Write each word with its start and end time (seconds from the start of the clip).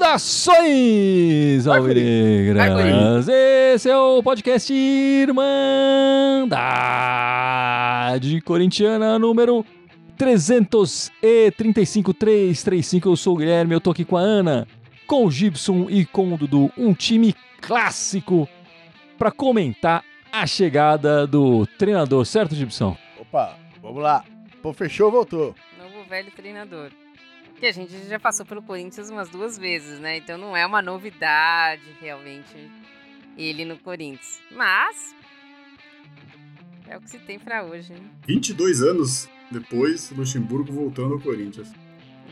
Saudações, 0.00 1.66
Alvinegras! 1.66 3.26
Esse 3.28 3.88
é 3.88 3.96
o 3.96 4.22
podcast 4.22 4.72
Irmandade 4.72 5.50
Corintiana 8.40 9.18
número 9.18 9.66
335-335. 10.18 13.06
Eu 13.06 13.16
sou 13.16 13.34
o 13.34 13.36
Guilherme, 13.36 13.74
eu 13.74 13.80
tô 13.80 13.90
aqui 13.90 14.04
com 14.04 14.16
a 14.16 14.20
Ana, 14.20 14.68
com 15.06 15.24
o 15.24 15.30
Gibson 15.30 15.86
e 15.88 16.04
com 16.04 16.34
o 16.34 16.36
Dudu. 16.36 16.70
Um 16.76 16.92
time 16.92 17.34
clássico 17.60 18.48
para 19.20 19.30
comentar 19.30 20.02
a 20.32 20.46
chegada 20.46 21.26
do 21.26 21.66
treinador, 21.66 22.24
certo, 22.24 22.54
Gibson? 22.54 22.96
Opa, 23.18 23.54
vamos 23.82 24.02
lá. 24.02 24.24
Pô, 24.62 24.72
fechou, 24.72 25.10
voltou. 25.10 25.54
Novo 25.78 26.08
velho 26.08 26.30
treinador. 26.30 26.90
Que 27.58 27.66
a 27.66 27.72
gente 27.72 27.92
já 28.08 28.18
passou 28.18 28.46
pelo 28.46 28.62
Corinthians 28.62 29.10
umas 29.10 29.28
duas 29.28 29.58
vezes, 29.58 30.00
né? 30.00 30.16
Então 30.16 30.38
não 30.38 30.56
é 30.56 30.64
uma 30.64 30.80
novidade 30.80 31.82
realmente 32.00 32.70
ele 33.36 33.66
no 33.66 33.76
Corinthians. 33.76 34.40
Mas 34.50 35.14
é 36.88 36.96
o 36.96 37.00
que 37.02 37.10
se 37.10 37.18
tem 37.18 37.38
pra 37.38 37.62
hoje, 37.62 37.92
né? 37.92 38.00
22 38.26 38.80
anos 38.80 39.28
depois, 39.50 40.10
Luxemburgo 40.12 40.72
voltando 40.72 41.12
ao 41.12 41.20
Corinthians. 41.20 41.70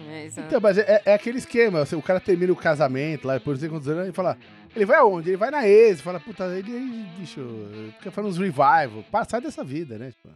É. 0.08 0.28
Então, 0.38 0.58
mas 0.58 0.78
é, 0.78 1.02
é 1.04 1.12
aquele 1.12 1.36
esquema, 1.36 1.80
assim, 1.80 1.96
o 1.96 2.02
cara 2.02 2.18
termina 2.18 2.50
o 2.50 2.56
casamento 2.56 3.26
lá, 3.26 3.34
depois 3.34 3.60
de 3.60 3.68
quantos 3.68 3.88
anos, 3.88 4.08
e 4.08 4.12
fala, 4.12 4.38
ele 4.78 4.86
vai 4.86 4.98
aonde? 4.98 5.30
Ele 5.30 5.36
vai 5.36 5.50
na 5.50 5.66
ex, 5.66 6.00
fala, 6.00 6.20
puta, 6.20 6.44
ele, 6.56 7.04
bicho, 7.18 7.40
fica 7.98 8.12
falando 8.12 8.30
uns 8.30 8.38
revival, 8.38 9.04
pá, 9.10 9.24
sai 9.24 9.40
dessa 9.40 9.64
vida, 9.64 9.98
né? 9.98 10.12
Tipo, 10.12 10.28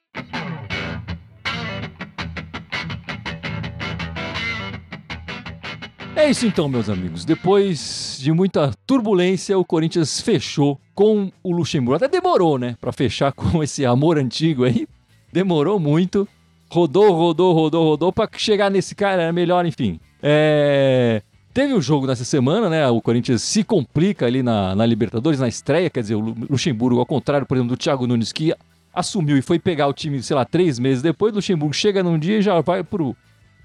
É 6.15 6.29
isso 6.29 6.47
então, 6.47 6.69
meus 6.69 6.91
amigos. 6.91 7.25
Depois 7.25 8.19
de 8.21 8.33
muita 8.33 8.73
turbulência, 8.87 9.59
o 9.59 9.65
Corinthians 9.65 10.21
fechou 10.21 10.79
com 10.95 11.33
o 11.43 11.53
Luxemburgo. 11.53 11.97
Até 11.97 12.07
demorou, 12.07 12.59
né? 12.59 12.77
Pra 12.81 12.93
fechar 12.93 13.33
com 13.35 13.63
esse 13.63 13.85
amor 13.87 14.19
antigo 14.19 14.65
aí. 14.65 14.87
Demorou 15.33 15.81
muito. 15.81 16.29
Rodou, 16.71 17.13
rodou, 17.13 17.55
rodou, 17.55 17.85
rodou. 17.85 18.13
Pra 18.13 18.29
chegar 18.37 18.71
nesse 18.71 18.95
cara 18.95 19.23
era 19.23 19.33
melhor, 19.33 19.65
enfim. 19.65 19.99
É... 20.23 21.23
Teve 21.53 21.75
o 21.75 21.83
jogo 21.83 22.07
nessa 22.07 22.25
semana, 22.25 22.71
né? 22.71 22.89
O 22.89 23.01
Corinthians 23.03 23.43
se 23.43 23.63
complica 23.63 24.25
ali 24.25 24.43
na, 24.43 24.75
na 24.75 24.87
Libertadores, 24.87 25.39
na 25.39 25.49
estreia. 25.49 25.91
Quer 25.91 26.01
dizer, 26.01 26.15
o 26.15 26.21
Lu- 26.21 26.37
Luxemburgo, 26.49 26.99
ao 26.99 27.05
contrário, 27.07 27.47
por 27.47 27.57
exemplo, 27.57 27.77
do 27.77 27.79
Thiago 27.79 28.07
Nunes, 28.07 28.33
que 28.33 28.55
assumiu 28.95 29.37
e 29.37 29.43
foi 29.43 29.59
pegar 29.59 29.87
o 29.87 29.93
time, 29.93 30.23
sei 30.23 30.35
lá, 30.35 30.47
três 30.47 30.79
meses 30.79 31.03
depois. 31.03 31.33
O 31.33 31.37
Luxemburgo 31.37 31.75
chega 31.75 32.03
num 32.03 32.19
dia 32.19 32.39
e 32.39 32.43
já 32.43 32.59
vai 32.63 32.83
pro, 32.83 33.15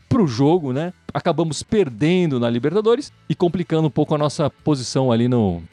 pro 0.10 0.28
jogo, 0.28 0.74
né? 0.74 0.92
Acabamos 1.14 1.64
perdendo 1.64 2.42
na 2.42 2.50
Libertadores 2.50 3.12
e 3.30 3.34
complicando 3.34 3.88
um 3.88 3.92
pouco 3.92 4.14
a 4.14 4.18
nossa 4.18 4.50
posição 4.50 5.10
ali 5.10 5.30
no, 5.30 5.64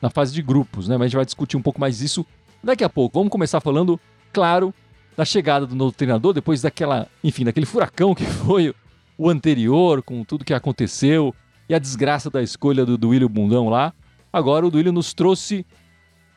na 0.00 0.10
fase 0.10 0.34
de 0.34 0.42
grupos, 0.42 0.88
né? 0.88 0.96
Mas 0.96 1.04
a 1.04 1.08
gente 1.08 1.16
vai 1.16 1.24
discutir 1.24 1.56
um 1.56 1.62
pouco 1.62 1.80
mais 1.80 1.98
disso 1.98 2.26
daqui 2.62 2.82
a 2.82 2.88
pouco. 2.88 3.20
Vamos 3.20 3.30
começar 3.30 3.60
falando, 3.60 4.00
claro, 4.32 4.74
da 5.16 5.24
chegada 5.24 5.64
do 5.64 5.76
novo 5.76 5.92
treinador, 5.92 6.32
depois 6.32 6.60
daquela, 6.60 7.06
enfim, 7.22 7.44
daquele 7.44 7.66
furacão 7.66 8.16
que 8.16 8.24
foi 8.44 8.74
o 9.16 9.30
anterior, 9.30 10.02
com 10.02 10.24
tudo 10.24 10.44
que 10.44 10.52
aconteceu 10.52 11.32
e 11.72 11.74
a 11.74 11.78
desgraça 11.78 12.28
da 12.28 12.42
escolha 12.42 12.84
do 12.84 12.98
Duílio 12.98 13.30
Bundão 13.30 13.70
lá. 13.70 13.94
Agora 14.30 14.66
o 14.66 14.70
Duílio 14.70 14.92
nos 14.92 15.14
trouxe 15.14 15.64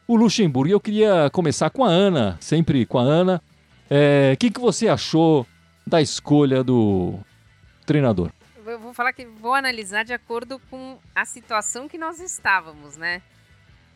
o 0.07 0.15
Luxemburgo. 0.15 0.69
E 0.69 0.71
eu 0.71 0.79
queria 0.79 1.29
começar 1.29 1.69
com 1.69 1.83
a 1.83 1.89
Ana, 1.89 2.37
sempre 2.39 2.85
com 2.85 2.97
a 2.97 3.01
Ana. 3.01 3.41
É, 3.89 4.31
O 4.33 4.37
que, 4.37 4.49
que 4.49 4.61
você 4.61 4.87
achou 4.87 5.45
da 5.85 6.01
escolha 6.01 6.63
do 6.63 7.19
treinador? 7.85 8.31
Eu 8.65 8.79
vou 8.79 8.93
falar 8.93 9.11
que 9.11 9.25
vou 9.25 9.53
analisar 9.53 10.05
de 10.05 10.13
acordo 10.13 10.57
com 10.71 10.97
a 11.13 11.25
situação 11.25 11.89
que 11.89 11.97
nós 11.97 12.21
estávamos, 12.21 12.95
né? 12.95 13.21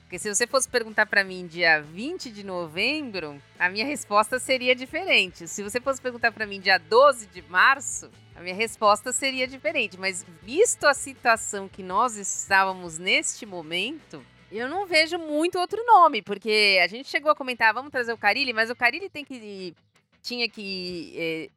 Porque 0.01 0.19
se 0.19 0.27
você 0.27 0.45
fosse 0.45 0.67
perguntar 0.67 1.05
pra 1.05 1.23
mim 1.23 1.47
dia 1.47 1.81
20 1.81 2.31
de 2.31 2.43
novembro, 2.43 3.41
a 3.57 3.69
minha 3.69 3.85
resposta 3.85 4.39
seria 4.39 4.75
diferente. 4.75 5.47
Se 5.47 5.63
você 5.63 5.79
fosse 5.79 6.01
perguntar 6.01 6.33
pra 6.33 6.45
mim 6.45 6.59
dia 6.59 6.77
12 6.77 7.27
de 7.27 7.41
março, 7.43 8.09
a 8.39 8.41
minha 8.41 8.55
resposta 8.55 9.11
seria 9.11 9.45
diferente. 9.45 9.99
Mas 9.99 10.25
visto 10.41 10.85
a 10.85 10.93
situação 10.93 11.67
que 11.67 11.83
nós 11.83 12.15
estávamos 12.15 12.97
neste 12.97 13.45
momento, 13.45 14.25
eu 14.49 14.69
não 14.69 14.87
vejo 14.87 15.17
muito 15.17 15.59
outro 15.59 15.83
nome, 15.85 16.21
porque 16.21 16.79
a 16.81 16.87
gente 16.87 17.09
chegou 17.09 17.29
a 17.29 17.35
comentar, 17.35 17.73
vamos 17.73 17.91
trazer 17.91 18.13
o 18.13 18.17
Carilli, 18.17 18.53
mas 18.53 18.69
o 18.69 18.75
Carilli 18.75 19.09
tem 19.09 19.25
que 19.25 19.75
tinha 20.21 20.49
que 20.49 21.51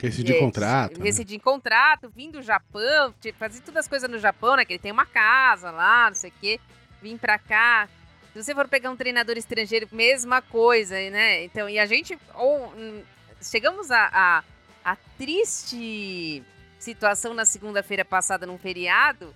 Rescindir 0.00 0.36
é, 0.36 0.38
contrato. 0.38 0.98
né? 0.98 1.04
Rescindir 1.04 1.40
contrato, 1.40 2.08
vim 2.08 2.30
do 2.30 2.40
Japão, 2.40 3.12
fazer 3.38 3.60
todas 3.60 3.84
as 3.84 3.88
coisas 3.88 4.08
no 4.08 4.18
Japão, 4.18 4.56
né? 4.56 4.64
Que 4.64 4.74
ele 4.74 4.78
tem 4.78 4.92
uma 4.92 5.04
casa 5.04 5.70
lá, 5.70 6.08
não 6.08 6.14
sei 6.14 6.30
o 6.30 6.34
quê. 6.40 6.60
Vim 7.02 7.18
pra 7.18 7.38
cá. 7.38 7.88
Se 8.32 8.42
você 8.42 8.54
for 8.54 8.68
pegar 8.68 8.90
um 8.90 8.96
treinador 8.96 9.36
estrangeiro, 9.36 9.88
mesma 9.90 10.40
coisa, 10.40 10.94
né? 11.10 11.44
Então, 11.44 11.68
e 11.68 11.78
a 11.78 11.84
gente. 11.84 12.18
Ou, 12.34 12.72
hum, 12.74 13.02
chegamos 13.42 13.90
a, 13.90 14.08
a, 14.12 14.44
a 14.84 14.96
triste 15.18 16.42
situação 16.78 17.34
na 17.34 17.44
segunda-feira 17.44 18.04
passada 18.04 18.46
num 18.46 18.58
feriado, 18.58 19.34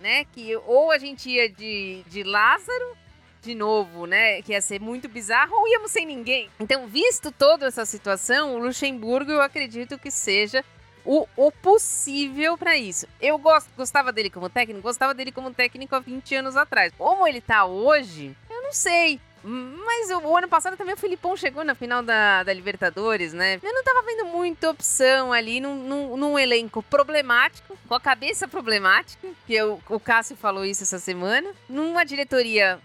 né? 0.00 0.24
Que 0.26 0.56
ou 0.56 0.90
a 0.90 0.98
gente 0.98 1.30
ia 1.30 1.48
de, 1.48 2.02
de 2.08 2.22
Lázaro 2.22 2.96
de 3.40 3.54
novo, 3.54 4.06
né? 4.06 4.42
Que 4.42 4.52
ia 4.52 4.60
ser 4.60 4.80
muito 4.80 5.08
bizarro, 5.08 5.54
ou 5.54 5.68
íamos 5.68 5.90
sem 5.90 6.06
ninguém. 6.06 6.48
Então, 6.60 6.86
visto 6.86 7.32
toda 7.32 7.66
essa 7.66 7.84
situação, 7.84 8.54
o 8.54 8.58
Luxemburgo 8.58 9.32
eu 9.32 9.40
acredito 9.40 9.98
que 9.98 10.10
seja 10.10 10.64
o, 11.04 11.26
o 11.36 11.50
possível 11.50 12.56
para 12.56 12.76
isso. 12.76 13.06
Eu 13.20 13.36
gosto, 13.38 13.68
gostava 13.76 14.12
dele 14.12 14.30
como 14.30 14.48
técnico, 14.48 14.82
gostava 14.82 15.12
dele 15.12 15.32
como 15.32 15.52
técnico 15.52 15.94
há 15.94 16.00
20 16.00 16.34
anos 16.36 16.56
atrás. 16.56 16.92
Como 16.96 17.26
ele 17.26 17.40
tá 17.40 17.64
hoje, 17.64 18.36
eu 18.48 18.62
não 18.62 18.72
sei. 18.72 19.20
Mas 19.44 20.10
o, 20.10 20.18
o 20.20 20.36
ano 20.36 20.48
passado 20.48 20.76
também 20.76 20.94
o 20.94 20.98
Filipão 20.98 21.36
chegou 21.36 21.64
na 21.64 21.74
final 21.74 22.02
da, 22.02 22.42
da 22.42 22.52
Libertadores, 22.52 23.32
né? 23.32 23.58
Eu 23.62 23.72
não 23.74 23.82
tava 23.82 24.02
vendo 24.02 24.26
muita 24.26 24.70
opção 24.70 25.32
ali 25.32 25.60
num, 25.60 25.74
num, 25.74 26.16
num 26.16 26.38
elenco 26.38 26.82
problemático, 26.82 27.76
com 27.88 27.94
a 27.94 28.00
cabeça 28.00 28.46
problemática, 28.46 29.26
que 29.46 29.54
eu- 29.54 29.80
o 29.88 29.98
Cássio 30.00 30.36
falou 30.36 30.64
isso 30.64 30.82
essa 30.84 30.98
semana, 30.98 31.50
numa 31.68 32.04
diretoria 32.04 32.78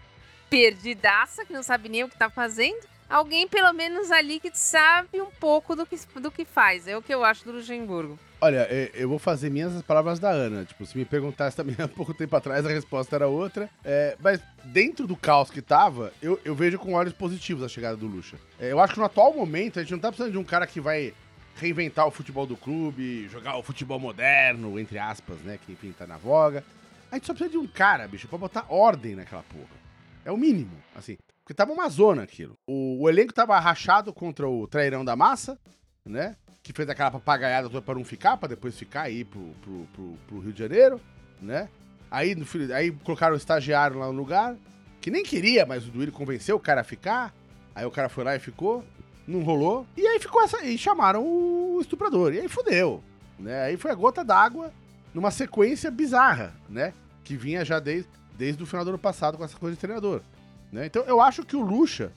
perdidaça, 0.50 1.46
que 1.46 1.54
não 1.54 1.62
sabe 1.64 1.90
nem 1.90 2.04
o 2.04 2.10
que 2.10 2.18
tá 2.18 2.30
fazendo. 2.30 2.80
Alguém, 3.10 3.48
pelo 3.48 3.72
menos, 3.74 4.12
ali 4.12 4.40
que 4.40 4.52
sabe 4.54 5.22
um 5.22 5.32
pouco 5.40 5.76
do 5.76 5.86
que, 5.86 5.98
do 6.20 6.32
que 6.32 6.44
faz. 6.44 6.88
É 6.88 6.98
o 6.98 7.02
que 7.02 7.14
eu 7.14 7.24
acho 7.24 7.46
do 7.46 7.52
Luxemburgo. 7.54 8.20
Olha, 8.40 8.68
é, 8.70 8.92
eu 8.94 9.10
vou 9.10 9.18
fazer 9.18 9.50
minhas 9.50 9.76
as 9.76 9.82
palavras 9.82 10.20
da 10.20 10.30
Ana. 10.30 10.64
Tipo, 10.64 10.86
se 10.86 10.96
me 10.96 11.06
perguntasse 11.06 11.58
também 11.58 11.76
há 11.84 11.88
pouco 11.88 12.14
tempo 12.14 12.36
atrás, 12.36 12.66
a 12.66 12.70
resposta 12.70 13.16
era 13.16 13.28
outra. 13.28 13.70
É, 13.84 14.16
mas 14.20 14.40
dentro 14.66 15.08
do 15.08 15.16
caos 15.16 15.50
que 15.50 15.62
tava, 15.62 16.14
eu, 16.22 16.40
eu 16.46 16.54
vejo 16.54 16.78
com 16.78 16.94
olhos 16.94 17.14
positivos 17.14 17.64
a 17.64 17.68
chegada 17.68 17.98
do 17.98 18.06
Lucha. 18.06 18.38
É, 18.60 18.72
eu 18.72 18.80
acho 18.80 18.94
que 18.94 19.00
no 19.00 19.06
atual 19.06 19.34
momento, 19.34 19.80
a 19.80 19.82
gente 19.82 19.92
não 19.92 20.00
tá 20.00 20.10
precisando 20.10 20.32
de 20.32 20.38
um 20.38 20.44
cara 20.44 20.68
que 20.68 20.80
vai 20.80 21.14
reinventar 21.56 22.06
o 22.06 22.12
futebol 22.12 22.46
do 22.46 22.56
clube, 22.56 23.28
jogar 23.30 23.58
o 23.58 23.64
futebol 23.64 24.00
moderno, 24.00 24.80
entre 24.80 25.00
aspas, 25.00 25.38
né? 25.40 25.58
Que 25.66 25.72
enfim 25.72 25.92
tá 25.92 26.06
na 26.06 26.18
voga. 26.18 26.64
A 27.12 27.16
gente 27.16 27.26
só 27.26 27.34
precisa 27.34 27.52
de 27.52 27.58
um 27.58 27.68
cara, 27.68 28.08
bicho, 28.08 28.28
pra 28.28 28.38
botar 28.38 28.66
ordem 28.70 29.16
naquela 29.16 29.44
porra. 29.44 29.78
É 30.24 30.32
o 30.32 30.38
mínimo, 30.38 30.78
assim. 30.96 31.18
Porque 31.44 31.54
tava 31.56 31.72
uma 31.72 31.90
zona 31.90 32.24
aquilo. 32.24 32.58
O, 32.68 33.02
o 33.02 33.10
elenco 33.10 33.34
tava 33.34 33.58
rachado 33.60 34.14
contra 34.14 34.48
o 34.48 34.68
trairão 34.68 35.04
da 35.04 35.16
massa, 35.16 35.58
né? 36.06 36.36
Que 36.68 36.74
fez 36.74 36.90
aquela 36.90 37.10
papagaiada 37.10 37.70
toda 37.70 37.82
pra 37.82 37.96
não 37.96 38.04
ficar, 38.04 38.36
pra 38.36 38.50
depois 38.50 38.78
ficar 38.78 39.04
aí 39.04 39.24
pro, 39.24 39.40
pro, 39.62 39.88
pro, 39.94 40.18
pro 40.28 40.40
Rio 40.40 40.52
de 40.52 40.60
Janeiro, 40.60 41.00
né? 41.42 41.70
Aí, 42.12 42.36
no 42.36 42.46
aí 42.76 42.92
colocaram 42.92 43.36
o 43.36 43.38
estagiário 43.38 43.98
lá 43.98 44.08
no 44.08 44.12
lugar, 44.12 44.54
que 45.00 45.10
nem 45.10 45.24
queria, 45.24 45.66
mas 45.66 45.88
o 45.88 45.92
Duílio 45.92 46.12
convenceu 46.12 46.58
o 46.58 46.60
cara 46.60 46.82
a 46.82 46.84
ficar. 46.84 47.34
Aí 47.74 47.86
o 47.86 47.90
cara 47.90 48.10
foi 48.10 48.26
lá 48.26 48.36
e 48.36 48.40
ficou, 48.40 48.84
não 49.26 49.44
rolou. 49.44 49.88
E 49.96 50.06
aí 50.06 50.20
ficou 50.20 50.42
essa. 50.42 50.62
E 50.66 50.78
chamaram 50.78 51.26
o 51.26 51.80
estuprador. 51.80 52.34
E 52.34 52.40
aí 52.42 52.50
fudeu. 52.50 53.02
Né? 53.40 53.64
Aí 53.64 53.78
foi 53.78 53.90
a 53.90 53.96
gota 53.96 54.22
d'água 54.22 54.74
numa 55.14 55.32
sequência 55.32 55.90
bizarra, 55.90 56.54
né? 56.68 56.94
Que 57.24 57.38
vinha 57.38 57.64
já 57.64 57.80
desde, 57.80 58.10
desde 58.38 58.62
o 58.62 58.66
final 58.66 58.84
do 58.84 58.90
ano 58.90 59.00
passado 59.00 59.38
com 59.38 59.46
essa 59.46 59.58
coisa 59.58 59.74
de 59.74 59.80
treinador. 59.80 60.22
Né? 60.70 60.86
Então 60.86 61.02
eu 61.04 61.22
acho 61.22 61.46
que 61.46 61.56
o 61.56 61.62
Lucha, 61.62 62.12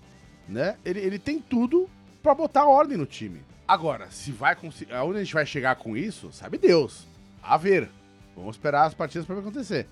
né? 0.48 0.76
Ele, 0.84 0.98
ele 0.98 1.20
tem 1.20 1.38
tudo 1.38 1.88
pra 2.20 2.34
botar 2.34 2.64
ordem 2.64 2.98
no 2.98 3.06
time. 3.06 3.48
Agora, 3.70 4.10
se 4.10 4.32
vai 4.32 4.56
conseguir. 4.56 4.92
Aonde 4.92 5.18
a 5.18 5.22
gente 5.22 5.32
vai 5.34 5.46
chegar 5.46 5.76
com 5.76 5.96
isso, 5.96 6.32
sabe 6.32 6.58
Deus. 6.58 7.06
A 7.42 7.56
ver. 7.56 7.88
Vamos 8.36 8.56
esperar 8.56 8.86
as 8.86 8.94
partidas 8.94 9.24
ver 9.26 9.38
acontecer. 9.38 9.86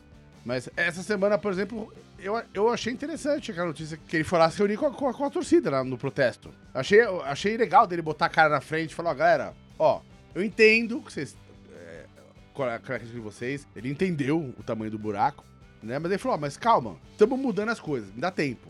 Mas 0.44 0.68
essa 0.76 1.02
semana, 1.02 1.36
por 1.38 1.52
exemplo, 1.52 1.92
eu, 2.18 2.42
eu 2.54 2.70
achei 2.70 2.92
interessante 2.92 3.50
aquela 3.50 3.66
notícia 3.68 3.96
que 4.08 4.16
ele 4.16 4.24
foi 4.24 4.38
lá 4.38 4.50
se 4.50 4.58
reunir 4.58 4.76
com 4.78 4.86
a, 4.86 4.90
com 4.90 5.08
a- 5.08 5.14
com 5.14 5.24
a 5.24 5.30
torcida 5.30 5.70
lá 5.70 5.84
no 5.84 5.96
protesto. 5.98 6.50
Achei, 6.74 7.00
achei 7.24 7.56
legal 7.56 7.86
dele 7.86 8.02
botar 8.02 8.26
a 8.26 8.30
cara 8.30 8.48
na 8.48 8.60
frente 8.60 8.90
e 8.90 8.94
falar, 8.94 9.10
ó, 9.10 9.14
galera, 9.14 9.54
ó, 9.78 10.00
eu 10.34 10.42
entendo 10.42 11.00
que 11.02 11.12
vocês. 11.12 11.36
Qual 12.54 12.68
é 12.68 12.74
a 12.74 12.78
de 13.12 13.20
vocês. 13.20 13.64
Ele 13.76 13.88
entendeu 13.88 14.52
o 14.58 14.62
tamanho 14.64 14.90
do 14.90 14.98
buraco. 14.98 15.44
Né? 15.80 15.96
Mas 16.00 16.10
ele 16.10 16.18
falou, 16.18 16.36
ó, 16.36 16.40
mas 16.40 16.56
calma, 16.56 16.96
estamos 17.12 17.38
mudando 17.38 17.68
as 17.68 17.78
coisas, 17.78 18.12
me 18.12 18.20
dá 18.20 18.32
tempo. 18.32 18.68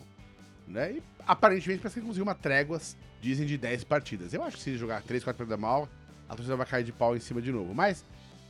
Né? 0.66 0.93
E 0.93 1.02
aparentemente 1.26 1.81
parece 1.81 1.94
que 1.94 2.00
ele 2.00 2.06
conseguiu 2.06 2.25
uma 2.25 2.34
trégua, 2.34 2.78
dizem, 3.20 3.46
de 3.46 3.58
10 3.58 3.84
partidas. 3.84 4.32
Eu 4.32 4.42
acho 4.42 4.56
que 4.56 4.62
se 4.62 4.70
ele 4.70 4.78
jogar 4.78 5.02
3, 5.02 5.22
4 5.24 5.38
partidas 5.38 5.58
mal, 5.58 5.88
a 6.28 6.34
torcida 6.34 6.56
vai 6.56 6.66
cair 6.66 6.84
de 6.84 6.92
pau 6.92 7.16
em 7.16 7.20
cima 7.20 7.40
de 7.40 7.52
novo. 7.52 7.74
Mas 7.74 8.04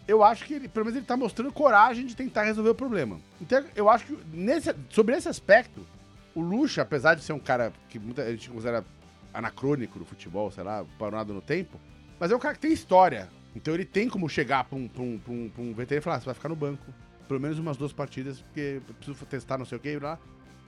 eu 0.07 0.23
acho 0.25 0.45
que 0.45 0.55
ele, 0.55 0.69
pelo 0.69 0.87
menos 0.87 0.97
ele 0.97 1.07
tá 1.07 1.17
mostrando 1.17 1.53
coragem 1.53 2.07
de 2.07 2.17
tentar 2.17 2.45
resolver 2.45 2.71
o 2.71 2.75
problema. 2.75 3.21
Então 3.41 3.65
eu 3.75 3.89
acho 3.89 4.07
que 4.07 4.19
nesse, 4.33 4.75
sobre 4.91 5.17
esse 5.17 5.29
aspecto, 5.29 5.87
o 6.35 6.41
Lucha, 6.41 6.83
apesar 6.83 7.15
de 7.15 7.23
ser 7.23 7.33
um 7.33 7.39
cara 7.39 7.73
que 7.89 7.99
muita 7.99 8.29
gente 8.31 8.49
considera 8.49 8.85
anacrônico 9.33 9.99
no 9.99 10.05
futebol, 10.05 10.51
sei 10.51 10.65
lá, 10.65 10.85
parado 10.99 11.33
no 11.33 11.41
tempo, 11.41 11.79
mas 12.19 12.31
é 12.31 12.37
um 12.37 12.39
cara 12.39 12.55
que 12.55 12.61
tem 12.61 12.73
história. 12.73 13.29
Então 13.55 13.75
ele 13.75 13.85
tem 13.85 14.09
como 14.09 14.29
chegar 14.29 14.65
pra 14.65 14.79
um, 14.79 14.89
pra 14.89 15.03
um, 15.03 15.19
pra 15.19 15.33
um, 15.33 15.49
pra 15.49 15.63
um 15.63 15.75
veterano 15.75 16.01
e 16.01 16.05
falar: 16.05 16.17
ah, 16.17 16.21
você 16.21 16.27
vai 16.27 16.35
ficar 16.35 16.49
no 16.49 16.57
banco 16.57 16.85
pelo 17.29 17.39
menos 17.39 17.59
umas 17.59 17.77
duas 17.77 17.93
partidas, 17.93 18.41
porque 18.41 18.81
eu 18.89 18.95
preciso 18.95 19.27
testar 19.27 19.59
não 19.59 19.67
sei 19.67 19.77
o 19.77 19.81
que 19.81 19.99
lá. 19.99 20.19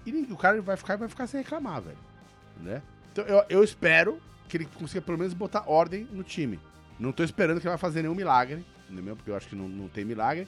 E 0.05 0.13
o 0.31 0.37
cara 0.37 0.61
vai 0.61 0.77
ficar 0.77 0.97
vai 0.97 1.09
ficar 1.09 1.27
sem 1.27 1.41
reclamar, 1.41 1.81
velho. 1.81 1.99
Né? 2.61 2.83
Então 3.13 3.25
eu, 3.25 3.45
eu 3.49 3.65
espero 3.65 4.21
que 4.49 4.57
ele 4.57 4.69
consiga 4.75 5.01
pelo 5.01 5.19
menos 5.19 5.33
botar 5.33 5.65
ordem 5.67 6.07
no 6.13 6.23
time. 6.23 6.59
Não 6.99 7.13
tô 7.13 7.23
esperando 7.23 7.61
que 7.61 7.67
ele 7.67 7.71
vai 7.71 7.79
fazer 7.79 8.03
nenhum 8.03 8.15
milagre, 8.15 8.65
entendeu? 8.89 9.17
Porque 9.17 9.31
eu 9.31 9.37
acho 9.37 9.49
que 9.49 9.57
não, 9.57 9.69
não 9.69 9.89
tem 9.89 10.05
milagre. 10.05 10.47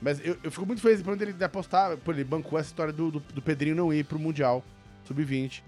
Mas 0.00 0.24
eu, 0.24 0.36
eu 0.42 0.50
fico 0.50 0.66
muito 0.66 0.82
feliz 0.82 1.00
por 1.02 1.20
ele 1.20 1.42
apostar, 1.42 1.96
por 1.98 2.14
ele 2.14 2.24
bancou 2.24 2.58
essa 2.58 2.68
história 2.68 2.92
do, 2.92 3.10
do, 3.10 3.20
do 3.20 3.40
Pedrinho 3.42 3.74
não 3.74 3.92
ir 3.92 4.04
pro 4.04 4.18
Mundial 4.18 4.62
Sub-20 5.04 5.62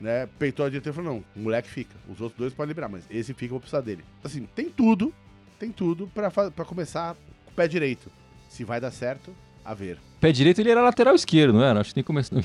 né, 0.00 0.28
peitou 0.38 0.66
a 0.66 0.68
direita 0.68 0.90
e 0.90 0.92
falou: 0.92 1.14
não, 1.14 1.24
o 1.34 1.44
moleque 1.44 1.68
fica. 1.68 1.94
Os 2.08 2.20
outros 2.20 2.38
dois 2.38 2.52
podem 2.52 2.68
liberar, 2.68 2.88
mas 2.88 3.04
esse 3.10 3.32
fica, 3.32 3.46
eu 3.46 3.50
vou 3.50 3.60
precisar 3.60 3.80
dele. 3.80 4.04
Assim, 4.22 4.46
tem 4.54 4.68
tudo, 4.68 5.14
tem 5.58 5.70
tudo 5.70 6.06
pra, 6.08 6.30
pra 6.30 6.64
começar 6.64 7.14
com 7.44 7.52
o 7.52 7.54
pé 7.54 7.66
direito. 7.66 8.10
Se 8.48 8.64
vai 8.64 8.80
dar 8.80 8.90
certo, 8.90 9.34
a 9.64 9.74
ver. 9.74 9.98
Pé 10.20 10.30
direito 10.30 10.60
ele 10.60 10.70
era 10.70 10.82
lateral 10.82 11.14
esquerdo, 11.14 11.54
não 11.54 11.64
era? 11.64 11.80
Acho 11.80 11.90
que 11.90 11.98
nem 11.98 12.04
começou. 12.04 12.38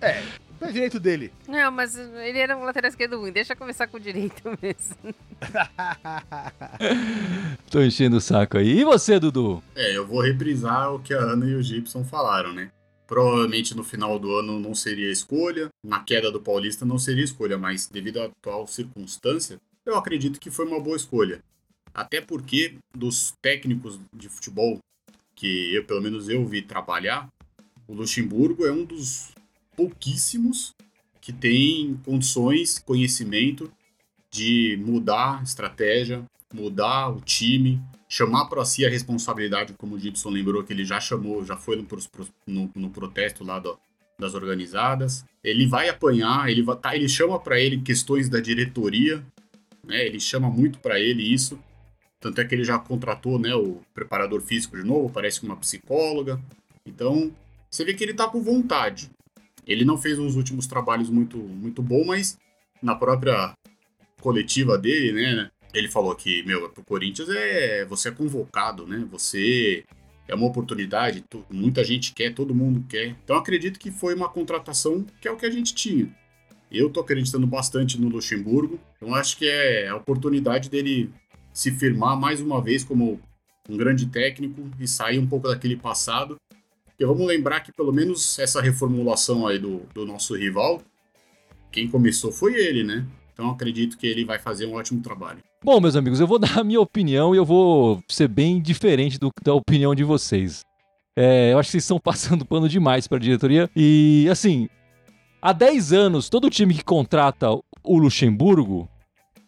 é, 0.00 0.22
pé 0.70 0.72
direito 0.72 1.00
dele. 1.00 1.32
Não, 1.46 1.70
mas 1.70 1.96
ele 1.96 2.38
era 2.38 2.56
um 2.56 2.64
lateral 2.64 2.88
esquerdo 2.88 3.18
ruim. 3.18 3.32
Deixa 3.32 3.56
começar 3.56 3.86
com 3.86 3.96
o 3.96 4.00
direito 4.00 4.42
mesmo. 4.62 5.14
Tô 7.70 7.82
enchendo 7.82 8.16
o 8.16 8.20
saco 8.20 8.56
aí. 8.56 8.80
E 8.80 8.84
você, 8.84 9.18
Dudu? 9.18 9.62
É, 9.74 9.96
eu 9.96 10.06
vou 10.06 10.20
reprisar 10.20 10.94
o 10.94 11.00
que 11.00 11.12
a 11.12 11.18
Ana 11.18 11.46
e 11.46 11.54
o 11.54 11.62
Gibson 11.62 12.04
falaram, 12.04 12.52
né? 12.52 12.70
Provavelmente 13.06 13.76
no 13.76 13.82
final 13.82 14.18
do 14.18 14.36
ano 14.36 14.60
não 14.60 14.72
seria 14.72 15.10
escolha, 15.10 15.68
na 15.84 15.98
queda 15.98 16.30
do 16.30 16.40
Paulista 16.40 16.84
não 16.84 16.96
seria 16.96 17.24
escolha, 17.24 17.58
mas 17.58 17.88
devido 17.88 18.20
à 18.20 18.26
atual 18.26 18.68
circunstância, 18.68 19.60
eu 19.84 19.96
acredito 19.96 20.38
que 20.38 20.48
foi 20.48 20.64
uma 20.64 20.78
boa 20.78 20.96
escolha. 20.96 21.42
Até 21.92 22.20
porque 22.20 22.76
dos 22.94 23.34
técnicos 23.42 23.98
de 24.14 24.28
futebol 24.28 24.78
que 25.34 25.74
eu, 25.74 25.84
pelo 25.84 26.00
menos 26.00 26.28
eu 26.28 26.46
vi 26.46 26.62
trabalhar, 26.62 27.28
o 27.88 27.94
Luxemburgo 27.94 28.64
é 28.64 28.70
um 28.70 28.84
dos 28.84 29.32
pouquíssimos 29.80 30.74
que 31.22 31.32
tem 31.32 31.98
condições, 32.04 32.78
conhecimento 32.78 33.72
de 34.30 34.78
mudar 34.84 35.42
estratégia, 35.42 36.22
mudar 36.52 37.08
o 37.08 37.20
time, 37.22 37.80
chamar 38.06 38.44
para 38.44 38.62
si 38.66 38.84
a 38.84 38.90
responsabilidade, 38.90 39.72
como 39.72 39.94
o 39.94 39.98
Gibson 39.98 40.28
lembrou 40.28 40.62
que 40.62 40.72
ele 40.74 40.84
já 40.84 41.00
chamou, 41.00 41.42
já 41.46 41.56
foi 41.56 41.76
no, 41.76 41.86
no, 42.46 42.70
no 42.74 42.90
protesto 42.90 43.42
lá 43.42 43.58
do, 43.58 43.78
das 44.18 44.34
organizadas. 44.34 45.24
Ele 45.42 45.66
vai 45.66 45.88
apanhar, 45.88 46.50
ele 46.50 46.62
vai, 46.62 46.76
tá, 46.76 46.94
ele 46.94 47.08
chama 47.08 47.40
para 47.40 47.58
ele 47.58 47.80
questões 47.80 48.28
da 48.28 48.38
diretoria, 48.38 49.24
né? 49.82 50.04
Ele 50.04 50.20
chama 50.20 50.50
muito 50.50 50.78
para 50.78 51.00
ele 51.00 51.22
isso. 51.22 51.58
Tanto 52.20 52.38
é 52.38 52.44
que 52.44 52.54
ele 52.54 52.64
já 52.64 52.78
contratou, 52.78 53.38
né, 53.38 53.54
o 53.54 53.80
preparador 53.94 54.42
físico 54.42 54.76
de 54.76 54.84
novo, 54.84 55.10
parece 55.10 55.42
uma 55.42 55.56
psicóloga. 55.56 56.38
Então, 56.84 57.32
você 57.70 57.82
vê 57.82 57.94
que 57.94 58.04
ele 58.04 58.12
tá 58.12 58.28
com 58.28 58.42
vontade. 58.42 59.10
Ele 59.70 59.84
não 59.84 59.96
fez 59.96 60.18
uns 60.18 60.34
últimos 60.34 60.66
trabalhos 60.66 61.08
muito 61.08 61.38
muito 61.38 61.80
bom, 61.80 62.04
mas 62.04 62.36
na 62.82 62.94
própria 62.94 63.54
coletiva 64.20 64.76
dele, 64.76 65.12
né, 65.12 65.50
ele 65.72 65.88
falou 65.88 66.14
que, 66.16 66.42
meu, 66.42 66.68
pro 66.70 66.84
Corinthians 66.84 67.28
é 67.28 67.84
você 67.84 68.08
é 68.08 68.12
convocado, 68.12 68.84
né? 68.84 69.06
Você 69.12 69.84
é 70.26 70.34
uma 70.34 70.46
oportunidade, 70.46 71.24
muita 71.48 71.84
gente 71.84 72.12
quer, 72.12 72.34
todo 72.34 72.54
mundo 72.54 72.84
quer. 72.88 73.16
Então 73.24 73.36
acredito 73.36 73.78
que 73.78 73.92
foi 73.92 74.14
uma 74.14 74.28
contratação 74.28 75.06
que 75.20 75.28
é 75.28 75.30
o 75.30 75.36
que 75.36 75.46
a 75.46 75.50
gente 75.50 75.72
tinha. 75.72 76.12
Eu 76.70 76.90
tô 76.90 77.00
acreditando 77.00 77.46
bastante 77.46 78.00
no 78.00 78.08
Luxemburgo, 78.08 78.78
então 78.96 79.14
acho 79.14 79.36
que 79.36 79.46
é 79.46 79.88
a 79.88 79.96
oportunidade 79.96 80.68
dele 80.68 81.10
se 81.52 81.70
firmar 81.70 82.18
mais 82.18 82.40
uma 82.40 82.60
vez 82.60 82.82
como 82.82 83.20
um 83.68 83.76
grande 83.76 84.06
técnico 84.06 84.68
e 84.80 84.88
sair 84.88 85.18
um 85.18 85.26
pouco 85.26 85.48
daquele 85.48 85.76
passado. 85.76 86.36
Porque 87.00 87.10
vamos 87.10 87.26
lembrar 87.26 87.60
que 87.60 87.72
pelo 87.72 87.94
menos 87.94 88.38
essa 88.38 88.60
reformulação 88.60 89.46
aí 89.46 89.58
do, 89.58 89.80
do 89.94 90.04
nosso 90.04 90.36
rival, 90.36 90.82
quem 91.72 91.88
começou 91.88 92.30
foi 92.30 92.52
ele, 92.52 92.84
né? 92.84 93.06
Então 93.32 93.48
acredito 93.48 93.96
que 93.96 94.06
ele 94.06 94.22
vai 94.22 94.38
fazer 94.38 94.66
um 94.66 94.74
ótimo 94.74 95.00
trabalho. 95.00 95.38
Bom, 95.64 95.80
meus 95.80 95.96
amigos, 95.96 96.20
eu 96.20 96.26
vou 96.26 96.36
dar 96.38 96.58
a 96.58 96.62
minha 96.62 96.78
opinião 96.78 97.34
e 97.34 97.38
eu 97.38 97.44
vou 97.46 98.02
ser 98.06 98.28
bem 98.28 98.60
diferente 98.60 99.18
do, 99.18 99.32
da 99.42 99.54
opinião 99.54 99.94
de 99.94 100.04
vocês. 100.04 100.60
É, 101.16 101.54
eu 101.54 101.58
acho 101.58 101.68
que 101.68 101.70
vocês 101.70 101.84
estão 101.84 101.96
passando 102.04 102.44
pano 102.44 102.68
demais 102.68 103.08
para 103.08 103.16
a 103.16 103.20
diretoria. 103.20 103.70
E, 103.74 104.28
assim, 104.30 104.68
há 105.40 105.54
10 105.54 105.94
anos, 105.94 106.28
todo 106.28 106.50
time 106.50 106.74
que 106.74 106.84
contrata 106.84 107.48
o 107.82 107.98
Luxemburgo, 107.98 108.86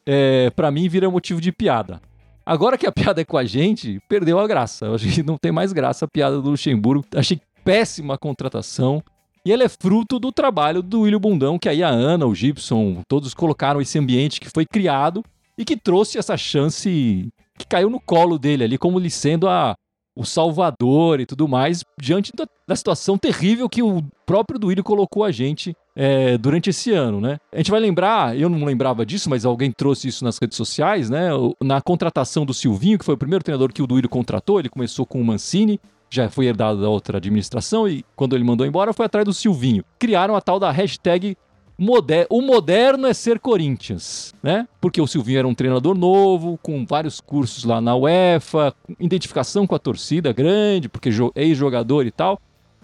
é, 0.06 0.48
para 0.48 0.70
mim, 0.70 0.88
vira 0.88 1.10
motivo 1.10 1.38
de 1.38 1.52
piada. 1.52 2.00
Agora 2.44 2.76
que 2.76 2.86
a 2.86 2.92
piada 2.92 3.20
é 3.20 3.24
com 3.24 3.36
a 3.36 3.44
gente, 3.44 4.00
perdeu 4.08 4.38
a 4.38 4.46
graça. 4.46 4.86
Eu 4.86 4.94
acho 4.94 5.08
que 5.08 5.22
não 5.22 5.36
tem 5.36 5.52
mais 5.52 5.72
graça 5.72 6.04
a 6.04 6.08
piada 6.08 6.40
do 6.40 6.50
Luxemburgo. 6.50 7.04
Achei 7.14 7.40
péssima 7.64 8.14
a 8.14 8.18
contratação. 8.18 9.02
E 9.44 9.50
ele 9.50 9.64
é 9.64 9.68
fruto 9.68 10.18
do 10.18 10.30
trabalho 10.30 10.82
do 10.82 11.00
William 11.00 11.20
Bundão, 11.20 11.58
que 11.58 11.68
aí 11.68 11.82
a 11.82 11.88
Ana, 11.88 12.26
o 12.26 12.34
Gibson, 12.34 13.02
todos 13.08 13.34
colocaram 13.34 13.80
esse 13.80 13.98
ambiente 13.98 14.40
que 14.40 14.48
foi 14.48 14.64
criado 14.64 15.24
e 15.58 15.64
que 15.64 15.76
trouxe 15.76 16.16
essa 16.16 16.36
chance 16.36 17.28
que 17.58 17.66
caiu 17.66 17.90
no 17.90 18.00
colo 18.00 18.38
dele 18.38 18.64
ali, 18.64 18.78
como 18.78 19.00
ele 19.00 19.10
sendo 19.10 19.48
a, 19.48 19.74
o 20.16 20.24
salvador 20.24 21.20
e 21.20 21.26
tudo 21.26 21.48
mais, 21.48 21.82
diante 22.00 22.32
da, 22.34 22.46
da 22.66 22.76
situação 22.76 23.18
terrível 23.18 23.68
que 23.68 23.82
o 23.82 24.02
próprio 24.24 24.58
Duílio 24.58 24.84
colocou 24.84 25.24
a 25.24 25.32
gente 25.32 25.74
é, 25.94 26.38
durante 26.38 26.70
esse 26.70 26.92
ano, 26.92 27.20
né? 27.20 27.38
A 27.52 27.56
gente 27.58 27.70
vai 27.70 27.80
lembrar, 27.80 28.36
eu 28.38 28.48
não 28.48 28.64
lembrava 28.64 29.04
disso, 29.04 29.28
mas 29.28 29.44
alguém 29.44 29.70
trouxe 29.70 30.08
isso 30.08 30.24
nas 30.24 30.38
redes 30.38 30.56
sociais, 30.56 31.10
né? 31.10 31.28
Na 31.62 31.80
contratação 31.80 32.44
do 32.44 32.54
Silvinho, 32.54 32.98
que 32.98 33.04
foi 33.04 33.14
o 33.14 33.18
primeiro 33.18 33.44
treinador 33.44 33.72
que 33.72 33.82
o 33.82 33.86
Duílio 33.86 34.08
contratou, 34.08 34.58
ele 34.58 34.68
começou 34.68 35.04
com 35.04 35.20
o 35.20 35.24
Mancini, 35.24 35.78
já 36.10 36.28
foi 36.28 36.46
herdado 36.46 36.80
da 36.80 36.88
outra 36.88 37.18
administração 37.18 37.88
e 37.88 38.04
quando 38.14 38.36
ele 38.36 38.44
mandou 38.44 38.66
embora 38.66 38.92
foi 38.92 39.06
atrás 39.06 39.24
do 39.24 39.32
Silvinho. 39.32 39.84
Criaram 39.98 40.36
a 40.36 40.40
tal 40.40 40.58
da 40.58 40.70
hashtag 40.70 41.36
Moder 41.78 42.26
o 42.30 42.40
moderno 42.40 43.06
é 43.06 43.14
ser 43.14 43.40
Corinthians, 43.40 44.34
né? 44.42 44.68
Porque 44.80 45.00
o 45.00 45.06
Silvinho 45.06 45.38
era 45.38 45.48
um 45.48 45.54
treinador 45.54 45.96
novo, 45.96 46.58
com 46.62 46.84
vários 46.86 47.20
cursos 47.20 47.64
lá 47.64 47.80
na 47.80 47.96
UEFA, 47.96 48.74
identificação 49.00 49.66
com 49.66 49.74
a 49.74 49.78
torcida 49.78 50.32
grande, 50.32 50.88
porque 50.88 51.10
ex-jogador 51.34 52.06
e 52.06 52.10
tal. 52.10 52.38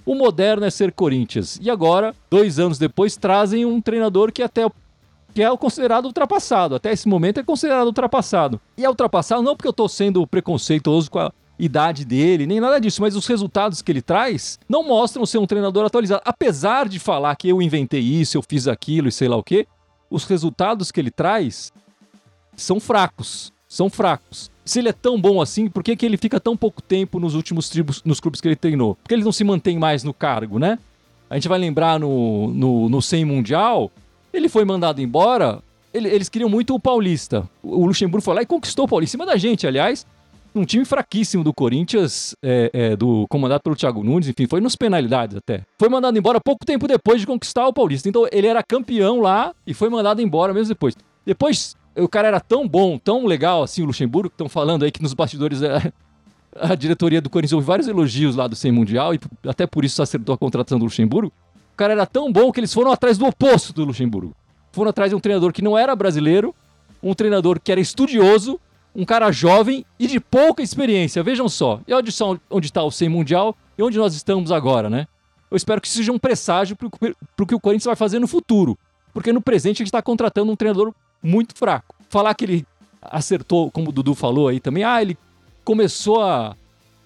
O 0.08 0.14
moderno 0.14 0.64
é 0.64 0.70
ser 0.70 0.90
Corinthians. 0.90 1.60
E 1.60 1.68
agora, 1.68 2.14
dois 2.30 2.58
anos 2.58 2.78
depois, 2.78 3.14
trazem 3.14 3.66
um 3.66 3.78
treinador 3.78 4.32
que 4.32 4.42
até 4.42 4.66
que 5.34 5.42
é 5.42 5.54
considerado 5.54 6.06
ultrapassado. 6.06 6.74
Até 6.74 6.90
esse 6.92 7.06
momento 7.06 7.40
é 7.40 7.42
considerado 7.44 7.88
ultrapassado. 7.88 8.58
E 8.74 8.86
é 8.86 8.88
ultrapassado 8.88 9.42
não 9.42 9.54
porque 9.54 9.68
eu 9.68 9.70
estou 9.70 9.86
sendo 9.86 10.26
preconceituoso 10.26 11.10
com 11.10 11.18
a, 11.18 11.30
idade 11.58 12.06
dele, 12.06 12.46
nem 12.46 12.58
nada 12.58 12.80
disso, 12.80 13.02
mas 13.02 13.16
os 13.16 13.26
resultados 13.26 13.82
que 13.82 13.92
ele 13.92 14.00
traz 14.00 14.58
não 14.66 14.82
mostram 14.82 15.26
ser 15.26 15.36
um 15.36 15.46
treinador 15.46 15.84
atualizado. 15.84 16.22
Apesar 16.24 16.88
de 16.88 16.98
falar 16.98 17.36
que 17.36 17.48
eu 17.50 17.60
inventei 17.60 18.00
isso, 18.00 18.38
eu 18.38 18.42
fiz 18.42 18.66
aquilo 18.66 19.08
e 19.08 19.12
sei 19.12 19.28
lá 19.28 19.36
o 19.36 19.42
quê, 19.42 19.66
os 20.08 20.24
resultados 20.24 20.90
que 20.90 21.00
ele 21.00 21.10
traz 21.10 21.70
são 22.56 22.80
fracos. 22.80 23.52
São 23.68 23.90
fracos. 23.90 24.50
Se 24.68 24.78
ele 24.78 24.88
é 24.88 24.92
tão 24.92 25.20
bom 25.20 25.40
assim, 25.40 25.68
por 25.68 25.82
que, 25.82 25.96
que 25.96 26.04
ele 26.04 26.16
fica 26.16 26.38
tão 26.38 26.56
pouco 26.56 26.82
tempo 26.82 27.18
nos 27.18 27.34
últimos 27.34 27.68
tribos, 27.68 28.02
nos 28.04 28.20
clubes 28.20 28.40
que 28.40 28.48
ele 28.48 28.56
treinou? 28.56 28.96
Porque 28.96 29.14
ele 29.14 29.24
não 29.24 29.32
se 29.32 29.42
mantém 29.42 29.78
mais 29.78 30.04
no 30.04 30.12
cargo, 30.12 30.58
né? 30.58 30.78
A 31.30 31.34
gente 31.34 31.48
vai 31.48 31.58
lembrar 31.58 31.98
no, 31.98 32.48
no, 32.48 32.88
no 32.88 33.00
100 33.00 33.24
Mundial, 33.24 33.90
ele 34.32 34.48
foi 34.48 34.64
mandado 34.64 35.00
embora. 35.00 35.62
Ele, 35.92 36.08
eles 36.08 36.28
queriam 36.28 36.50
muito 36.50 36.74
o 36.74 36.80
Paulista. 36.80 37.48
O 37.62 37.86
Luxemburgo 37.86 38.22
foi 38.22 38.34
lá 38.34 38.42
e 38.42 38.46
conquistou 38.46 38.84
o 38.84 38.88
Paulista. 38.88 39.16
Em 39.16 39.18
cima 39.18 39.26
da 39.26 39.36
gente, 39.36 39.66
aliás 39.66 40.06
um 40.54 40.64
time 40.64 40.84
fraquíssimo 40.84 41.44
do 41.44 41.52
Corinthians, 41.52 42.34
é, 42.42 42.70
é, 42.72 42.96
do 42.96 43.26
comandado 43.28 43.62
pelo 43.62 43.76
Thiago 43.76 44.02
Nunes, 44.02 44.28
enfim, 44.28 44.46
foi 44.46 44.60
nos 44.60 44.74
penalidades 44.74 45.36
até. 45.36 45.62
Foi 45.78 45.88
mandado 45.88 46.18
embora 46.18 46.40
pouco 46.40 46.64
tempo 46.64 46.88
depois 46.88 47.20
de 47.20 47.26
conquistar 47.26 47.66
o 47.66 47.72
Paulista. 47.72 48.08
Então 48.08 48.26
ele 48.32 48.46
era 48.46 48.62
campeão 48.62 49.20
lá 49.20 49.54
e 49.66 49.72
foi 49.72 49.88
mandado 49.88 50.20
embora 50.20 50.52
mesmo 50.52 50.68
depois. 50.68 50.96
Depois, 51.24 51.76
o 52.02 52.08
cara 52.08 52.28
era 52.28 52.40
tão 52.40 52.66
bom, 52.66 52.98
tão 52.98 53.26
legal 53.26 53.62
assim, 53.62 53.82
o 53.82 53.86
Luxemburgo, 53.86 54.28
que 54.28 54.34
estão 54.34 54.48
falando 54.48 54.84
aí 54.84 54.90
que 54.90 55.02
nos 55.02 55.14
bastidores 55.14 55.62
é, 55.62 55.92
a 56.60 56.74
diretoria 56.74 57.20
do 57.20 57.30
Corinthians 57.30 57.52
houve 57.54 57.66
vários 57.66 57.88
elogios 57.88 58.36
lá 58.36 58.46
do 58.46 58.56
100 58.56 58.72
Mundial 58.72 59.14
e 59.14 59.20
até 59.46 59.66
por 59.66 59.84
isso 59.84 60.02
acertou 60.02 60.34
a 60.34 60.38
contratação 60.38 60.78
do 60.78 60.84
Luxemburgo. 60.84 61.32
O 61.72 61.76
cara 61.76 61.92
era 61.92 62.06
tão 62.06 62.32
bom 62.32 62.50
que 62.50 62.60
eles 62.60 62.72
foram 62.72 62.90
atrás 62.90 63.16
do 63.16 63.26
oposto 63.26 63.72
do 63.72 63.84
Luxemburgo. 63.84 64.34
Foram 64.72 64.90
atrás 64.90 65.10
de 65.10 65.16
um 65.16 65.20
treinador 65.20 65.52
que 65.52 65.62
não 65.62 65.78
era 65.78 65.94
brasileiro, 65.94 66.54
um 67.02 67.14
treinador 67.14 67.60
que 67.60 67.70
era 67.70 67.80
estudioso, 67.80 68.60
um 68.94 69.04
cara 69.04 69.30
jovem 69.30 69.84
e 69.98 70.06
de 70.06 70.18
pouca 70.18 70.62
experiência. 70.62 71.22
Vejam 71.22 71.48
só. 71.48 71.80
E 71.86 71.94
onde 71.94 72.66
está 72.66 72.82
o 72.82 72.90
100 72.90 73.08
Mundial 73.08 73.56
e 73.76 73.82
onde 73.82 73.96
nós 73.96 74.14
estamos 74.14 74.50
agora, 74.50 74.90
né? 74.90 75.06
Eu 75.50 75.56
espero 75.56 75.80
que 75.80 75.86
isso 75.86 75.96
seja 75.98 76.12
um 76.12 76.18
presságio 76.18 76.76
para 76.76 76.88
o 77.44 77.46
que 77.46 77.54
o 77.54 77.60
Corinthians 77.60 77.86
vai 77.86 77.96
fazer 77.96 78.18
no 78.18 78.26
futuro. 78.26 78.76
Porque 79.14 79.32
no 79.32 79.40
presente 79.40 79.76
a 79.76 79.78
gente 79.78 79.88
está 79.88 80.02
contratando 80.02 80.50
um 80.50 80.56
treinador 80.56 80.92
muito 81.22 81.54
fraco. 81.56 81.94
Falar 82.08 82.34
que 82.34 82.44
ele 82.44 82.66
acertou, 83.02 83.70
como 83.70 83.90
o 83.90 83.92
Dudu 83.92 84.14
falou 84.14 84.48
aí 84.48 84.60
também, 84.60 84.84
ah, 84.84 85.00
ele 85.00 85.16
começou 85.64 86.22
a, 86.22 86.56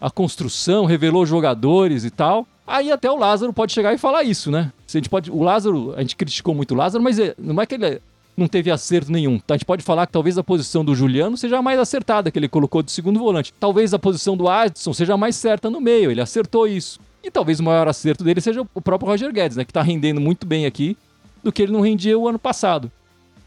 a 0.01 0.11
construção, 0.11 0.85
revelou 0.85 1.27
jogadores 1.27 2.05
e 2.05 2.11
tal. 2.11 2.47
Aí 2.67 2.93
até 2.93 3.11
o 3.11 3.17
Lázaro 3.17 3.53
pode 3.53 3.73
chegar 3.73 3.93
e 3.93 3.99
falar 3.99 4.23
isso, 4.23 4.51
né? 4.51 4.73
Se 4.87 4.97
a 4.97 5.01
gente 5.01 5.11
pode, 5.11 5.31
o 5.31 5.43
Lázaro, 5.43 5.95
a 5.97 6.01
gente 6.01 6.17
criticou 6.17 6.55
muito 6.55 6.73
o 6.73 6.77
Lázaro, 6.77 7.03
mas 7.03 7.19
é, 7.19 7.35
não 7.37 7.61
é 7.61 7.67
que 7.67 7.75
ele 7.75 8.01
não 8.37 8.49
teve 8.49 8.71
acerto 8.71 9.11
nenhum. 9.11 9.35
Então 9.35 9.55
a 9.55 9.59
gente 9.59 9.67
pode 9.67 9.83
falar 9.83 10.07
que 10.07 10.13
talvez 10.13 10.39
a 10.39 10.45
posição 10.45 10.85
do 10.85 10.95
Juliano 10.95 11.37
seja 11.37 11.59
a 11.59 11.63
mais 11.63 11.79
acertada 11.79 12.31
que 12.31 12.39
ele 12.39 12.49
colocou 12.49 12.83
de 12.83 12.91
segundo 12.91 13.19
volante. 13.19 13.53
Talvez 13.59 13.93
a 13.93 13.99
posição 13.99 14.37
do 14.37 14.49
Adson 14.49 14.93
seja 14.93 15.15
a 15.15 15.17
mais 15.17 15.37
certa 15.37 15.69
no 15.69 15.81
meio, 15.81 16.11
ele 16.11 16.21
acertou 16.21 16.67
isso. 16.67 17.01
E 17.23 17.31
talvez 17.31 17.61
o 17.61 17.63
maior 17.63 17.87
acerto 17.87 18.25
dele 18.25 18.41
seja 18.41 18.67
o 18.75 18.81
próprio 18.81 19.11
Roger 19.11 19.33
Guedes, 19.33 19.57
né, 19.57 19.65
que 19.65 19.73
tá 19.73 19.83
rendendo 19.83 20.21
muito 20.21 20.47
bem 20.47 20.67
aqui 20.67 20.97
do 21.43 21.53
que 21.53 21.63
ele 21.63 21.73
não 21.73 21.81
rendia 21.81 22.19
o 22.19 22.27
ano 22.27 22.39
passado. 22.39 22.91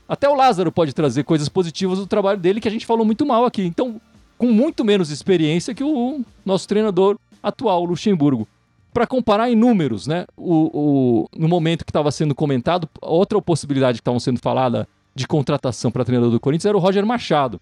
Até 0.07 0.29
o 0.29 0.35
Lázaro 0.35 0.71
pode 0.71 0.93
trazer 0.93 1.23
coisas 1.23 1.49
positivas 1.49 1.99
do 1.99 2.07
trabalho 2.07 2.39
dele 2.39 2.61
que 2.61 2.67
a 2.67 2.71
gente 2.71 2.85
falou 2.85 3.05
muito 3.05 3.25
mal 3.25 3.45
aqui. 3.45 3.63
Então, 3.63 3.99
com 4.37 4.51
muito 4.51 4.85
menos 4.85 5.09
experiência 5.09 5.73
que 5.73 5.83
o 5.83 6.21
nosso 6.45 6.67
treinador 6.67 7.17
atual, 7.41 7.85
Luxemburgo 7.85 8.47
para 8.95 9.05
comparar 9.05 9.51
em 9.51 9.57
números, 9.57 10.07
né? 10.07 10.25
O, 10.37 10.71
o 10.73 11.29
no 11.37 11.49
momento 11.49 11.83
que 11.83 11.89
estava 11.89 12.09
sendo 12.11 12.33
comentado, 12.33 12.87
outra 13.01 13.41
possibilidade 13.41 13.97
que 13.97 14.01
estava 14.01 14.17
sendo 14.21 14.39
falada 14.39 14.87
de 15.13 15.27
contratação 15.27 15.91
para 15.91 16.05
treinador 16.05 16.31
do 16.31 16.39
Corinthians 16.39 16.67
era 16.67 16.77
o 16.77 16.79
Roger 16.79 17.05
Machado, 17.05 17.59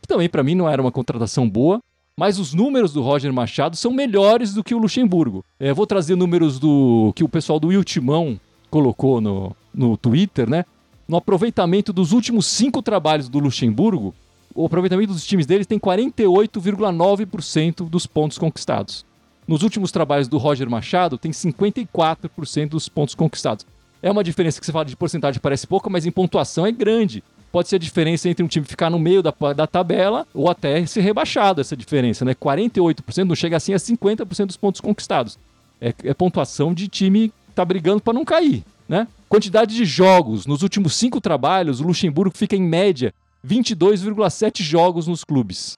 que 0.00 0.06
também 0.06 0.28
para 0.28 0.44
mim 0.44 0.54
não 0.54 0.68
era 0.68 0.80
uma 0.80 0.92
contratação 0.92 1.50
boa, 1.50 1.80
mas 2.16 2.38
os 2.38 2.54
números 2.54 2.92
do 2.92 3.02
Roger 3.02 3.32
Machado 3.32 3.74
são 3.74 3.90
melhores 3.90 4.54
do 4.54 4.62
que 4.62 4.72
o 4.72 4.78
Luxemburgo. 4.78 5.44
É, 5.58 5.72
vou 5.72 5.84
trazer 5.84 6.14
números 6.14 6.60
do 6.60 7.12
que 7.16 7.24
o 7.24 7.28
pessoal 7.28 7.58
do 7.58 7.68
Ultimão 7.68 8.38
colocou 8.70 9.20
no, 9.20 9.56
no 9.74 9.96
Twitter, 9.96 10.48
né? 10.48 10.64
No 11.08 11.16
aproveitamento 11.16 11.90
dos 11.90 12.12
últimos 12.12 12.44
cinco 12.44 12.82
trabalhos 12.82 13.30
do 13.30 13.38
Luxemburgo, 13.38 14.14
o 14.54 14.66
aproveitamento 14.66 15.14
dos 15.14 15.26
times 15.26 15.46
deles 15.46 15.66
tem 15.66 15.78
48,9% 15.78 17.88
dos 17.88 18.06
pontos 18.06 18.36
conquistados. 18.36 19.06
Nos 19.46 19.62
últimos 19.62 19.90
trabalhos 19.90 20.28
do 20.28 20.36
Roger 20.36 20.68
Machado, 20.68 21.16
tem 21.16 21.30
54% 21.30 22.68
dos 22.68 22.90
pontos 22.90 23.14
conquistados. 23.14 23.64
É 24.02 24.10
uma 24.10 24.22
diferença 24.22 24.60
que 24.60 24.66
você 24.66 24.72
fala 24.72 24.84
de 24.84 24.94
porcentagem 24.94 25.40
parece 25.40 25.66
pouca, 25.66 25.88
mas 25.88 26.04
em 26.04 26.10
pontuação 26.10 26.66
é 26.66 26.70
grande. 26.70 27.24
Pode 27.50 27.70
ser 27.70 27.76
a 27.76 27.78
diferença 27.78 28.28
entre 28.28 28.44
um 28.44 28.48
time 28.48 28.66
ficar 28.66 28.90
no 28.90 28.98
meio 28.98 29.22
da, 29.22 29.32
da 29.56 29.66
tabela 29.66 30.26
ou 30.34 30.50
até 30.50 30.84
ser 30.84 31.00
rebaixado 31.00 31.62
essa 31.62 31.74
diferença, 31.74 32.22
né? 32.22 32.34
48% 32.34 33.24
não 33.24 33.34
chega 33.34 33.56
assim 33.56 33.72
a 33.72 33.78
50% 33.78 34.44
dos 34.44 34.58
pontos 34.58 34.82
conquistados. 34.82 35.38
É, 35.80 35.94
é 36.04 36.12
pontuação 36.12 36.74
de 36.74 36.86
time 36.86 37.30
que 37.30 37.54
tá 37.54 37.64
brigando 37.64 38.02
para 38.02 38.12
não 38.12 38.26
cair, 38.26 38.62
né? 38.86 39.08
Quantidade 39.28 39.74
de 39.74 39.84
jogos. 39.84 40.46
Nos 40.46 40.62
últimos 40.62 40.94
cinco 40.94 41.20
trabalhos, 41.20 41.80
o 41.80 41.84
Luxemburgo 41.86 42.36
fica 42.36 42.56
em 42.56 42.62
média 42.62 43.12
22,7 43.46 44.62
jogos 44.62 45.06
nos 45.06 45.24
clubes. 45.24 45.74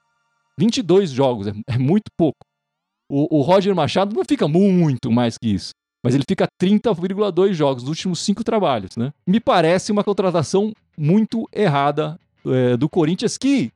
22 0.57 1.11
jogos, 1.11 1.47
é, 1.47 1.53
é 1.67 1.77
muito 1.77 2.11
pouco. 2.17 2.39
O, 3.09 3.39
o 3.39 3.41
Roger 3.41 3.75
Machado 3.75 4.15
não 4.15 4.23
fica 4.23 4.47
muito 4.47 5.11
mais 5.11 5.37
que 5.37 5.49
isso. 5.49 5.71
Mas 6.03 6.15
ele 6.15 6.23
fica 6.27 6.47
30,2 6.61 7.53
jogos 7.53 7.83
nos 7.83 7.89
últimos 7.89 8.19
cinco 8.19 8.43
trabalhos, 8.43 8.95
né? 8.97 9.13
Me 9.27 9.39
parece 9.39 9.91
uma 9.91 10.03
contratação 10.03 10.73
muito 10.97 11.47
errada 11.53 12.17
é, 12.45 12.75
do 12.75 12.89
Corinthians 12.89 13.37
que 13.37 13.71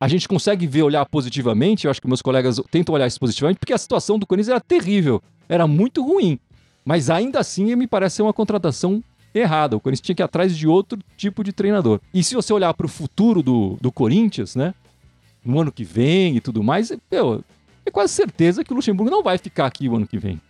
a 0.00 0.08
gente 0.08 0.26
consegue 0.26 0.66
ver, 0.66 0.82
olhar 0.82 1.06
positivamente. 1.06 1.84
Eu 1.84 1.90
acho 1.90 2.00
que 2.00 2.08
meus 2.08 2.22
colegas 2.22 2.60
tentam 2.70 2.94
olhar 2.94 3.06
isso 3.06 3.20
positivamente, 3.20 3.58
porque 3.58 3.72
a 3.72 3.78
situação 3.78 4.18
do 4.18 4.26
Corinthians 4.26 4.50
era 4.50 4.60
terrível, 4.60 5.22
era 5.48 5.66
muito 5.66 6.02
ruim. 6.02 6.38
Mas 6.84 7.08
ainda 7.08 7.40
assim, 7.40 7.74
me 7.74 7.86
parece 7.86 8.16
ser 8.16 8.22
uma 8.22 8.32
contratação 8.32 9.02
errada. 9.34 9.76
O 9.76 9.80
Corinthians 9.80 10.04
tinha 10.04 10.14
que 10.14 10.22
ir 10.22 10.24
atrás 10.24 10.56
de 10.56 10.68
outro 10.68 10.98
tipo 11.16 11.42
de 11.42 11.52
treinador. 11.52 12.00
E 12.12 12.22
se 12.22 12.34
você 12.34 12.52
olhar 12.52 12.72
para 12.74 12.86
o 12.86 12.88
futuro 12.88 13.42
do, 13.42 13.76
do 13.80 13.90
Corinthians, 13.90 14.54
né? 14.54 14.74
No 15.44 15.60
ano 15.60 15.72
que 15.72 15.84
vem 15.84 16.36
e 16.36 16.40
tudo 16.40 16.62
mais, 16.62 16.92
meu, 17.10 17.44
é 17.84 17.90
quase 17.90 18.12
certeza 18.12 18.64
que 18.64 18.72
o 18.72 18.76
Luxemburgo 18.76 19.10
não 19.10 19.22
vai 19.22 19.36
ficar 19.36 19.66
aqui 19.66 19.88
o 19.88 19.96
ano 19.96 20.06
que 20.06 20.18
vem. 20.18 20.40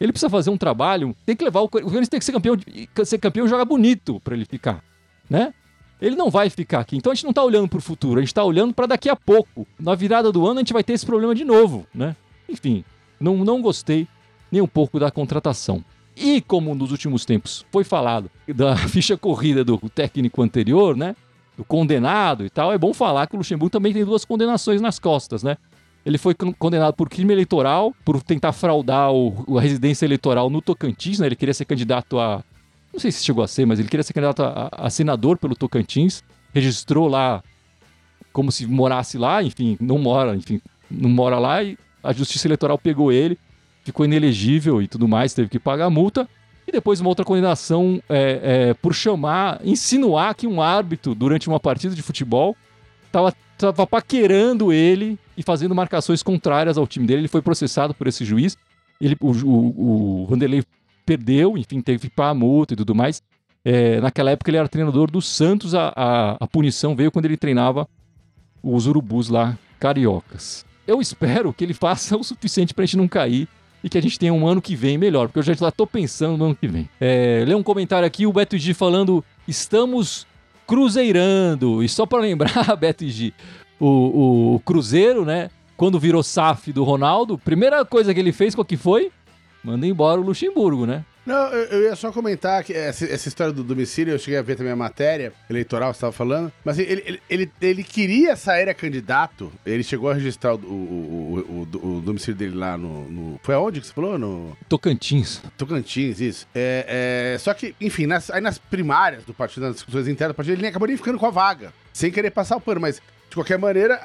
Ele 0.00 0.12
precisa 0.12 0.30
fazer 0.30 0.50
um 0.50 0.56
trabalho, 0.56 1.14
tem 1.26 1.34
que 1.34 1.44
levar 1.44 1.60
o 1.60 1.68
Corinthians 1.68 2.08
tem 2.08 2.20
que 2.20 2.24
ser 2.24 2.32
campeão, 2.32 2.56
ser 3.04 3.18
campeão 3.18 3.46
e 3.46 3.48
jogar 3.48 3.64
bonito 3.64 4.20
para 4.20 4.34
ele 4.34 4.44
ficar, 4.44 4.82
né? 5.28 5.52
Ele 6.00 6.14
não 6.14 6.30
vai 6.30 6.48
ficar 6.48 6.78
aqui. 6.80 6.96
Então 6.96 7.10
a 7.10 7.14
gente 7.14 7.24
não 7.24 7.30
está 7.30 7.42
olhando 7.42 7.68
para 7.68 7.78
o 7.78 7.82
futuro, 7.82 8.18
a 8.18 8.22
gente 8.22 8.28
está 8.28 8.44
olhando 8.44 8.72
para 8.72 8.86
daqui 8.86 9.08
a 9.08 9.16
pouco. 9.16 9.66
Na 9.78 9.96
virada 9.96 10.30
do 10.30 10.46
ano 10.46 10.60
a 10.60 10.62
gente 10.62 10.72
vai 10.72 10.84
ter 10.84 10.92
esse 10.92 11.04
problema 11.04 11.34
de 11.34 11.44
novo, 11.44 11.84
né? 11.92 12.14
Enfim, 12.48 12.84
não, 13.20 13.36
não 13.44 13.60
gostei 13.60 14.06
nem 14.50 14.60
um 14.60 14.66
pouco 14.66 14.98
da 14.98 15.10
contratação. 15.10 15.84
E 16.16 16.40
como 16.40 16.74
nos 16.74 16.90
últimos 16.90 17.24
tempos 17.24 17.64
foi 17.70 17.84
falado 17.84 18.30
da 18.54 18.76
ficha 18.88 19.16
corrida 19.16 19.64
do 19.64 19.78
técnico 19.88 20.42
anterior, 20.42 20.96
né? 20.96 21.14
Do 21.56 21.64
condenado 21.64 22.44
e 22.44 22.50
tal, 22.50 22.72
é 22.72 22.78
bom 22.78 22.92
falar 22.92 23.26
que 23.26 23.34
o 23.34 23.38
Luxemburgo 23.38 23.70
também 23.70 23.92
tem 23.92 24.04
duas 24.04 24.24
condenações 24.24 24.80
nas 24.80 24.98
costas, 24.98 25.42
né? 25.42 25.56
Ele 26.06 26.16
foi 26.16 26.34
condenado 26.34 26.94
por 26.94 27.08
crime 27.08 27.32
eleitoral, 27.32 27.92
por 28.04 28.22
tentar 28.22 28.52
fraudar 28.52 29.12
o, 29.12 29.58
a 29.58 29.60
residência 29.60 30.06
eleitoral 30.06 30.48
no 30.48 30.62
Tocantins, 30.62 31.18
né? 31.18 31.26
Ele 31.26 31.36
queria 31.36 31.52
ser 31.52 31.64
candidato 31.64 32.18
a. 32.18 32.42
Não 32.92 33.00
sei 33.00 33.12
se 33.12 33.24
chegou 33.24 33.44
a 33.44 33.48
ser, 33.48 33.66
mas 33.66 33.78
ele 33.78 33.88
queria 33.88 34.02
ser 34.02 34.12
candidato 34.12 34.42
a, 34.42 34.70
a 34.72 34.90
senador 34.90 35.36
pelo 35.36 35.54
Tocantins. 35.54 36.22
Registrou 36.54 37.08
lá 37.08 37.42
como 38.32 38.52
se 38.52 38.66
morasse 38.66 39.18
lá, 39.18 39.42
enfim, 39.42 39.76
não 39.80 39.98
mora, 39.98 40.36
enfim, 40.36 40.60
não 40.90 41.10
mora 41.10 41.38
lá 41.38 41.62
e 41.62 41.76
a 42.02 42.12
Justiça 42.12 42.46
Eleitoral 42.46 42.78
pegou 42.78 43.10
ele, 43.10 43.38
ficou 43.88 44.06
inelegível 44.06 44.80
e 44.80 44.88
tudo 44.88 45.08
mais, 45.08 45.34
teve 45.34 45.48
que 45.48 45.58
pagar 45.58 45.86
a 45.86 45.90
multa. 45.90 46.28
E 46.66 46.72
depois 46.72 47.00
uma 47.00 47.08
outra 47.08 47.24
condenação 47.24 48.02
é, 48.08 48.68
é, 48.70 48.74
por 48.74 48.94
chamar, 48.94 49.60
insinuar 49.64 50.34
que 50.34 50.46
um 50.46 50.60
árbitro, 50.60 51.14
durante 51.14 51.48
uma 51.48 51.58
partida 51.58 51.94
de 51.94 52.02
futebol, 52.02 52.54
estava 53.06 53.34
tava 53.58 53.86
paquerando 53.86 54.72
ele 54.72 55.18
e 55.36 55.42
fazendo 55.42 55.74
marcações 55.74 56.22
contrárias 56.22 56.78
ao 56.78 56.86
time 56.86 57.06
dele. 57.06 57.22
Ele 57.22 57.28
foi 57.28 57.42
processado 57.42 57.92
por 57.92 58.06
esse 58.06 58.24
juiz. 58.24 58.56
Ele, 59.00 59.16
o, 59.20 59.32
o, 59.32 60.22
o 60.22 60.26
Vanderlei 60.26 60.62
perdeu, 61.04 61.58
enfim, 61.58 61.80
teve 61.80 62.08
que 62.08 62.10
pagar 62.10 62.30
a 62.30 62.34
multa 62.34 62.74
e 62.74 62.76
tudo 62.76 62.94
mais. 62.94 63.22
É, 63.64 64.00
naquela 64.00 64.30
época 64.30 64.50
ele 64.50 64.58
era 64.58 64.68
treinador 64.68 65.10
do 65.10 65.20
Santos, 65.20 65.74
a, 65.74 65.92
a, 65.94 66.36
a, 66.40 66.46
punição 66.46 66.94
veio 66.94 67.10
quando 67.10 67.24
ele 67.24 67.36
treinava 67.36 67.88
os 68.62 68.86
urubus 68.86 69.28
lá, 69.28 69.58
cariocas. 69.80 70.64
Eu 70.86 71.00
espero 71.00 71.52
que 71.52 71.64
ele 71.64 71.74
faça 71.74 72.16
o 72.16 72.22
suficiente 72.22 72.72
pra 72.72 72.84
gente 72.84 72.96
não 72.96 73.08
cair 73.08 73.48
e 73.82 73.88
que 73.88 73.96
a 73.96 74.02
gente 74.02 74.18
tenha 74.18 74.32
um 74.32 74.46
ano 74.46 74.60
que 74.60 74.74
vem 74.74 74.98
melhor, 74.98 75.28
porque 75.28 75.38
eu 75.38 75.54
já 75.54 75.68
estou 75.68 75.86
pensando 75.86 76.36
no 76.36 76.44
ano 76.46 76.56
que 76.56 76.66
vem. 76.66 76.88
É, 77.00 77.44
lê 77.46 77.54
um 77.54 77.62
comentário 77.62 78.06
aqui, 78.06 78.26
o 78.26 78.32
Beto 78.32 78.58
G 78.58 78.74
falando: 78.74 79.24
estamos 79.46 80.26
cruzeirando. 80.66 81.82
E 81.82 81.88
só 81.88 82.04
para 82.04 82.20
lembrar, 82.20 82.52
Beto 82.76 83.08
G, 83.08 83.32
o, 83.80 84.54
o 84.54 84.60
Cruzeiro, 84.60 85.24
né? 85.24 85.50
Quando 85.76 85.98
virou 85.98 86.22
SAF 86.22 86.72
do 86.72 86.82
Ronaldo, 86.82 87.38
primeira 87.38 87.84
coisa 87.84 88.12
que 88.12 88.18
ele 88.18 88.32
fez, 88.32 88.54
qual 88.54 88.64
que 88.64 88.76
foi? 88.76 89.12
Manda 89.62 89.86
embora 89.86 90.20
o 90.20 90.24
Luxemburgo, 90.24 90.84
né? 90.86 91.04
Não, 91.28 91.48
eu, 91.48 91.64
eu, 91.64 91.82
ia 91.82 91.94
só 91.94 92.10
comentar 92.10 92.64
que 92.64 92.72
essa, 92.72 93.04
essa, 93.04 93.28
história 93.28 93.52
do 93.52 93.62
domicílio, 93.62 94.14
eu 94.14 94.18
cheguei 94.18 94.38
a 94.38 94.42
ver 94.42 94.56
também 94.56 94.72
a 94.72 94.76
matéria 94.76 95.30
eleitoral, 95.50 95.92
você 95.92 95.98
estava 95.98 96.10
falando, 96.10 96.50
mas 96.64 96.78
ele, 96.78 97.02
ele, 97.04 97.22
ele, 97.28 97.52
ele, 97.60 97.84
queria 97.84 98.34
sair 98.34 98.66
a 98.66 98.72
candidato, 98.72 99.52
ele 99.66 99.82
chegou 99.82 100.10
a 100.10 100.14
registrar 100.14 100.54
o, 100.54 100.58
o, 100.58 101.66
o, 101.70 101.98
o 101.98 102.00
domicílio 102.00 102.34
dele 102.34 102.56
lá 102.56 102.78
no, 102.78 103.10
no, 103.10 103.40
Foi 103.42 103.54
aonde 103.54 103.78
que 103.78 103.86
você 103.86 103.92
falou? 103.92 104.18
No... 104.18 104.56
Tocantins. 104.70 105.42
Tocantins, 105.58 106.18
isso. 106.18 106.46
É, 106.54 107.34
é, 107.34 107.38
só 107.38 107.52
que, 107.52 107.74
enfim, 107.78 108.06
nas, 108.06 108.30
aí 108.30 108.40
nas 108.40 108.56
primárias 108.56 109.22
do 109.24 109.34
partido, 109.34 109.66
nas 109.66 109.74
discussões 109.74 110.08
internas 110.08 110.34
do 110.34 110.36
partido, 110.36 110.58
ele 110.58 110.66
acabou 110.66 110.88
nem 110.88 110.96
ficando 110.96 111.18
com 111.18 111.26
a 111.26 111.30
vaga, 111.30 111.74
sem 111.92 112.10
querer 112.10 112.30
passar 112.30 112.56
o 112.56 112.60
pano, 112.60 112.80
mas 112.80 113.02
de 113.28 113.34
qualquer 113.34 113.58
maneira, 113.58 114.00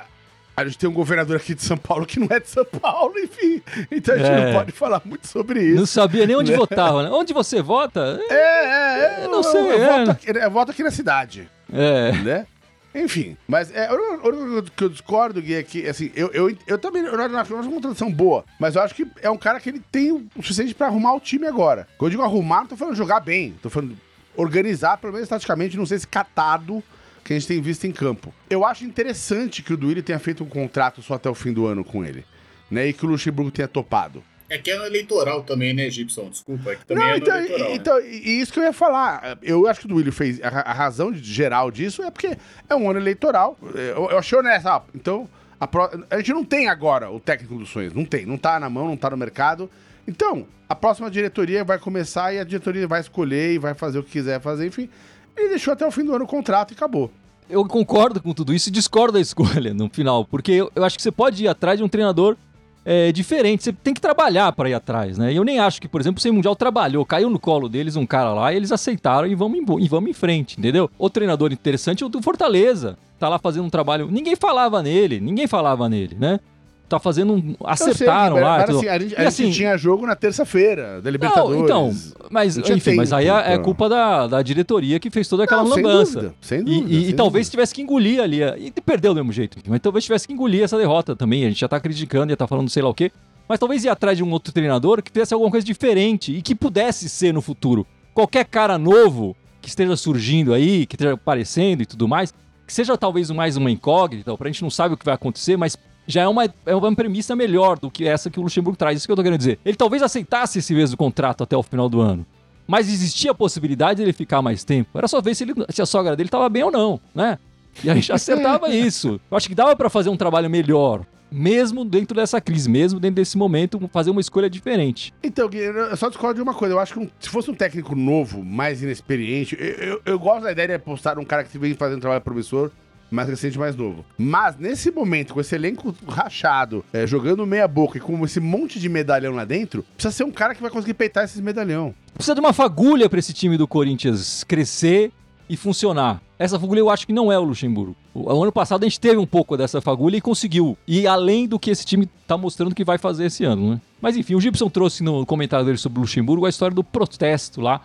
a 0.55 0.65
gente 0.65 0.77
tem 0.77 0.89
um 0.89 0.93
governador 0.93 1.35
aqui 1.35 1.55
de 1.55 1.63
São 1.63 1.77
Paulo 1.77 2.05
que 2.05 2.19
não 2.19 2.27
é 2.29 2.39
de 2.39 2.49
São 2.49 2.65
Paulo, 2.65 3.17
enfim. 3.17 3.61
Então 3.91 4.13
a 4.13 4.17
gente 4.17 4.29
é. 4.29 4.45
não 4.45 4.59
pode 4.59 4.71
falar 4.71 5.01
muito 5.03 5.27
sobre 5.27 5.63
isso. 5.63 5.79
Não 5.79 5.85
sabia 5.85 6.27
nem 6.27 6.35
onde 6.35 6.51
né? 6.51 6.57
votava, 6.59 7.03
né? 7.03 7.09
Onde 7.09 7.33
você 7.33 7.61
vota? 7.61 8.19
É, 8.29 8.33
é, 8.33 9.21
é. 9.21 9.25
Eu, 9.25 9.31
não 9.31 9.41
sei. 9.41 9.61
Eu, 9.61 9.83
é. 9.83 9.97
voto 9.97 10.11
aqui, 10.11 10.29
eu, 10.29 10.51
voto 10.51 10.71
aqui, 10.71 10.83
na 10.83 10.91
cidade. 10.91 11.49
É. 11.71 12.11
Né? 12.11 12.47
Enfim, 12.95 13.35
mas 13.47 13.73
é, 13.73 13.89
o 13.91 14.61
que 14.63 14.83
eu 14.83 14.89
discordo, 14.89 15.41
Gui, 15.41 15.55
é 15.55 15.63
que, 15.63 15.87
assim, 15.89 16.11
eu, 16.15 16.29
eu, 16.31 16.55
eu 16.67 16.77
também 16.77 17.03
eu 17.03 17.17
não 17.17 17.39
acho 17.39 17.51
uma 17.55 17.63
contratação 17.63 18.11
boa, 18.11 18.45
mas 18.59 18.75
eu 18.75 18.83
acho 18.83 18.93
que 18.93 19.07
é 19.19 19.31
um 19.31 19.37
cara 19.37 19.59
que 19.59 19.67
ele 19.67 19.81
tem 19.91 20.11
o 20.11 20.27
suficiente 20.35 20.75
pra 20.75 20.87
arrumar 20.87 21.13
o 21.13 21.19
time 21.19 21.47
agora. 21.47 21.87
Quando 21.97 22.11
eu 22.11 22.17
digo 22.17 22.21
arrumar, 22.21 22.59
não 22.59 22.67
tô 22.67 22.77
falando 22.77 22.95
jogar 22.95 23.19
bem, 23.19 23.55
tô 23.63 23.69
falando 23.69 23.97
organizar, 24.35 24.97
pelo 24.97 25.13
menos 25.13 25.27
taticamente, 25.27 25.75
não 25.75 25.87
sei 25.87 25.97
se 25.97 26.07
catado 26.07 26.83
que 27.23 27.33
a 27.33 27.39
gente 27.39 27.47
tem 27.47 27.61
visto 27.61 27.85
em 27.85 27.91
campo. 27.91 28.33
Eu 28.49 28.65
acho 28.65 28.83
interessante 28.83 29.61
que 29.61 29.73
o 29.73 29.77
Duílio 29.77 30.03
tenha 30.03 30.19
feito 30.19 30.43
um 30.43 30.49
contrato 30.49 31.01
só 31.01 31.15
até 31.15 31.29
o 31.29 31.35
fim 31.35 31.53
do 31.53 31.65
ano 31.65 31.83
com 31.83 32.03
ele, 32.03 32.25
né? 32.69 32.87
E 32.87 32.93
que 32.93 33.05
o 33.05 33.09
Luxemburgo 33.09 33.51
tenha 33.51 33.67
topado. 33.67 34.23
É 34.49 34.57
que 34.57 34.69
é 34.69 34.75
ano 34.75 34.85
eleitoral 34.85 35.41
também, 35.43 35.73
né, 35.73 35.89
Gibson? 35.89 36.29
Desculpa, 36.29 36.73
é 36.73 36.75
que 36.75 36.85
também 36.85 37.03
não, 37.03 37.13
é 37.13 37.17
então, 37.17 37.35
eleitoral. 37.35 37.69
Né? 37.69 37.75
Então, 37.75 37.99
né? 37.99 38.07
e 38.07 38.41
isso 38.41 38.53
que 38.53 38.59
eu 38.59 38.63
ia 38.63 38.73
falar. 38.73 39.37
Eu 39.41 39.67
acho 39.67 39.79
que 39.79 39.85
o 39.85 39.89
Duílio 39.89 40.11
fez. 40.11 40.39
A, 40.43 40.47
a, 40.47 40.73
razão 40.73 41.11
de, 41.11 41.23
geral 41.23 41.71
disso 41.71 42.03
é 42.03 42.11
porque 42.11 42.37
é 42.69 42.75
um 42.75 42.89
ano 42.89 42.99
eleitoral. 42.99 43.57
Eu, 43.73 44.11
eu 44.11 44.17
achei 44.19 44.37
honesto. 44.37 44.67
Ah, 44.67 44.83
então, 44.93 45.27
a, 45.59 45.65
pro, 45.65 45.89
a, 46.09 46.17
gente 46.17 46.33
não 46.33 46.43
tem 46.43 46.67
agora 46.67 47.09
o 47.09 47.19
técnico 47.19 47.55
dos 47.55 47.69
sonhos. 47.69 47.93
Não 47.93 48.05
tem. 48.05 48.25
Não 48.25 48.37
tá 48.37 48.59
na 48.59 48.69
mão, 48.69 48.87
não 48.87 48.97
tá 48.97 49.09
no 49.09 49.17
mercado. 49.17 49.71
Então, 50.07 50.45
a 50.67 50.75
próxima 50.75 51.09
diretoria 51.09 51.63
vai 51.63 51.79
começar 51.79 52.33
e 52.33 52.39
a 52.39 52.43
diretoria 52.43 52.87
vai 52.87 52.99
escolher 52.99 53.53
e 53.53 53.57
vai 53.57 53.73
fazer 53.73 53.97
o 53.97 54.03
que 54.03 54.11
quiser 54.11 54.39
fazer. 54.41 54.67
Enfim, 54.67 54.89
ele 55.35 55.49
deixou 55.49 55.73
até 55.73 55.85
o 55.85 55.91
fim 55.91 56.03
do 56.03 56.13
ano 56.13 56.25
o 56.25 56.27
contrato 56.27 56.71
e 56.71 56.73
acabou. 56.73 57.11
Eu 57.49 57.65
concordo 57.65 58.21
com 58.21 58.33
tudo 58.33 58.53
isso 58.53 58.69
e 58.69 58.71
discordo 58.71 59.13
da 59.13 59.19
escolha 59.19 59.73
no 59.73 59.89
final, 59.89 60.25
porque 60.25 60.51
eu, 60.51 60.71
eu 60.75 60.83
acho 60.83 60.95
que 60.95 61.03
você 61.03 61.11
pode 61.11 61.43
ir 61.43 61.47
atrás 61.47 61.77
de 61.77 61.83
um 61.83 61.89
treinador 61.89 62.37
é, 62.85 63.11
diferente. 63.11 63.63
Você 63.63 63.73
tem 63.73 63.93
que 63.93 64.01
trabalhar 64.01 64.51
para 64.53 64.69
ir 64.69 64.73
atrás, 64.73 65.17
né? 65.17 65.33
Eu 65.33 65.43
nem 65.43 65.59
acho 65.59 65.81
que, 65.81 65.87
por 65.87 66.01
exemplo, 66.01 66.19
o 66.19 66.21
Sem 66.21 66.31
Mundial 66.31 66.55
trabalhou, 66.55 67.05
caiu 67.05 67.29
no 67.29 67.39
colo 67.39 67.69
deles 67.69 67.95
um 67.95 68.05
cara 68.05 68.33
lá 68.33 68.53
e 68.53 68.57
eles 68.57 68.71
aceitaram 68.71 69.27
e 69.27 69.35
vamos, 69.35 69.59
em, 69.59 69.83
e 69.83 69.87
vamos 69.87 70.09
em 70.09 70.13
frente, 70.13 70.59
entendeu? 70.59 70.89
O 70.97 71.09
treinador 71.09 71.51
interessante 71.51 72.03
é 72.03 72.05
o 72.05 72.09
do 72.09 72.21
Fortaleza. 72.21 72.97
Tá 73.19 73.29
lá 73.29 73.39
fazendo 73.39 73.65
um 73.65 73.69
trabalho. 73.69 74.09
Ninguém 74.11 74.35
falava 74.35 74.81
nele, 74.81 75.19
ninguém 75.19 75.47
falava 75.47 75.87
nele, 75.87 76.17
né? 76.19 76.39
Tá 76.87 76.99
fazendo 76.99 77.33
um. 77.33 77.55
Acertaram 77.63 78.35
sei, 78.35 78.43
lá. 78.43 78.57
Mas, 78.59 78.69
assim, 78.69 78.87
a 78.87 78.99
gente, 78.99 79.15
a 79.15 79.27
assim, 79.27 79.45
gente 79.45 79.55
tinha 79.55 79.77
jogo 79.77 80.05
na 80.05 80.15
terça-feira 80.15 81.01
da 81.01 81.09
Libertadores. 81.09 81.57
Não, 81.57 81.65
então, 81.65 81.95
mas, 82.29 82.57
enfim, 82.57 82.79
tempo, 82.79 82.97
mas 82.97 83.13
aí 83.13 83.27
é, 83.27 83.53
é, 83.53 83.57
culpa 83.57 83.89
da, 83.89 84.27
da 84.27 84.41
diretoria 84.41 84.99
que 84.99 85.09
fez 85.09 85.27
toda 85.27 85.43
aquela 85.43 85.63
não, 85.63 85.71
lambança. 85.71 86.11
Sem 86.11 86.21
dúvida, 86.21 86.35
sem 86.41 86.63
dúvida. 86.63 86.89
E, 86.89 86.97
e, 86.97 87.01
sem 87.01 87.09
e 87.09 87.13
talvez 87.13 87.49
tivesse 87.49 87.73
que 87.73 87.81
engolir 87.81 88.21
ali. 88.21 88.41
E 88.43 88.71
perdeu 88.81 89.13
do 89.13 89.17
mesmo 89.17 89.31
jeito. 89.31 89.57
Mas 89.67 89.79
talvez 89.79 90.03
tivesse 90.03 90.27
que 90.27 90.33
engolir 90.33 90.63
essa 90.63 90.77
derrota 90.77 91.15
também. 91.15 91.45
A 91.45 91.49
gente 91.49 91.59
já 91.59 91.67
tá 91.67 91.79
criticando, 91.79 92.31
já 92.31 92.37
tá 92.37 92.47
falando 92.47 92.69
sei 92.69 92.83
lá 92.83 92.89
o 92.89 92.93
quê. 92.93 93.11
Mas 93.47 93.59
talvez 93.59 93.83
ir 93.83 93.89
atrás 93.89 94.17
de 94.17 94.23
um 94.23 94.31
outro 94.31 94.53
treinador 94.53 95.01
que 95.01 95.11
fizesse 95.11 95.33
alguma 95.33 95.51
coisa 95.51 95.65
diferente 95.65 96.35
e 96.35 96.41
que 96.41 96.55
pudesse 96.55 97.09
ser 97.09 97.33
no 97.33 97.41
futuro. 97.41 97.85
Qualquer 98.13 98.45
cara 98.45 98.77
novo 98.77 99.35
que 99.61 99.69
esteja 99.69 99.95
surgindo 99.95 100.53
aí, 100.53 100.85
que 100.85 100.95
esteja 100.95 101.13
aparecendo 101.13 101.81
e 101.81 101.85
tudo 101.85 102.07
mais, 102.07 102.33
que 102.65 102.73
seja 102.73 102.97
talvez 102.97 103.29
mais 103.31 103.57
uma 103.57 103.71
incógnita, 103.71 104.35
pra 104.37 104.49
gente 104.49 104.61
não 104.61 104.69
sabe 104.69 104.93
o 104.93 104.97
que 104.97 105.05
vai 105.05 105.15
acontecer, 105.15 105.57
mas 105.57 105.77
já 106.07 106.23
é 106.23 106.27
uma, 106.27 106.53
é 106.65 106.75
uma 106.75 106.95
premissa 106.95 107.35
melhor 107.35 107.79
do 107.79 107.89
que 107.89 108.07
essa 108.07 108.29
que 108.29 108.39
o 108.39 108.43
Luxemburgo 108.43 108.77
traz. 108.77 108.97
Isso 108.97 109.07
que 109.07 109.11
eu 109.11 109.15
tô 109.15 109.23
querendo 109.23 109.39
dizer. 109.39 109.59
Ele 109.65 109.75
talvez 109.75 110.01
aceitasse 110.01 110.59
esse 110.59 110.73
mesmo 110.73 110.97
contrato 110.97 111.43
até 111.43 111.55
o 111.55 111.63
final 111.63 111.87
do 111.87 112.01
ano. 112.01 112.25
Mas 112.67 112.87
existia 112.87 113.31
a 113.31 113.35
possibilidade 113.35 113.99
dele 113.99 114.13
ficar 114.13 114.41
mais 114.41 114.63
tempo. 114.63 114.97
Era 114.97 115.07
só 115.07 115.21
ver 115.21 115.35
se, 115.35 115.43
ele, 115.43 115.53
se 115.69 115.81
a 115.81 115.85
sogra 115.85 116.15
dele 116.15 116.27
estava 116.27 116.47
bem 116.49 116.63
ou 116.63 116.71
não, 116.71 116.99
né? 117.13 117.37
E 117.83 117.89
a 117.89 117.95
gente 117.95 118.11
acertava 118.11 118.69
isso. 118.73 119.19
Eu 119.29 119.37
acho 119.37 119.47
que 119.47 119.55
dava 119.55 119.75
para 119.75 119.89
fazer 119.89 120.09
um 120.09 120.17
trabalho 120.17 120.49
melhor 120.49 121.05
mesmo 121.33 121.83
dentro 121.83 122.15
dessa 122.15 122.39
crise, 122.39 122.69
mesmo 122.69 122.99
dentro 122.99 123.15
desse 123.15 123.37
momento, 123.37 123.89
fazer 123.91 124.11
uma 124.11 124.21
escolha 124.21 124.47
diferente. 124.47 125.11
Então, 125.23 125.49
eu 125.51 125.97
só 125.97 126.07
discordo 126.07 126.35
de 126.35 126.41
uma 126.43 126.53
coisa. 126.53 126.75
Eu 126.75 126.79
acho 126.79 126.93
que 126.93 126.99
um, 126.99 127.09
se 127.19 127.27
fosse 127.27 127.49
um 127.49 127.55
técnico 127.55 127.95
novo, 127.95 128.43
mais 128.43 128.83
inexperiente, 128.83 129.57
eu, 129.59 129.67
eu, 129.67 130.01
eu, 130.05 130.19
gosto 130.19 130.43
da 130.43 130.51
ideia 130.51 130.67
de 130.67 130.73
apostar 130.75 131.17
um 131.17 131.25
cara 131.25 131.43
que 131.43 131.57
vem 131.57 131.73
fazendo 131.73 131.99
trabalho 132.01 132.21
promissor 132.21 132.69
mais 133.13 133.29
recente, 133.29 133.59
mais 133.59 133.75
novo. 133.75 134.03
Mas 134.17 134.57
nesse 134.57 134.91
momento, 134.91 135.33
com 135.33 135.39
esse 135.39 135.53
elenco 135.53 135.95
rachado, 136.07 136.83
é, 136.91 137.05
jogando 137.05 137.45
meia 137.45 137.67
boca 137.67 137.97
e 137.97 138.01
com 138.01 138.25
esse 138.25 138.39
monte 138.39 138.79
de 138.79 138.89
medalhão 138.89 139.33
lá 139.33 139.45
dentro, 139.45 139.85
precisa 139.95 140.13
ser 140.13 140.23
um 140.23 140.31
cara 140.31 140.55
que 140.55 140.61
vai 140.61 140.71
conseguir 140.71 140.95
peitar 140.95 141.23
esses 141.23 141.39
medalhão. 141.39 141.93
Precisa 142.13 142.33
de 142.33 142.41
uma 142.41 142.53
fagulha 142.53 143.07
para 143.07 143.19
esse 143.19 143.31
time 143.31 143.57
do 143.57 143.67
Corinthians 143.67 144.43
crescer 144.43 145.11
e 145.47 145.55
funcionar. 145.55 146.21
Essa 146.39 146.59
fagulha 146.59 146.79
eu 146.79 146.89
acho 146.89 147.05
que 147.05 147.13
não 147.13 147.31
é 147.31 147.37
o 147.37 147.43
Luxemburgo. 147.43 147.95
O 148.13 148.41
ano 148.41 148.51
passado 148.51 148.83
a 148.83 148.87
gente 148.87 148.99
teve 148.99 149.17
um 149.17 149.25
pouco 149.25 149.55
dessa 149.55 149.79
fagulha 149.79 150.17
e 150.17 150.21
conseguiu. 150.21 150.77
E 150.87 151.05
além 151.05 151.47
do 151.47 151.59
que 151.59 151.69
esse 151.69 151.85
time 151.85 152.09
tá 152.27 152.35
mostrando 152.35 152.73
que 152.73 152.83
vai 152.83 152.97
fazer 152.97 153.25
esse 153.25 153.43
ano, 153.43 153.71
né? 153.71 153.81
Mas 154.01 154.17
enfim, 154.17 154.35
o 154.35 154.41
Gibson 154.41 154.69
trouxe 154.69 155.03
no 155.03 155.25
comentário 155.25 155.65
dele 155.65 155.77
sobre 155.77 155.99
o 155.99 156.01
Luxemburgo 156.01 156.45
a 156.45 156.49
história 156.49 156.75
do 156.75 156.83
protesto 156.83 157.61
lá 157.61 157.81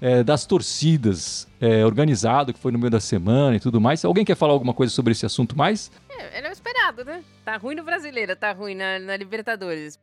é, 0.00 0.24
das 0.24 0.44
torcidas 0.44 1.46
é, 1.60 1.84
organizado, 1.84 2.52
que 2.54 2.58
foi 2.58 2.72
no 2.72 2.78
meio 2.78 2.90
da 2.90 3.00
semana 3.00 3.56
e 3.56 3.60
tudo 3.60 3.80
mais. 3.80 4.04
Alguém 4.04 4.24
quer 4.24 4.34
falar 4.34 4.54
alguma 4.54 4.72
coisa 4.72 4.92
sobre 4.92 5.12
esse 5.12 5.26
assunto 5.26 5.56
mais? 5.56 5.92
É, 6.08 6.38
era 6.38 6.50
esperado, 6.50 7.04
né? 7.04 7.22
Tá 7.44 7.56
ruim 7.56 7.74
no 7.74 7.84
Brasileiro, 7.84 8.34
tá 8.34 8.52
ruim 8.52 8.74
na, 8.74 8.98
na 8.98 9.16
Libertadores. 9.16 9.98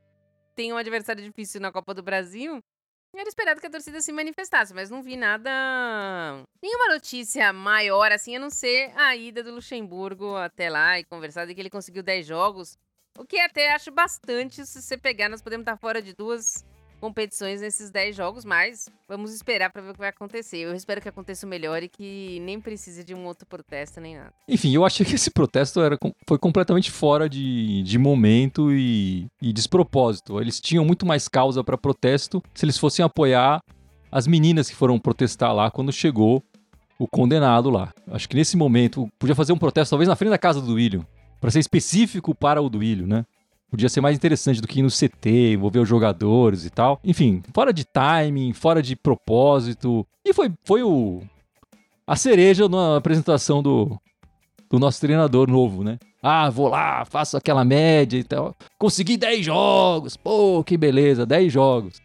Tem 0.55 0.71
um 0.71 0.77
adversário 0.77 1.23
difícil 1.23 1.59
na 1.59 1.71
Copa 1.71 1.93
do 1.93 2.03
Brasil. 2.03 2.61
Era 3.15 3.27
esperado 3.27 3.59
que 3.59 3.65
a 3.65 3.69
torcida 3.69 3.99
se 3.99 4.11
manifestasse, 4.11 4.73
mas 4.73 4.91
não 4.91 5.01
vi 5.01 5.15
nada. 5.15 5.49
Nenhuma 6.61 6.93
notícia 6.93 7.51
maior 7.51 8.11
assim, 8.11 8.35
a 8.35 8.39
não 8.39 8.51
ser 8.51 8.91
a 8.95 9.15
ida 9.15 9.41
do 9.41 9.55
Luxemburgo 9.55 10.35
até 10.35 10.69
lá 10.69 10.99
e 10.99 11.03
conversar 11.03 11.45
de 11.45 11.55
que 11.55 11.61
ele 11.61 11.69
conseguiu 11.69 12.03
10 12.03 12.27
jogos. 12.27 12.77
O 13.17 13.25
que 13.25 13.39
até 13.39 13.73
acho 13.73 13.91
bastante 13.91 14.63
se 14.65 14.79
você 14.79 14.95
pegar, 14.95 15.29
nós 15.29 15.41
podemos 15.41 15.63
estar 15.63 15.77
fora 15.77 15.99
de 15.99 16.13
duas 16.13 16.63
competições 16.99 17.61
nesses 17.61 17.89
10 17.89 18.15
jogos, 18.15 18.43
mas 18.43 18.89
vamos 19.07 19.33
esperar 19.33 19.71
para 19.71 19.81
ver 19.81 19.89
o 19.89 19.93
que 19.93 19.99
vai 19.99 20.09
acontecer. 20.09 20.57
Eu 20.57 20.75
espero 20.75 21.01
que 21.01 21.09
aconteça 21.09 21.45
o 21.45 21.49
melhor 21.49 21.81
e 21.83 21.89
que 21.89 22.39
nem 22.41 22.59
precise 22.59 23.03
de 23.03 23.13
um 23.13 23.25
outro 23.25 23.45
protesto 23.45 24.01
nem 24.01 24.15
nada. 24.15 24.33
Enfim, 24.47 24.73
eu 24.73 24.85
achei 24.85 25.05
que 25.05 25.15
esse 25.15 25.31
protesto 25.31 25.81
era, 25.81 25.97
foi 26.27 26.37
completamente 26.37 26.91
fora 26.91 27.29
de, 27.29 27.81
de 27.83 27.97
momento 27.97 28.71
e, 28.71 29.27
e 29.41 29.53
despropósito. 29.53 30.39
Eles 30.41 30.59
tinham 30.59 30.83
muito 30.83 31.05
mais 31.05 31.27
causa 31.27 31.63
para 31.63 31.77
protesto 31.77 32.41
se 32.53 32.65
eles 32.65 32.77
fossem 32.77 33.03
apoiar 33.03 33.61
as 34.11 34.27
meninas 34.27 34.69
que 34.69 34.75
foram 34.75 34.99
protestar 34.99 35.53
lá 35.53 35.69
quando 35.69 35.91
chegou 35.91 36.43
o 36.99 37.07
condenado 37.07 37.69
lá. 37.69 37.93
Acho 38.11 38.27
que 38.27 38.35
nesse 38.35 38.57
momento 38.57 39.07
podia 39.19 39.35
fazer 39.35 39.53
um 39.53 39.57
protesto 39.57 39.91
talvez 39.91 40.07
na 40.07 40.15
frente 40.15 40.31
da 40.31 40.37
casa 40.37 40.59
do 40.59 40.67
Duílio, 40.67 41.05
para 41.39 41.51
ser 41.51 41.59
específico 41.59 42.33
para 42.33 42.61
o 42.61 42.69
Duílio, 42.69 43.05
né? 43.05 43.25
Podia 43.69 43.89
ser 43.89 43.99
mais 43.99 44.15
interessante 44.15 44.61
do 44.61 44.67
que 44.67 44.79
ir 44.79 44.83
no 44.83 44.89
CT, 44.89 45.53
envolver 45.53 45.79
os 45.79 45.89
jogadores 45.89 46.65
e 46.65 46.69
tal. 46.69 46.99
Enfim, 47.03 47.43
fora 47.53 47.73
de 47.73 47.83
timing, 47.83 48.53
fora 48.53 48.81
de 48.81 48.95
propósito. 48.95 50.07
E 50.23 50.33
foi, 50.33 50.51
foi 50.63 50.83
o 50.83 51.21
a 52.05 52.15
cereja 52.15 52.69
na 52.69 52.95
apresentação 52.95 53.61
do, 53.61 53.99
do 54.69 54.79
nosso 54.79 55.01
treinador 55.01 55.49
novo, 55.49 55.83
né? 55.83 55.99
Ah, 56.23 56.49
vou 56.49 56.69
lá, 56.69 57.03
faço 57.03 57.35
aquela 57.35 57.65
média 57.65 58.17
e 58.17 58.23
tal. 58.23 58.55
Consegui 58.79 59.17
10 59.17 59.45
jogos. 59.45 60.15
Pô, 60.15 60.63
que 60.63 60.77
beleza, 60.77 61.25
10 61.25 61.51
jogos. 61.51 62.01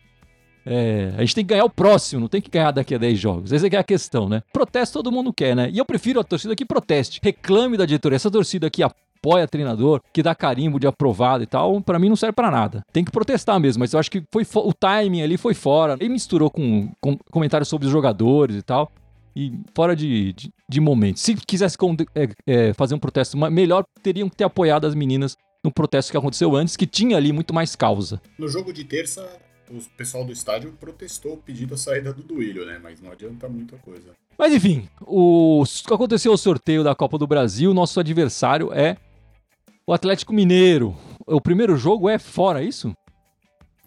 É, 0.67 1.13
a 1.17 1.21
gente 1.21 1.35
tem 1.35 1.45
que 1.45 1.51
ganhar 1.51 1.65
o 1.65 1.71
próximo, 1.71 2.21
não 2.21 2.29
tem 2.29 2.41
que 2.41 2.51
ganhar 2.51 2.73
daqui 2.73 2.95
a 2.95 2.99
10 2.99 3.19
jogos. 3.19 3.53
Essa 3.53 3.69
é 3.69 3.77
a 3.77 3.85
questão, 3.85 4.29
né? 4.29 4.43
Protesto 4.53 4.99
todo 4.99 5.13
mundo 5.13 5.33
quer, 5.33 5.55
né? 5.55 5.71
E 5.73 5.79
eu 5.79 5.85
prefiro 5.85 6.19
a 6.19 6.25
torcida 6.25 6.57
que 6.57 6.65
proteste. 6.65 7.21
Reclame 7.23 7.77
da 7.77 7.87
diretoria. 7.87 8.17
Essa 8.17 8.31
torcida 8.31 8.67
aqui 8.67 8.83
apoia 8.83 9.12
treinador, 9.51 10.01
que 10.13 10.23
dá 10.23 10.35
carimbo 10.35 10.81
de 10.81 10.87
aprovado 10.87 11.43
e 11.43 11.47
tal, 11.47 11.81
para 11.81 11.99
mim 11.99 12.09
não 12.09 12.17
serve 12.17 12.33
para 12.33 12.51
nada. 12.51 12.85
Tem 12.93 13.05
que 13.05 13.11
protestar 13.11 13.59
mesmo, 13.61 13.81
mas 13.81 13.93
eu 13.93 14.01
acho 14.01 14.11
que 14.11 14.23
foi 14.31 14.45
o 14.55 14.73
timing 14.73 15.23
ali 15.23 15.37
foi 15.37 15.55
fora. 15.55 15.97
Ele 16.01 16.11
misturou 16.11 16.51
com, 16.51 16.91
com 17.01 17.17
comentários 17.31 17.69
sobre 17.69 17.87
os 17.87 17.93
jogadores 17.93 18.57
e 18.57 18.63
tal 18.63 18.91
e 19.35 19.53
fora 19.75 19.97
de, 19.97 20.33
de, 20.33 20.53
de 20.69 20.81
momento. 20.81 21.19
Se 21.19 21.35
quisesse 21.35 21.77
é, 22.15 22.29
é, 22.47 22.73
fazer 22.75 22.95
um 22.95 22.99
protesto 22.99 23.37
melhor, 23.37 23.85
teriam 24.03 24.29
que 24.29 24.37
ter 24.37 24.45
apoiado 24.45 24.87
as 24.87 24.95
meninas 24.95 25.37
no 25.65 25.73
protesto 25.73 26.11
que 26.11 26.19
aconteceu 26.19 26.55
antes, 26.57 26.77
que 26.77 26.87
tinha 26.87 27.17
ali 27.17 27.33
muito 27.33 27.55
mais 27.55 27.77
causa. 27.77 28.21
No 28.39 28.49
jogo 28.49 28.73
de 28.73 28.85
terça, 28.85 29.27
o 29.71 29.81
pessoal 29.97 30.25
do 30.25 30.33
estádio 30.33 30.73
protestou 30.79 31.37
pedindo 31.37 31.75
a 31.75 31.77
saída 31.77 32.13
do 32.13 32.23
Duílio, 32.23 32.67
né? 32.67 32.79
Mas 32.83 33.01
não 33.01 33.13
adianta 33.13 33.49
muita 33.49 33.77
coisa. 33.79 34.11
Mas 34.37 34.53
enfim, 34.53 34.89
o... 35.01 35.63
aconteceu 35.91 36.33
o 36.33 36.37
sorteio 36.37 36.83
da 36.83 36.95
Copa 36.95 37.17
do 37.17 37.27
Brasil, 37.27 37.73
nosso 37.73 38.01
adversário 38.01 38.73
é 38.73 38.97
o 39.87 39.93
Atlético 39.93 40.33
Mineiro. 40.33 40.97
O 41.27 41.41
primeiro 41.41 41.77
jogo 41.77 42.09
é 42.09 42.19
fora, 42.19 42.63
é 42.63 42.67
isso? 42.67 42.93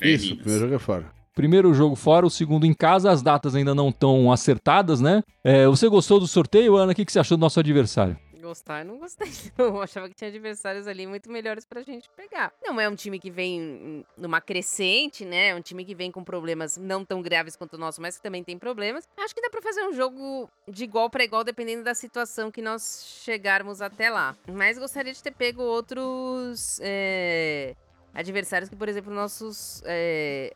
É 0.02 0.10
isso, 0.10 0.34
o 0.34 0.38
primeiro 0.38 0.62
jogo 0.62 0.76
é 0.76 0.80
fora. 0.80 1.16
Primeiro 1.34 1.74
jogo 1.74 1.96
fora, 1.96 2.26
o 2.26 2.30
segundo 2.30 2.66
em 2.66 2.74
casa, 2.74 3.12
as 3.12 3.22
datas 3.22 3.56
ainda 3.56 3.76
não 3.76 3.90
estão 3.90 4.32
acertadas, 4.32 5.02
né? 5.02 5.22
É, 5.44 5.68
você 5.68 5.90
gostou 5.90 6.18
do 6.20 6.28
sorteio, 6.28 6.78
Ana? 6.78 6.94
O 6.94 6.96
que, 6.96 7.04
que 7.04 7.12
você 7.12 7.20
achou 7.20 7.38
do 7.38 7.42
nosso 7.42 7.60
adversário? 7.60 8.18
Gostar, 8.46 8.86
não 8.86 9.00
gostei. 9.00 9.28
Eu 9.58 9.82
achava 9.82 10.08
que 10.08 10.14
tinha 10.14 10.30
adversários 10.30 10.88
ali 10.88 11.08
muito 11.08 11.32
melhores 11.32 11.66
pra 11.66 11.82
gente 11.82 12.08
pegar. 12.12 12.54
Não 12.64 12.80
é 12.80 12.88
um 12.88 12.96
time 12.96 13.20
que 13.20 13.32
vem 13.32 14.06
numa 14.16 14.40
crescente, 14.40 15.26
né? 15.26 15.48
É 15.48 15.56
um 15.56 15.62
time 15.62 15.84
que 15.84 15.96
vem 15.96 16.12
com 16.12 16.24
problemas 16.24 16.78
não 16.78 17.04
tão 17.04 17.24
graves 17.24 17.56
quanto 17.56 17.74
o 17.74 17.78
nosso, 17.80 18.00
mas 18.00 18.18
que 18.18 18.24
também 18.24 18.44
tem 18.44 18.60
problemas. 18.60 19.10
Acho 19.18 19.34
que 19.34 19.42
dá 19.42 19.50
pra 19.50 19.64
fazer 19.64 19.84
um 19.84 19.94
jogo 19.94 20.48
de 20.68 20.84
igual 20.84 21.10
para 21.10 21.24
igual, 21.24 21.44
dependendo 21.44 21.84
da 21.84 21.96
situação 21.96 22.52
que 22.52 22.62
nós 22.62 23.20
chegarmos 23.24 23.82
até 23.82 24.12
lá. 24.12 24.38
Mas 24.48 24.78
gostaria 24.78 25.12
de 25.12 25.24
ter 25.24 25.32
pego 25.32 25.64
outros 25.64 26.80
é, 26.84 27.76
adversários 28.14 28.70
que, 28.70 28.76
por 28.76 28.88
exemplo, 28.88 29.12
nossos. 29.12 29.82
É, 29.86 30.54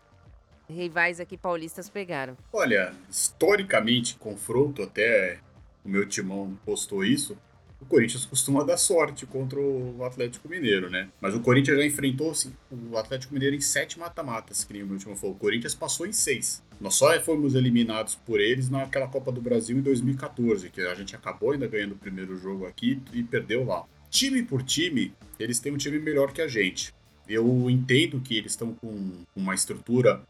rivais 0.69 1.19
aqui 1.19 1.36
paulistas 1.36 1.89
pegaram. 1.89 2.38
Olha, 2.54 2.93
historicamente, 3.10 4.13
confronto 4.13 4.84
até 4.84 5.39
o 5.84 5.89
meu 5.89 6.08
timão 6.08 6.56
postou 6.63 7.04
isso 7.04 7.36
o 7.81 7.85
Corinthians 7.85 8.25
costuma 8.25 8.63
dar 8.63 8.77
sorte 8.77 9.25
contra 9.25 9.59
o 9.59 10.03
Atlético 10.03 10.49
Mineiro, 10.49 10.89
né? 10.89 11.09
Mas 11.21 11.33
o 11.33 11.39
Corinthians 11.39 11.77
já 11.77 11.85
enfrentou 11.85 12.31
assim, 12.31 12.53
o 12.71 12.97
Atlético 12.97 13.33
Mineiro 13.33 13.55
em 13.55 13.61
sete 13.61 13.97
mata-matas, 13.97 14.63
que 14.63 14.73
nem 14.73 14.83
o 14.83 14.91
último 14.91 15.15
falou. 15.15 15.35
O 15.35 15.39
Corinthians 15.39 15.73
passou 15.73 16.05
em 16.05 16.11
seis. 16.11 16.61
Nós 16.79 16.95
só 16.95 17.17
fomos 17.21 17.55
eliminados 17.55 18.15
por 18.15 18.39
eles 18.39 18.69
naquela 18.69 19.07
Copa 19.07 19.31
do 19.31 19.41
Brasil 19.41 19.77
em 19.77 19.81
2014, 19.81 20.69
que 20.69 20.81
a 20.81 20.95
gente 20.95 21.15
acabou 21.15 21.51
ainda 21.51 21.67
ganhando 21.67 21.93
o 21.93 21.97
primeiro 21.97 22.37
jogo 22.37 22.65
aqui 22.65 23.01
e 23.13 23.23
perdeu 23.23 23.65
lá. 23.65 23.85
Time 24.09 24.43
por 24.43 24.61
time, 24.61 25.13
eles 25.39 25.59
têm 25.59 25.71
um 25.71 25.77
time 25.77 25.99
melhor 25.99 26.33
que 26.33 26.41
a 26.41 26.47
gente. 26.47 26.93
Eu 27.27 27.69
entendo 27.69 28.19
que 28.19 28.37
eles 28.37 28.53
estão 28.53 28.73
com 28.73 29.23
uma 29.35 29.53
estrutura 29.53 30.21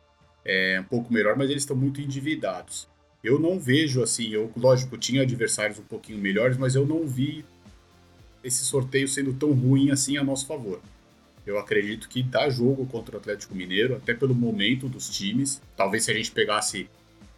é, 0.45 0.79
um 0.79 0.83
pouco 0.83 1.11
melhor, 1.11 1.35
mas 1.35 1.49
eles 1.49 1.63
estão 1.63 1.75
muito 1.75 2.01
endividados. 2.01 2.87
Eu 3.23 3.37
não 3.37 3.59
vejo 3.59 4.01
assim, 4.01 4.29
eu, 4.29 4.51
lógico, 4.55 4.97
tinha 4.97 5.23
adversários 5.23 5.77
um 5.77 5.83
pouquinho 5.83 6.17
melhores, 6.19 6.57
mas 6.57 6.75
eu 6.75 6.85
não 6.85 7.05
vi 7.05 7.43
esse 8.43 8.63
sorteio 8.63 9.07
sendo 9.07 9.33
tão 9.33 9.51
ruim 9.51 9.91
assim 9.91 10.17
a 10.17 10.23
nosso 10.23 10.45
favor. 10.45 10.79
Eu 11.45 11.57
acredito 11.57 12.07
que 12.07 12.23
dá 12.23 12.49
jogo 12.49 12.85
contra 12.85 13.15
o 13.15 13.19
Atlético 13.19 13.55
Mineiro, 13.55 13.95
até 13.95 14.13
pelo 14.13 14.35
momento 14.35 14.87
dos 14.87 15.09
times. 15.09 15.61
Talvez 15.75 16.05
se 16.05 16.11
a 16.11 16.13
gente 16.13 16.31
pegasse 16.31 16.89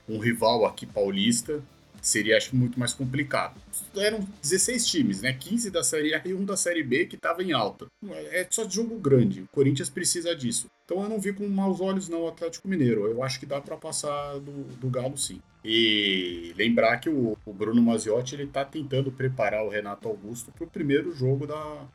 um 0.07 0.19
rival 0.19 0.65
aqui 0.65 0.85
paulista, 0.85 1.61
seria 2.01 2.35
acho 2.37 2.55
muito 2.55 2.79
mais 2.79 2.93
complicado. 2.93 3.61
Eram 3.95 4.27
16 4.41 4.87
times, 4.87 5.21
né? 5.21 5.33
15 5.33 5.69
da 5.69 5.83
Série 5.83 6.13
A 6.15 6.21
e 6.25 6.33
um 6.33 6.43
da 6.43 6.57
Série 6.57 6.83
B 6.83 7.05
que 7.05 7.15
estava 7.15 7.43
em 7.43 7.51
alta. 7.51 7.85
É 8.31 8.45
só 8.49 8.67
jogo 8.67 8.97
grande. 8.97 9.41
O 9.41 9.47
Corinthians 9.47 9.89
precisa 9.89 10.35
disso. 10.35 10.67
Então 10.83 11.03
eu 11.03 11.07
não 11.07 11.19
vi 11.19 11.31
com 11.31 11.47
maus 11.47 11.79
olhos 11.79 12.09
não 12.09 12.23
o 12.23 12.27
Atlético 12.27 12.67
Mineiro. 12.67 13.05
Eu 13.05 13.23
acho 13.23 13.39
que 13.39 13.45
dá 13.45 13.61
para 13.61 13.77
passar 13.77 14.39
do, 14.39 14.63
do 14.77 14.89
Galo 14.89 15.17
sim. 15.17 15.39
E 15.63 16.53
lembrar 16.57 16.97
que 16.97 17.09
o, 17.09 17.37
o 17.45 17.53
Bruno 17.53 17.81
Maziotti 17.81 18.33
ele 18.33 18.47
tá 18.47 18.65
tentando 18.65 19.11
preparar 19.11 19.63
o 19.63 19.69
Renato 19.69 20.07
Augusto 20.07 20.51
para 20.51 20.63
o 20.63 20.69
primeiro 20.69 21.13
jogo 21.13 21.45
da, 21.45 21.85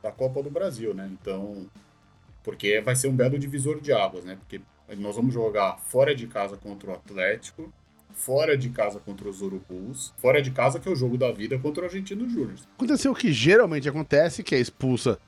da 0.00 0.12
Copa 0.12 0.40
do 0.42 0.50
Brasil, 0.50 0.94
né? 0.94 1.10
Então, 1.20 1.66
porque 2.44 2.80
vai 2.80 2.94
ser 2.94 3.08
um 3.08 3.16
belo 3.16 3.36
divisor 3.36 3.80
de 3.80 3.92
águas, 3.92 4.24
né? 4.24 4.36
Porque 4.36 4.60
nós 4.96 5.16
vamos 5.16 5.34
jogar 5.34 5.78
fora 5.78 6.14
de 6.14 6.28
casa 6.28 6.56
contra 6.56 6.90
o 6.90 6.94
Atlético 6.94 7.72
fora 8.14 8.56
de 8.56 8.68
casa 8.70 9.00
contra 9.00 9.28
os 9.28 9.40
Urubus, 9.40 10.12
fora 10.18 10.40
de 10.42 10.50
casa 10.50 10.78
que 10.78 10.88
é 10.88 10.92
o 10.92 10.96
jogo 10.96 11.16
da 11.16 11.30
vida 11.30 11.58
contra 11.58 11.82
o 11.82 11.86
Argentino 11.86 12.28
Júnior. 12.28 12.54
Aconteceu 12.76 13.12
o 13.12 13.14
que 13.14 13.32
geralmente 13.32 13.88
acontece, 13.88 14.42
que 14.42 14.54
é 14.54 14.58
expulsa 14.58 15.18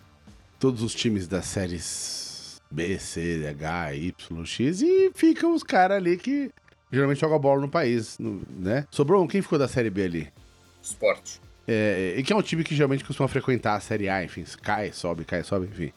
todos 0.58 0.82
os 0.82 0.94
times 0.94 1.26
das 1.26 1.46
séries 1.46 2.60
B, 2.70 2.98
C, 2.98 3.46
H, 3.48 3.94
Y, 3.94 4.44
X 4.44 4.82
e 4.82 5.10
ficam 5.14 5.54
os 5.54 5.62
caras 5.62 5.98
ali 5.98 6.16
que 6.16 6.50
geralmente 6.90 7.20
jogam 7.20 7.38
bola 7.38 7.60
no 7.60 7.68
país, 7.68 8.18
né? 8.18 8.86
Sobrou 8.90 9.22
um, 9.22 9.26
quem 9.26 9.42
ficou 9.42 9.58
da 9.58 9.68
série 9.68 9.90
B 9.90 10.04
ali? 10.04 10.32
Esporte. 10.82 11.40
É, 11.66 12.14
e 12.16 12.22
que 12.22 12.32
é 12.32 12.36
um 12.36 12.42
time 12.42 12.64
que 12.64 12.74
geralmente 12.74 13.04
costuma 13.04 13.28
frequentar 13.28 13.76
a 13.76 13.80
série 13.80 14.08
A, 14.08 14.24
enfim, 14.24 14.44
cai, 14.62 14.92
sobe, 14.92 15.24
cai, 15.24 15.42
sobe, 15.44 15.66
enfim. 15.66 15.92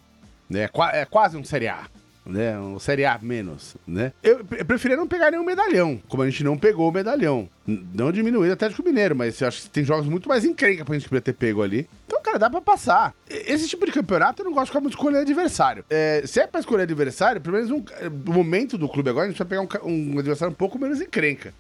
É, 0.54 0.70
é 1.00 1.06
quase 1.06 1.36
um 1.38 1.44
série 1.44 1.68
A 1.68 1.88
né? 2.26 2.60
Um 2.60 2.80
Série 2.80 3.06
A 3.06 3.20
menos, 3.22 3.76
né? 3.86 4.12
Eu, 4.24 4.46
eu 4.58 4.66
preferia 4.66 4.98
não 4.98 5.08
pegar 5.08 5.32
nenhum 5.32 5.44
medalhão, 5.44 6.02
como 6.08 6.24
a 6.24 6.30
gente 6.30 6.44
não 6.44 6.58
pegou 6.58 6.90
o 6.90 6.92
medalhão. 6.92 7.48
Não 7.68 8.12
diminuir 8.12 8.50
o 8.50 8.54
Atlético 8.54 8.84
Mineiro, 8.84 9.16
mas 9.16 9.40
eu 9.42 9.48
acho 9.48 9.64
que 9.64 9.70
tem 9.70 9.84
jogos 9.84 10.08
muito 10.08 10.30
mais 10.30 10.46
encrenca 10.46 10.86
pra 10.86 10.94
gente 10.96 11.10
poder 11.10 11.22
ter 11.22 11.34
pego 11.34 11.64
ali. 11.64 11.88
Então, 12.06 12.22
cara, 12.22 12.38
dá 12.38 12.50
pra 12.50 12.62
passar. 12.62 13.14
Esse 13.30 13.68
tipo 13.68 13.86
de 13.86 13.92
campeonato 13.92 14.42
eu 14.42 14.46
não 14.46 14.54
gosto 14.54 14.66
de 14.66 14.72
ficar 14.72 14.82
muito 14.82 14.94
escolhendo 14.94 15.22
adversário. 15.22 15.84
É, 15.90 16.24
se 16.26 16.40
é 16.40 16.48
pra 16.48 16.60
escolher 16.60 16.84
adversário, 16.84 17.42
pelo 17.42 17.56
menos 17.56 17.72
um, 17.72 17.84
no 18.26 18.34
momento 18.34 18.78
do 18.78 18.88
clube 18.88 19.10
agora, 19.10 19.26
a 19.26 19.30
gente 19.30 19.38
vai 19.38 19.48
pegar 19.48 19.84
um, 19.84 20.16
um 20.16 20.20
adversário 20.20 20.52
um 20.52 20.56
pouco 20.56 20.78
menos 20.80 21.02
encrenca. 21.02 21.54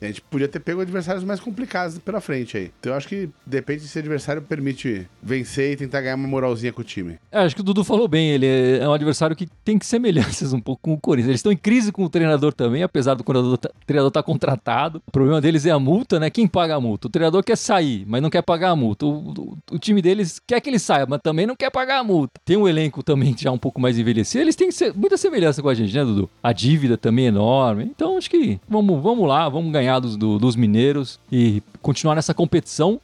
A 0.00 0.06
gente 0.06 0.20
podia 0.22 0.48
ter 0.48 0.60
pego 0.60 0.80
adversários 0.80 1.22
mais 1.24 1.40
complicados 1.40 1.98
pela 1.98 2.20
frente 2.20 2.56
aí. 2.56 2.70
Então 2.80 2.92
eu 2.92 2.96
acho 2.96 3.06
que 3.06 3.28
depende 3.44 3.86
se 3.86 3.98
o 3.98 4.00
adversário 4.00 4.42
permite 4.42 5.06
vencer 5.22 5.72
e 5.72 5.76
tentar 5.76 6.00
ganhar 6.00 6.14
uma 6.14 6.28
moralzinha 6.28 6.72
com 6.72 6.80
o 6.80 6.84
time. 6.84 7.18
É, 7.30 7.40
acho 7.40 7.54
que 7.54 7.60
o 7.60 7.64
Dudu 7.64 7.84
falou 7.84 8.08
bem. 8.08 8.30
Ele 8.30 8.46
é 8.78 8.88
um 8.88 8.92
adversário 8.92 9.36
que 9.36 9.46
tem 9.64 9.78
semelhanças 9.82 10.52
um 10.54 10.60
pouco 10.60 10.82
com 10.82 10.94
o 10.94 11.00
Corinthians. 11.00 11.28
Eles 11.28 11.38
estão 11.40 11.52
em 11.52 11.56
crise 11.56 11.92
com 11.92 12.04
o 12.04 12.08
treinador 12.08 12.52
também, 12.52 12.82
apesar 12.82 13.14
do 13.14 13.22
treinador 13.22 14.08
estar 14.08 14.10
tá 14.10 14.22
contratado. 14.22 15.02
O 15.06 15.10
problema 15.10 15.40
deles 15.40 15.66
é 15.66 15.70
a 15.70 15.78
multa, 15.78 16.18
né? 16.18 16.30
Quem 16.30 16.46
paga 16.46 16.76
a 16.76 16.80
multa? 16.80 17.08
O 17.08 17.10
treinador 17.10 17.44
quer 17.44 17.56
sair, 17.56 18.04
mas 18.06 18.22
não 18.22 18.30
quer 18.30 18.42
pagar 18.42 18.70
a 18.70 18.76
multa. 18.76 19.04
O, 19.04 19.30
o, 19.30 19.58
o 19.72 19.78
time 19.78 20.00
deles 20.00 20.40
quer 20.46 20.60
que 20.60 20.70
ele 20.70 20.78
saia, 20.78 21.06
mas 21.06 21.20
também 21.22 21.46
não 21.46 21.56
quer 21.56 21.70
pagar 21.70 21.98
a 21.98 22.04
multa. 22.04 22.40
Tem 22.44 22.56
um 22.56 22.66
elenco 22.66 23.02
também 23.02 23.34
já 23.36 23.50
um 23.50 23.58
pouco 23.58 23.80
mais 23.80 23.98
envelhecido. 23.98 24.42
Eles 24.42 24.56
têm 24.56 24.70
muita 24.94 25.16
semelhança 25.16 25.60
com 25.60 25.68
a 25.68 25.74
gente, 25.74 25.94
né, 25.94 26.04
Dudu? 26.04 26.30
A 26.42 26.52
dívida 26.52 26.96
também 26.96 27.26
é 27.26 27.28
enorme. 27.28 27.84
Então 27.84 28.16
acho 28.16 28.30
que 28.30 28.58
vamos, 28.68 29.02
vamos 29.02 29.28
lá, 29.28 29.48
vamos 29.48 29.72
ganhar 29.72 29.89
ganhados 29.90 30.16
do, 30.16 30.38
dos 30.38 30.54
mineiros 30.54 31.18
e 31.30 31.62
continuar 31.82 32.14
nessa 32.14 32.32
competição, 32.32 33.00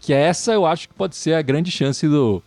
que 0.00 0.12
essa 0.12 0.52
eu 0.52 0.64
acho 0.64 0.88
que 0.88 0.94
pode 0.94 1.14
ser 1.14 1.34
a 1.34 1.42
grande 1.42 1.70
chance 1.70 2.06
do, 2.08 2.42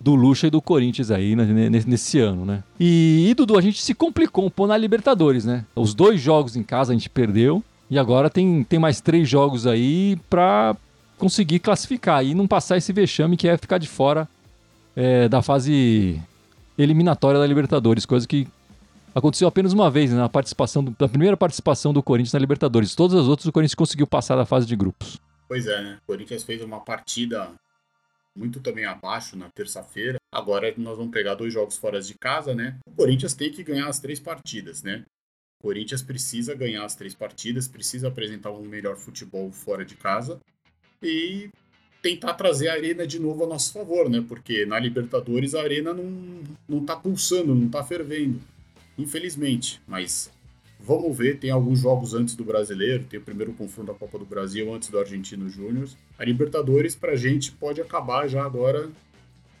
do 0.00 0.14
Lucha 0.14 0.46
e 0.46 0.50
do 0.50 0.62
Corinthians 0.62 1.10
aí 1.10 1.34
né, 1.34 1.68
nesse 1.68 2.20
ano, 2.20 2.44
né? 2.44 2.62
E, 2.78 3.26
e, 3.28 3.34
Dudu, 3.34 3.58
a 3.58 3.60
gente 3.60 3.82
se 3.82 3.94
complicou 3.94 4.46
um 4.46 4.50
pouco 4.50 4.68
na 4.68 4.76
Libertadores, 4.76 5.44
né? 5.44 5.64
Os 5.74 5.94
dois 5.94 6.20
jogos 6.20 6.56
em 6.56 6.62
casa 6.62 6.92
a 6.92 6.94
gente 6.94 7.10
perdeu 7.10 7.62
e 7.90 7.98
agora 7.98 8.30
tem, 8.30 8.62
tem 8.62 8.78
mais 8.78 9.00
três 9.00 9.28
jogos 9.28 9.66
aí 9.66 10.16
pra 10.30 10.76
conseguir 11.18 11.58
classificar 11.58 12.24
e 12.24 12.34
não 12.34 12.46
passar 12.46 12.76
esse 12.76 12.92
vexame 12.92 13.36
que 13.36 13.48
é 13.48 13.56
ficar 13.56 13.78
de 13.78 13.88
fora 13.88 14.28
é, 14.94 15.28
da 15.28 15.42
fase 15.42 16.20
eliminatória 16.78 17.40
da 17.40 17.46
Libertadores, 17.46 18.06
coisa 18.06 18.26
que 18.26 18.46
aconteceu 19.14 19.46
apenas 19.48 19.72
uma 19.72 19.90
vez, 19.90 20.10
né, 20.10 20.16
na 20.16 20.28
participação 20.28 20.82
do, 20.82 20.96
na 20.98 21.08
primeira 21.08 21.36
participação 21.36 21.92
do 21.92 22.02
Corinthians 22.02 22.32
na 22.32 22.38
Libertadores. 22.38 22.94
Todas 22.94 23.18
as 23.18 23.26
outras 23.26 23.46
o 23.46 23.52
Corinthians 23.52 23.74
conseguiu 23.74 24.06
passar 24.06 24.36
da 24.36 24.46
fase 24.46 24.66
de 24.66 24.76
grupos. 24.76 25.20
Pois 25.48 25.66
é, 25.66 25.82
né? 25.82 25.98
O 26.02 26.06
Corinthians 26.06 26.42
fez 26.42 26.62
uma 26.62 26.80
partida 26.80 27.52
muito 28.34 28.60
também 28.60 28.86
abaixo 28.86 29.36
na 29.36 29.50
terça-feira. 29.50 30.18
Agora 30.32 30.72
nós 30.78 30.96
vamos 30.96 31.12
pegar 31.12 31.34
dois 31.34 31.52
jogos 31.52 31.76
fora 31.76 32.00
de 32.00 32.14
casa, 32.14 32.54
né? 32.54 32.78
O 32.86 32.92
Corinthians 32.92 33.34
tem 33.34 33.50
que 33.50 33.62
ganhar 33.62 33.86
as 33.88 34.00
três 34.00 34.18
partidas, 34.18 34.82
né? 34.82 35.04
O 35.60 35.64
Corinthians 35.64 36.02
precisa 36.02 36.54
ganhar 36.54 36.84
as 36.84 36.94
três 36.94 37.14
partidas, 37.14 37.68
precisa 37.68 38.08
apresentar 38.08 38.50
um 38.50 38.62
melhor 38.62 38.96
futebol 38.96 39.52
fora 39.52 39.84
de 39.84 39.94
casa 39.94 40.40
e 41.02 41.50
tentar 42.00 42.34
trazer 42.34 42.68
a 42.68 42.72
Arena 42.72 43.06
de 43.06 43.18
novo 43.18 43.44
a 43.44 43.46
nosso 43.46 43.72
favor, 43.72 44.08
né? 44.08 44.24
Porque 44.26 44.64
na 44.64 44.78
Libertadores 44.78 45.54
a 45.54 45.62
Arena 45.62 45.92
não, 45.92 46.42
não 46.66 46.84
tá 46.84 46.96
pulsando, 46.96 47.54
não 47.54 47.68
tá 47.68 47.84
fervendo 47.84 48.40
infelizmente. 48.98 49.80
Mas 49.86 50.30
vamos 50.80 51.16
ver, 51.16 51.38
tem 51.38 51.50
alguns 51.50 51.80
jogos 51.80 52.14
antes 52.14 52.34
do 52.34 52.44
brasileiro, 52.44 53.04
tem 53.04 53.20
o 53.20 53.22
primeiro 53.22 53.52
confronto 53.52 53.92
da 53.92 53.98
Copa 53.98 54.18
do 54.18 54.24
Brasil 54.24 54.72
antes 54.74 54.88
do 54.88 54.98
Argentino 54.98 55.48
Júnior. 55.48 55.88
A 56.18 56.24
Libertadores, 56.24 56.94
pra 56.94 57.14
gente, 57.16 57.52
pode 57.52 57.80
acabar 57.80 58.28
já 58.28 58.44
agora 58.44 58.90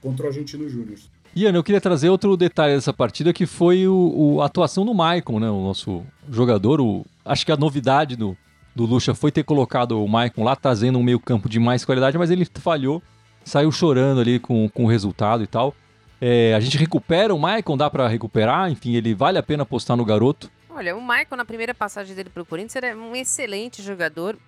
contra 0.00 0.26
o 0.26 0.28
Argentino 0.28 0.68
Júnior. 0.68 0.98
Ian, 1.34 1.52
eu 1.52 1.64
queria 1.64 1.80
trazer 1.80 2.10
outro 2.10 2.36
detalhe 2.36 2.74
dessa 2.74 2.92
partida 2.92 3.32
que 3.32 3.46
foi 3.46 3.88
o, 3.88 4.12
o, 4.14 4.42
a 4.42 4.46
atuação 4.46 4.84
do 4.84 4.92
Maicon, 4.92 5.40
né? 5.40 5.48
O 5.48 5.62
nosso 5.62 6.04
jogador. 6.30 6.78
O, 6.78 7.06
acho 7.24 7.46
que 7.46 7.52
a 7.52 7.56
novidade 7.56 8.16
do, 8.16 8.36
do 8.76 8.84
Lucha 8.84 9.14
foi 9.14 9.32
ter 9.32 9.42
colocado 9.42 10.02
o 10.02 10.06
Maicon 10.06 10.44
lá, 10.44 10.54
trazendo 10.54 10.98
um 10.98 11.02
meio-campo 11.02 11.48
de 11.48 11.58
mais 11.58 11.86
qualidade, 11.86 12.18
mas 12.18 12.30
ele 12.30 12.44
falhou, 12.44 13.02
saiu 13.44 13.72
chorando 13.72 14.20
ali 14.20 14.38
com, 14.38 14.68
com 14.68 14.84
o 14.84 14.88
resultado 14.88 15.42
e 15.42 15.46
tal. 15.46 15.74
É, 16.24 16.54
a 16.54 16.60
gente 16.60 16.78
recupera 16.78 17.34
o 17.34 17.38
Maicon, 17.38 17.76
dá 17.76 17.90
para 17.90 18.06
recuperar? 18.06 18.70
Enfim, 18.70 18.94
ele 18.94 19.12
vale 19.12 19.38
a 19.38 19.42
pena 19.42 19.64
apostar 19.64 19.96
no 19.96 20.04
garoto? 20.04 20.48
Olha, 20.70 20.96
o 20.96 21.00
Maicon, 21.00 21.34
na 21.34 21.44
primeira 21.44 21.74
passagem 21.74 22.14
dele 22.14 22.30
pro 22.30 22.46
Corinthians, 22.46 22.76
era 22.76 22.96
um 22.96 23.16
excelente 23.16 23.82
jogador. 23.82 24.38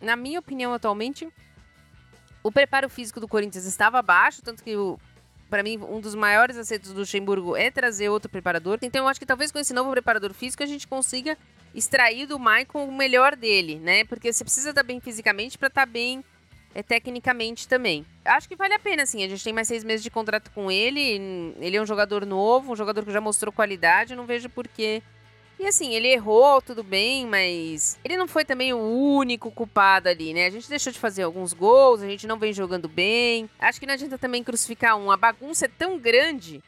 Na 0.00 0.14
minha 0.14 0.38
opinião, 0.38 0.72
atualmente, 0.72 1.28
o 2.40 2.52
preparo 2.52 2.88
físico 2.88 3.18
do 3.18 3.26
Corinthians 3.26 3.64
estava 3.64 4.00
baixo, 4.00 4.42
tanto 4.42 4.62
que 4.62 4.76
para 5.50 5.64
mim, 5.64 5.76
um 5.90 6.00
dos 6.00 6.14
maiores 6.14 6.56
acertos 6.56 6.92
do 6.92 7.00
Luxemburgo 7.00 7.56
é 7.56 7.68
trazer 7.68 8.08
outro 8.08 8.30
preparador. 8.30 8.78
Então, 8.82 9.02
eu 9.02 9.08
acho 9.08 9.18
que 9.18 9.26
talvez 9.26 9.50
com 9.50 9.58
esse 9.58 9.74
novo 9.74 9.90
preparador 9.90 10.32
físico 10.32 10.62
a 10.62 10.66
gente 10.66 10.86
consiga 10.86 11.36
extrair 11.74 12.26
do 12.26 12.38
Maicon 12.38 12.84
o 12.84 12.96
melhor 12.96 13.34
dele, 13.34 13.80
né? 13.80 14.04
Porque 14.04 14.32
você 14.32 14.44
precisa 14.44 14.70
estar 14.70 14.84
bem 14.84 15.00
fisicamente 15.00 15.58
para 15.58 15.66
estar 15.66 15.84
bem 15.84 16.24
é, 16.74 16.82
tecnicamente 16.82 17.68
também. 17.68 18.04
Acho 18.24 18.48
que 18.48 18.56
vale 18.56 18.74
a 18.74 18.78
pena, 18.78 19.06
sim. 19.06 19.22
A 19.24 19.28
gente 19.28 19.44
tem 19.44 19.52
mais 19.52 19.68
seis 19.68 19.84
meses 19.84 20.02
de 20.02 20.10
contrato 20.10 20.50
com 20.50 20.70
ele. 20.70 21.54
Ele 21.60 21.76
é 21.76 21.80
um 21.80 21.86
jogador 21.86 22.26
novo, 22.26 22.72
um 22.72 22.76
jogador 22.76 23.04
que 23.04 23.12
já 23.12 23.20
mostrou 23.20 23.52
qualidade. 23.52 24.16
Não 24.16 24.26
vejo 24.26 24.48
porquê. 24.48 25.02
E 25.58 25.66
assim, 25.66 25.94
ele 25.94 26.08
errou, 26.08 26.60
tudo 26.60 26.82
bem, 26.82 27.26
mas 27.26 27.96
ele 28.04 28.16
não 28.16 28.26
foi 28.26 28.44
também 28.44 28.72
o 28.72 28.78
único 28.78 29.52
culpado 29.52 30.08
ali, 30.08 30.34
né? 30.34 30.46
A 30.46 30.50
gente 30.50 30.68
deixou 30.68 30.92
de 30.92 30.98
fazer 30.98 31.22
alguns 31.22 31.52
gols, 31.52 32.02
a 32.02 32.08
gente 32.08 32.26
não 32.26 32.40
vem 32.40 32.52
jogando 32.52 32.88
bem. 32.88 33.48
Acho 33.58 33.78
que 33.78 33.86
não 33.86 33.94
adianta 33.94 34.18
também 34.18 34.42
crucificar 34.42 34.96
um. 34.96 35.12
A 35.12 35.16
bagunça 35.16 35.66
é 35.66 35.68
tão 35.68 35.96
grande 35.96 36.60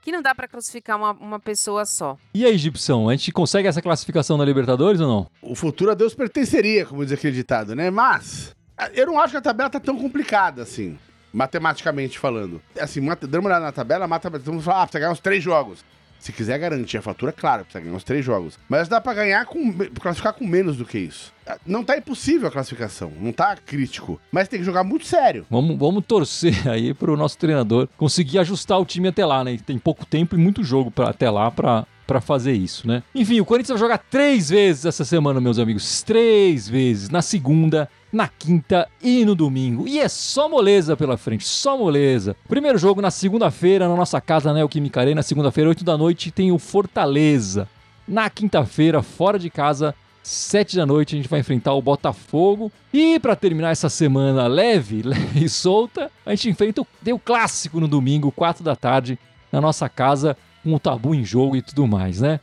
que 0.00 0.12
não 0.12 0.22
dá 0.22 0.32
para 0.32 0.46
crucificar 0.46 0.96
uma, 0.96 1.10
uma 1.10 1.40
pessoa 1.40 1.84
só. 1.84 2.16
E 2.32 2.46
aí, 2.46 2.56
Gibson, 2.56 3.10
a 3.10 3.16
gente 3.16 3.32
consegue 3.32 3.68
essa 3.68 3.82
classificação 3.82 4.36
na 4.36 4.44
Libertadores 4.44 5.00
ou 5.00 5.08
não? 5.08 5.30
O 5.42 5.56
futuro 5.56 5.90
a 5.90 5.94
Deus 5.94 6.14
pertenceria, 6.14 6.86
como 6.86 7.04
diz 7.04 7.12
aquele 7.12 7.34
ditado, 7.34 7.74
né? 7.74 7.90
Mas 7.90 8.54
eu 8.94 9.06
não 9.06 9.18
acho 9.18 9.32
que 9.32 9.38
a 9.38 9.42
tabela 9.42 9.70
tá 9.70 9.80
tão 9.80 9.96
complicada 9.96 10.62
assim, 10.62 10.98
matematicamente 11.32 12.18
falando. 12.18 12.60
Assim, 12.78 13.00
dando 13.00 13.40
uma 13.40 13.48
olhada 13.48 13.64
na 13.66 13.72
tabela, 13.72 14.06
vamos 14.42 14.64
falar, 14.64 14.82
ah, 14.82 14.86
precisa 14.86 15.00
ganhar 15.00 15.12
uns 15.12 15.20
três 15.20 15.42
jogos. 15.42 15.84
Se 16.20 16.32
quiser 16.32 16.58
garantir 16.58 16.98
a 16.98 17.02
fatura, 17.02 17.32
claro, 17.32 17.64
precisa 17.64 17.82
ganhar 17.82 17.96
uns 17.96 18.04
três 18.04 18.22
jogos. 18.22 18.58
Mas 18.68 18.88
dá 18.88 19.00
pra 19.00 19.14
ganhar 19.14 19.46
com. 19.46 19.72
classificar 19.98 20.34
com 20.34 20.46
menos 20.46 20.76
do 20.76 20.84
que 20.84 20.98
isso. 20.98 21.32
Não 21.64 21.82
tá 21.82 21.96
impossível 21.96 22.46
a 22.46 22.50
classificação, 22.50 23.10
não 23.18 23.32
tá 23.32 23.56
crítico. 23.56 24.20
Mas 24.30 24.46
tem 24.46 24.60
que 24.60 24.66
jogar 24.66 24.84
muito 24.84 25.06
sério. 25.06 25.46
Vamos, 25.50 25.78
vamos 25.78 26.04
torcer 26.04 26.54
aí 26.68 26.92
pro 26.92 27.16
nosso 27.16 27.38
treinador 27.38 27.88
conseguir 27.96 28.38
ajustar 28.38 28.78
o 28.78 28.84
time 28.84 29.08
até 29.08 29.24
lá, 29.24 29.42
né? 29.42 29.58
Tem 29.64 29.78
pouco 29.78 30.04
tempo 30.04 30.34
e 30.36 30.38
muito 30.38 30.62
jogo 30.62 30.90
pra, 30.90 31.08
até 31.08 31.30
lá 31.30 31.50
pra, 31.50 31.86
pra 32.10 32.20
fazer 32.20 32.54
isso, 32.54 32.88
né? 32.88 33.04
Enfim, 33.14 33.40
o 33.40 33.44
Corinthians 33.44 33.78
vai 33.78 33.88
jogar 33.88 33.98
três 33.98 34.50
vezes 34.50 34.84
essa 34.84 35.04
semana, 35.04 35.40
meus 35.40 35.60
amigos. 35.60 36.02
Três 36.02 36.68
vezes. 36.68 37.08
Na 37.08 37.22
segunda, 37.22 37.88
na 38.12 38.26
quinta 38.26 38.88
e 39.00 39.24
no 39.24 39.36
domingo. 39.36 39.86
E 39.86 40.00
é 40.00 40.08
só 40.08 40.48
moleza 40.48 40.96
pela 40.96 41.16
frente, 41.16 41.46
só 41.46 41.78
moleza. 41.78 42.34
Primeiro 42.48 42.78
jogo 42.78 43.00
na 43.00 43.12
segunda-feira, 43.12 43.88
na 43.88 43.94
nossa 43.94 44.20
casa, 44.20 44.52
né? 44.52 44.64
O 44.64 44.68
Química 44.68 44.98
Arena, 44.98 45.22
segunda-feira, 45.22 45.70
8 45.70 45.84
da 45.84 45.96
noite, 45.96 46.32
tem 46.32 46.50
o 46.50 46.58
Fortaleza. 46.58 47.68
Na 48.08 48.28
quinta-feira, 48.28 49.04
fora 49.04 49.38
de 49.38 49.48
casa, 49.48 49.94
7 50.20 50.78
da 50.78 50.84
noite, 50.84 51.14
a 51.14 51.16
gente 51.16 51.28
vai 51.28 51.38
enfrentar 51.38 51.74
o 51.74 51.82
Botafogo. 51.82 52.72
E 52.92 53.20
para 53.20 53.36
terminar 53.36 53.70
essa 53.70 53.88
semana 53.88 54.48
leve, 54.48 55.02
leve 55.06 55.44
e 55.44 55.48
solta, 55.48 56.10
a 56.26 56.30
gente 56.30 56.50
enfrenta 56.50 56.82
o, 56.82 56.86
tem 57.04 57.14
o 57.14 57.20
clássico 57.20 57.78
no 57.78 57.86
domingo, 57.86 58.32
4 58.32 58.64
da 58.64 58.74
tarde, 58.74 59.16
na 59.52 59.60
nossa 59.60 59.88
casa, 59.88 60.36
com 60.62 60.74
o 60.74 60.78
tabu 60.80 61.14
em 61.14 61.24
jogo 61.24 61.56
e 61.56 61.62
tudo 61.62 61.86
mais, 61.86 62.20
né? 62.20 62.40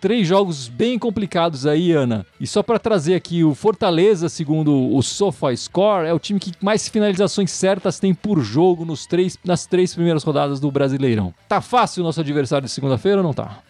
Três 0.00 0.28
jogos 0.28 0.68
bem 0.68 0.98
complicados 0.98 1.66
aí, 1.66 1.90
Ana. 1.90 2.26
E 2.38 2.46
só 2.46 2.62
para 2.62 2.78
trazer 2.78 3.14
aqui, 3.14 3.42
o 3.42 3.54
Fortaleza, 3.54 4.28
segundo 4.28 4.94
o 4.94 5.02
SofaScore, 5.02 6.06
é 6.06 6.12
o 6.12 6.18
time 6.18 6.38
que 6.38 6.52
mais 6.60 6.86
finalizações 6.88 7.50
certas 7.50 7.98
tem 7.98 8.12
por 8.12 8.40
jogo 8.40 8.84
nos 8.84 9.06
três, 9.06 9.38
nas 9.42 9.64
três 9.64 9.94
primeiras 9.94 10.22
rodadas 10.22 10.60
do 10.60 10.70
Brasileirão. 10.70 11.32
Tá 11.48 11.62
fácil 11.62 12.02
o 12.02 12.04
nosso 12.04 12.20
adversário 12.20 12.66
de 12.66 12.72
segunda-feira 12.72 13.18
ou 13.18 13.22
não 13.22 13.32
tá? 13.32 13.60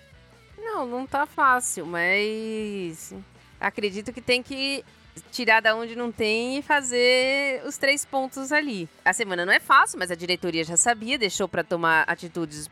Não, 0.59 0.85
não 0.85 1.07
tá 1.07 1.24
fácil, 1.24 1.87
mas 1.87 3.14
acredito 3.61 4.12
que 4.12 4.20
tem 4.20 4.42
que 4.42 4.85
tirar 5.31 5.61
da 5.61 5.74
onde 5.74 5.96
não 5.96 6.12
tem 6.12 6.59
e 6.59 6.62
fazer 6.62 7.62
os 7.66 7.77
três 7.77 8.05
pontos 8.05 8.53
ali. 8.53 8.88
A 9.05 9.12
semana 9.12 9.44
não 9.44 9.53
é 9.53 9.61
fácil, 9.61 9.98
mas 9.98 10.11
a 10.11 10.14
diretoria 10.14 10.64
já 10.64 10.77
sabia, 10.77 11.18
deixou 11.18 11.48
para 11.48 11.64
tomar 11.64 12.05
atitudes 12.07 12.68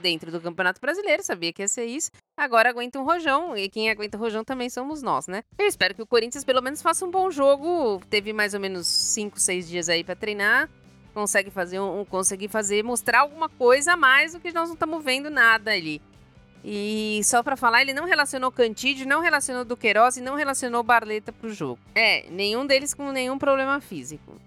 dentro 0.00 0.30
do 0.30 0.40
Campeonato 0.40 0.80
Brasileiro, 0.80 1.22
sabia 1.22 1.52
que 1.52 1.62
ia 1.62 1.68
ser 1.68 1.84
isso. 1.84 2.10
Agora 2.36 2.70
aguenta 2.70 2.98
um 2.98 3.04
rojão, 3.04 3.56
e 3.56 3.68
quem 3.68 3.90
aguenta 3.90 4.16
o 4.16 4.20
rojão 4.20 4.44
também 4.44 4.70
somos 4.70 5.02
nós, 5.02 5.26
né? 5.26 5.42
Eu 5.58 5.66
espero 5.66 5.94
que 5.94 6.02
o 6.02 6.06
Corinthians 6.06 6.44
pelo 6.44 6.62
menos 6.62 6.80
faça 6.80 7.04
um 7.04 7.10
bom 7.10 7.30
jogo. 7.30 8.00
Teve 8.08 8.32
mais 8.32 8.54
ou 8.54 8.60
menos 8.60 8.86
5, 8.86 9.38
6 9.38 9.68
dias 9.68 9.88
aí 9.88 10.04
para 10.04 10.14
treinar. 10.14 10.68
Consegue 11.12 11.50
fazer 11.50 11.80
um, 11.80 12.04
conseguir 12.04 12.48
fazer, 12.48 12.84
mostrar 12.84 13.20
alguma 13.20 13.48
coisa 13.48 13.94
a 13.94 13.96
mais 13.96 14.32
do 14.32 14.40
que 14.40 14.52
nós 14.52 14.68
não 14.68 14.74
estamos 14.74 15.02
vendo 15.02 15.30
nada 15.30 15.72
ali. 15.72 16.00
E 16.70 17.24
só 17.24 17.42
para 17.42 17.56
falar, 17.56 17.80
ele 17.80 17.94
não 17.94 18.04
relacionou 18.04 18.52
Cantídio, 18.52 19.08
não 19.08 19.22
relacionou 19.22 19.64
Duqueiroz 19.64 20.18
e 20.18 20.20
não 20.20 20.36
relacionou 20.36 20.82
Barleta 20.82 21.32
pro 21.32 21.50
jogo. 21.50 21.78
É, 21.94 22.28
nenhum 22.30 22.66
deles 22.66 22.92
com 22.92 23.10
nenhum 23.10 23.38
problema 23.38 23.80
físico. 23.80 24.38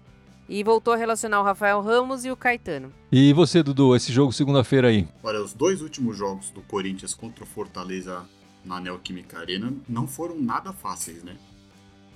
E 0.48 0.62
voltou 0.62 0.94
a 0.94 0.96
relacionar 0.96 1.40
o 1.40 1.44
Rafael 1.44 1.80
Ramos 1.80 2.24
e 2.24 2.30
o 2.30 2.36
Caetano. 2.36 2.92
E 3.10 3.32
você, 3.32 3.60
Dudu, 3.60 3.96
esse 3.96 4.12
jogo 4.12 4.32
segunda-feira 4.32 4.86
aí? 4.86 5.08
Olha, 5.20 5.42
os 5.42 5.52
dois 5.52 5.82
últimos 5.82 6.16
jogos 6.16 6.50
do 6.50 6.60
Corinthians 6.60 7.12
contra 7.12 7.42
o 7.42 7.46
Fortaleza 7.46 8.24
na 8.64 8.78
Neoquímica 8.78 9.40
Arena 9.40 9.74
não 9.88 10.06
foram 10.06 10.40
nada 10.40 10.72
fáceis, 10.72 11.24
né? 11.24 11.36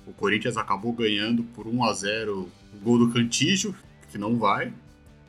O 0.05 0.13
Corinthians 0.13 0.55
acabou 0.55 0.93
ganhando 0.93 1.43
por 1.53 1.67
1 1.67 1.83
a 1.83 1.91
0 1.91 2.49
o 2.73 2.77
gol 2.81 2.97
do 2.97 3.11
Cantígio, 3.11 3.75
que 4.09 4.17
não 4.17 4.37
vai. 4.37 4.71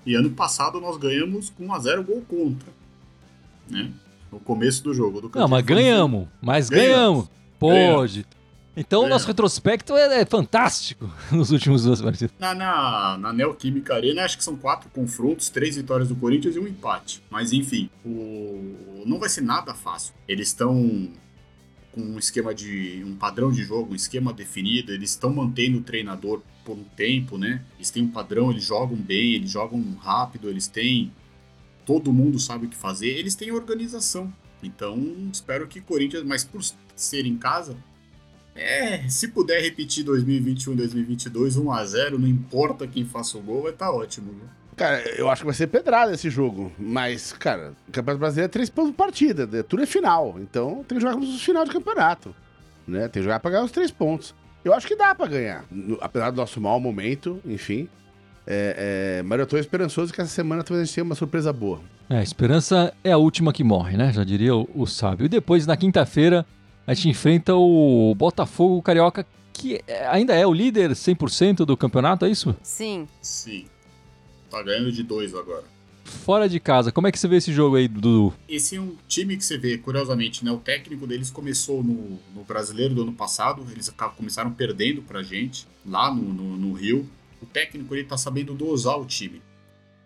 E 0.07 0.15
ano 0.15 0.31
passado 0.31 0.81
nós 0.81 0.97
ganhamos 0.97 1.51
com 1.51 1.67
1 1.67 1.75
a 1.75 1.79
0 1.81 2.05
gol 2.05 2.23
contra, 2.29 2.69
né? 3.69 3.91
No 4.31 4.41
começo 4.41 4.83
do 4.83 4.95
jogo. 4.95 5.21
Do 5.21 5.31
não, 5.35 5.49
mas 5.49 5.65
ganhamos. 5.65 6.29
Mas 6.41 6.69
ganhamos. 6.69 7.29
Pode. 7.59 8.27
Então 8.77 9.03
o 9.03 9.09
nosso 9.09 9.27
retrospecto 9.27 9.97
é, 9.97 10.21
é, 10.21 10.25
fantástico 10.25 11.11
nos 11.33 11.51
últimos 11.51 11.83
duas 11.83 12.01
partidas. 12.01 12.33
Na, 12.39 12.55
na, 12.55 13.19
na 13.19 13.33
Neoquímica 13.33 13.95
Arena, 13.95 14.25
acho 14.25 14.39
que 14.39 14.45
são 14.45 14.57
quatro 14.57 14.89
confrontos, 14.91 15.49
três 15.49 15.75
vitórias 15.75 16.09
do 16.09 16.15
Corinthians 16.15 16.55
e 16.55 16.61
um 16.61 16.67
empate. 16.69 17.21
Mas 17.29 17.53
enfim, 17.53 17.91
o... 18.05 19.03
não 19.05 19.19
vai 19.19 19.29
ser 19.29 19.41
nada 19.41 19.75
fácil. 19.75 20.15
Eles 20.29 20.49
estão 20.49 21.11
com 21.93 22.01
um 22.01 22.19
esquema 22.21 22.55
de. 22.55 23.03
um 23.05 23.17
padrão 23.17 23.51
de 23.51 23.65
jogo, 23.65 23.93
um 23.93 23.97
esquema 23.97 24.33
definido, 24.33 24.93
eles 24.93 25.11
estão 25.11 25.31
mantendo 25.31 25.79
o 25.79 25.83
treinador 25.83 26.41
por 26.65 26.77
um 26.77 26.85
tempo, 26.85 27.37
né? 27.37 27.63
Eles 27.77 27.91
têm 27.91 28.05
um 28.05 28.11
padrão, 28.11 28.53
eles 28.53 28.65
jogam 28.65 28.97
bem, 28.97 29.35
eles 29.35 29.51
jogam 29.51 29.83
rápido, 30.01 30.49
eles 30.49 30.69
têm 30.69 31.11
todo 31.89 32.13
mundo 32.13 32.39
sabe 32.39 32.67
o 32.67 32.69
que 32.69 32.77
fazer, 32.77 33.09
eles 33.09 33.35
têm 33.35 33.51
organização. 33.51 34.31
Então, 34.63 34.99
espero 35.33 35.67
que 35.67 35.81
Corinthians, 35.81 36.23
mas 36.23 36.45
por 36.45 36.61
ser 36.95 37.25
em 37.25 37.39
casa, 37.39 37.75
é, 38.55 39.09
se 39.09 39.29
puder 39.29 39.63
repetir 39.63 40.05
2021, 40.05 40.77
2022, 40.77 41.57
1 41.57 41.73
a 41.73 41.87
0, 41.87 42.19
não 42.19 42.29
importa 42.29 42.87
quem 42.87 43.07
faça 43.07 43.39
o 43.39 43.41
gol, 43.41 43.63
vai 43.63 43.73
estar 43.73 43.87
tá 43.87 43.93
ótimo. 43.93 44.33
Viu? 44.33 44.43
Cara, 44.77 45.01
eu 45.17 45.31
acho 45.31 45.41
que 45.41 45.47
vai 45.47 45.55
ser 45.55 45.69
pedrada 45.69 46.13
esse 46.13 46.29
jogo. 46.29 46.71
Mas, 46.79 47.33
cara, 47.33 47.73
o 47.89 47.91
Campeonato 47.91 48.21
Brasileiro 48.21 48.51
é 48.51 48.53
três 48.53 48.69
pontos 48.69 48.91
por 48.91 48.99
partida. 48.99 49.47
Né? 49.47 49.63
Tudo 49.63 49.83
é 49.83 49.87
final. 49.87 50.37
Então 50.39 50.85
tem 50.87 50.99
que 50.99 51.01
jogar 51.01 51.15
como 51.15 51.39
final 51.39 51.65
de 51.65 51.71
campeonato. 51.71 52.37
Né? 52.87 53.09
Tem 53.09 53.23
que 53.23 53.23
jogar 53.23 53.41
pra 53.41 53.51
ganhar 53.51 53.65
os 53.65 53.73
três 53.73 53.91
pontos. 53.91 54.35
Eu 54.63 54.75
acho 54.75 54.87
que 54.87 54.95
dá 54.95 55.15
pra 55.15 55.27
ganhar. 55.27 55.65
Apesar 56.03 56.31
do 56.31 56.37
nosso 56.37 56.61
mau 56.61 56.79
momento, 56.79 57.41
enfim. 57.47 57.89
É, 58.51 59.19
é, 59.19 59.23
mas 59.25 59.39
eu 59.39 59.47
tô 59.47 59.59
esperançoso 59.59 60.11
que 60.11 60.23
essa 60.23 60.31
semana 60.31 60.65
talvez 60.65 60.81
a 60.81 60.85
gente 60.87 60.95
tenha 60.95 61.05
uma 61.05 61.15
surpresa 61.15 61.53
boa. 61.53 61.83
É, 62.09 62.17
a 62.17 62.23
esperança 62.23 62.95
é 63.05 63.13
a 63.13 63.19
última 63.19 63.53
que 63.53 63.63
morre, 63.63 63.95
né? 63.95 64.11
Já 64.11 64.25
diria 64.25 64.57
o, 64.57 64.67
o 64.75 64.87
sábio. 64.87 65.27
E 65.27 65.29
depois, 65.29 65.67
na 65.67 65.77
quinta-feira, 65.77 66.47
a 66.87 66.95
gente 66.95 67.11
enfrenta 67.11 67.55
o 67.55 68.15
Botafogo 68.17 68.81
Carioca, 68.81 69.27
que 69.53 69.83
ainda 70.11 70.35
é 70.35 70.47
o 70.47 70.55
líder 70.55 70.93
100% 70.93 71.67
do 71.67 71.77
campeonato, 71.77 72.25
é 72.25 72.31
isso? 72.31 72.57
Sim. 72.63 73.07
Sim. 73.21 73.67
Tá 74.51 74.63
ganhando 74.63 74.91
de 74.91 75.03
dois 75.03 75.35
agora. 75.35 75.65
Fora 76.03 76.49
de 76.49 76.59
casa, 76.59 76.91
como 76.91 77.07
é 77.07 77.13
que 77.13 77.19
você 77.19 77.29
vê 77.29 77.37
esse 77.37 77.53
jogo 77.53 77.77
aí, 77.77 77.87
Dudu? 77.87 78.33
Esse 78.49 78.77
é 78.77 78.81
um 78.81 78.97
time 79.07 79.37
que 79.37 79.45
você 79.45 79.59
vê, 79.59 79.77
curiosamente, 79.77 80.43
né? 80.43 80.51
O 80.51 80.57
técnico 80.57 81.07
deles 81.07 81.31
começou 81.31 81.83
no, 81.83 82.19
no 82.35 82.45
brasileiro 82.45 82.95
do 82.95 83.03
ano 83.03 83.13
passado, 83.13 83.67
eles 83.71 83.93
começaram 84.17 84.51
perdendo 84.51 85.03
pra 85.03 85.23
gente, 85.23 85.69
lá 85.85 86.11
no, 86.11 86.23
no, 86.23 86.57
no 86.57 86.73
Rio 86.73 87.07
o 87.43 87.47
técnico 87.47 87.95
ele 87.95 88.05
tá 88.05 88.17
sabendo 88.17 88.55
dosar 88.55 88.99
o 88.99 89.07
time. 89.07 89.43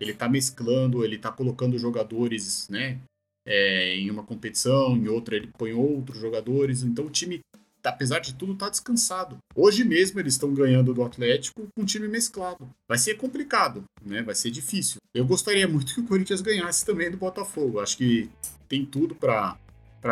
Ele 0.00 0.12
tá 0.12 0.28
mesclando, 0.28 1.04
ele 1.04 1.18
tá 1.18 1.30
colocando 1.30 1.78
jogadores, 1.78 2.68
né? 2.68 2.98
É, 3.46 3.96
em 3.96 4.10
uma 4.10 4.22
competição, 4.22 4.96
em 4.96 5.08
outra 5.08 5.36
ele 5.36 5.48
põe 5.58 5.72
outros 5.72 6.18
jogadores. 6.18 6.82
Então 6.82 7.06
o 7.06 7.10
time, 7.10 7.40
apesar 7.82 8.18
de 8.18 8.34
tudo, 8.34 8.54
tá 8.54 8.68
descansado. 8.68 9.38
Hoje 9.54 9.84
mesmo 9.84 10.18
eles 10.20 10.34
estão 10.34 10.52
ganhando 10.52 10.92
do 10.92 11.02
Atlético 11.02 11.68
com 11.74 11.82
um 11.82 11.84
time 11.84 12.08
mesclado. 12.08 12.68
Vai 12.88 12.98
ser 12.98 13.14
complicado, 13.14 13.84
né? 14.04 14.22
Vai 14.22 14.34
ser 14.34 14.50
difícil. 14.50 14.98
Eu 15.14 15.24
gostaria 15.24 15.68
muito 15.68 15.94
que 15.94 16.00
o 16.00 16.06
Corinthians 16.06 16.40
ganhasse 16.40 16.84
também 16.84 17.10
do 17.10 17.16
Botafogo. 17.16 17.80
Acho 17.80 17.96
que 17.96 18.30
tem 18.68 18.84
tudo 18.84 19.14
para 19.14 19.56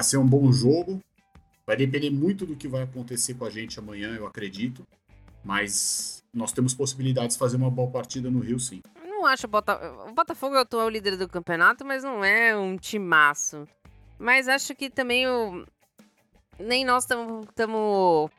ser 0.02 0.18
um 0.18 0.26
bom 0.26 0.52
jogo. 0.52 1.00
Vai 1.66 1.76
depender 1.76 2.10
muito 2.10 2.44
do 2.44 2.56
que 2.56 2.66
vai 2.66 2.82
acontecer 2.82 3.34
com 3.34 3.44
a 3.44 3.50
gente 3.50 3.78
amanhã, 3.78 4.14
eu 4.16 4.26
acredito. 4.26 4.84
Mas 5.44 6.19
nós 6.32 6.52
temos 6.52 6.74
possibilidades 6.74 7.36
de 7.36 7.38
fazer 7.38 7.56
uma 7.56 7.70
boa 7.70 7.90
partida 7.90 8.30
no 8.30 8.40
Rio, 8.40 8.58
sim. 8.58 8.82
Eu 9.02 9.08
não 9.08 9.26
acho 9.26 9.46
o 9.46 9.50
Botafogo. 9.50 10.08
O 10.08 10.12
Botafogo 10.12 10.54
é 10.54 10.58
o 10.58 10.62
atual 10.62 10.88
líder 10.88 11.16
do 11.16 11.28
campeonato, 11.28 11.84
mas 11.84 12.04
não 12.04 12.24
é 12.24 12.56
um 12.56 12.76
timaço. 12.76 13.66
Mas 14.18 14.48
acho 14.48 14.74
que 14.74 14.90
também 14.90 15.26
o. 15.26 15.64
Nem 16.58 16.84
nós 16.84 17.04
estamos 17.04 17.46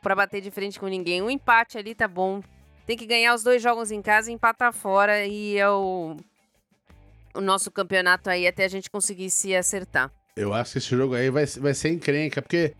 para 0.00 0.14
bater 0.14 0.40
de 0.40 0.50
frente 0.50 0.78
com 0.78 0.86
ninguém. 0.86 1.20
Um 1.20 1.30
empate 1.30 1.76
ali 1.76 1.94
tá 1.94 2.06
bom. 2.06 2.40
Tem 2.86 2.96
que 2.96 3.06
ganhar 3.06 3.34
os 3.34 3.42
dois 3.42 3.62
jogos 3.62 3.90
em 3.90 4.00
casa 4.00 4.30
e 4.30 4.34
empatar 4.34 4.72
fora. 4.72 5.26
E 5.26 5.58
é 5.58 5.68
o, 5.68 6.16
o 7.34 7.40
nosso 7.40 7.70
campeonato 7.70 8.30
aí 8.30 8.46
até 8.46 8.64
a 8.64 8.68
gente 8.68 8.90
conseguir 8.90 9.28
se 9.30 9.54
acertar. 9.54 10.10
Eu 10.36 10.54
acho 10.54 10.72
que 10.72 10.78
esse 10.78 10.96
jogo 10.96 11.14
aí 11.14 11.30
vai, 11.30 11.44
vai 11.44 11.74
ser 11.74 11.90
encrenca, 11.90 12.40
porque, 12.40 12.74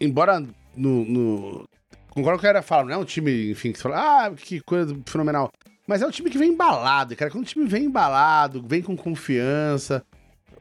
embora 0.00 0.38
no, 0.76 1.04
no 1.04 1.68
Concordo 2.14 2.40
com 2.40 2.46
o 2.46 2.54
que 2.54 2.62
fala, 2.62 2.84
não 2.84 2.94
é 2.94 2.96
um 2.96 3.04
time, 3.04 3.50
enfim, 3.50 3.72
que 3.72 3.78
fala, 3.78 4.26
ah, 4.26 4.30
que 4.30 4.60
coisa 4.60 4.96
fenomenal. 5.04 5.50
Mas 5.86 6.00
é 6.00 6.06
um 6.06 6.10
time 6.10 6.30
que 6.30 6.38
vem 6.38 6.50
embalado, 6.50 7.16
cara. 7.16 7.30
Quando 7.30 7.42
o 7.42 7.46
time 7.46 7.66
vem 7.66 7.84
embalado, 7.84 8.64
vem 8.66 8.80
com 8.80 8.96
confiança, 8.96 10.02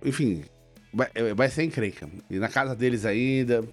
enfim, 0.04 0.44
vai, 0.92 1.10
é, 1.14 1.34
vai 1.34 1.50
ser 1.50 1.64
encrenca. 1.64 2.10
E 2.30 2.40
na 2.40 2.50
casa 2.50 2.76
deles 2.76 3.06
ainda, 3.06 3.64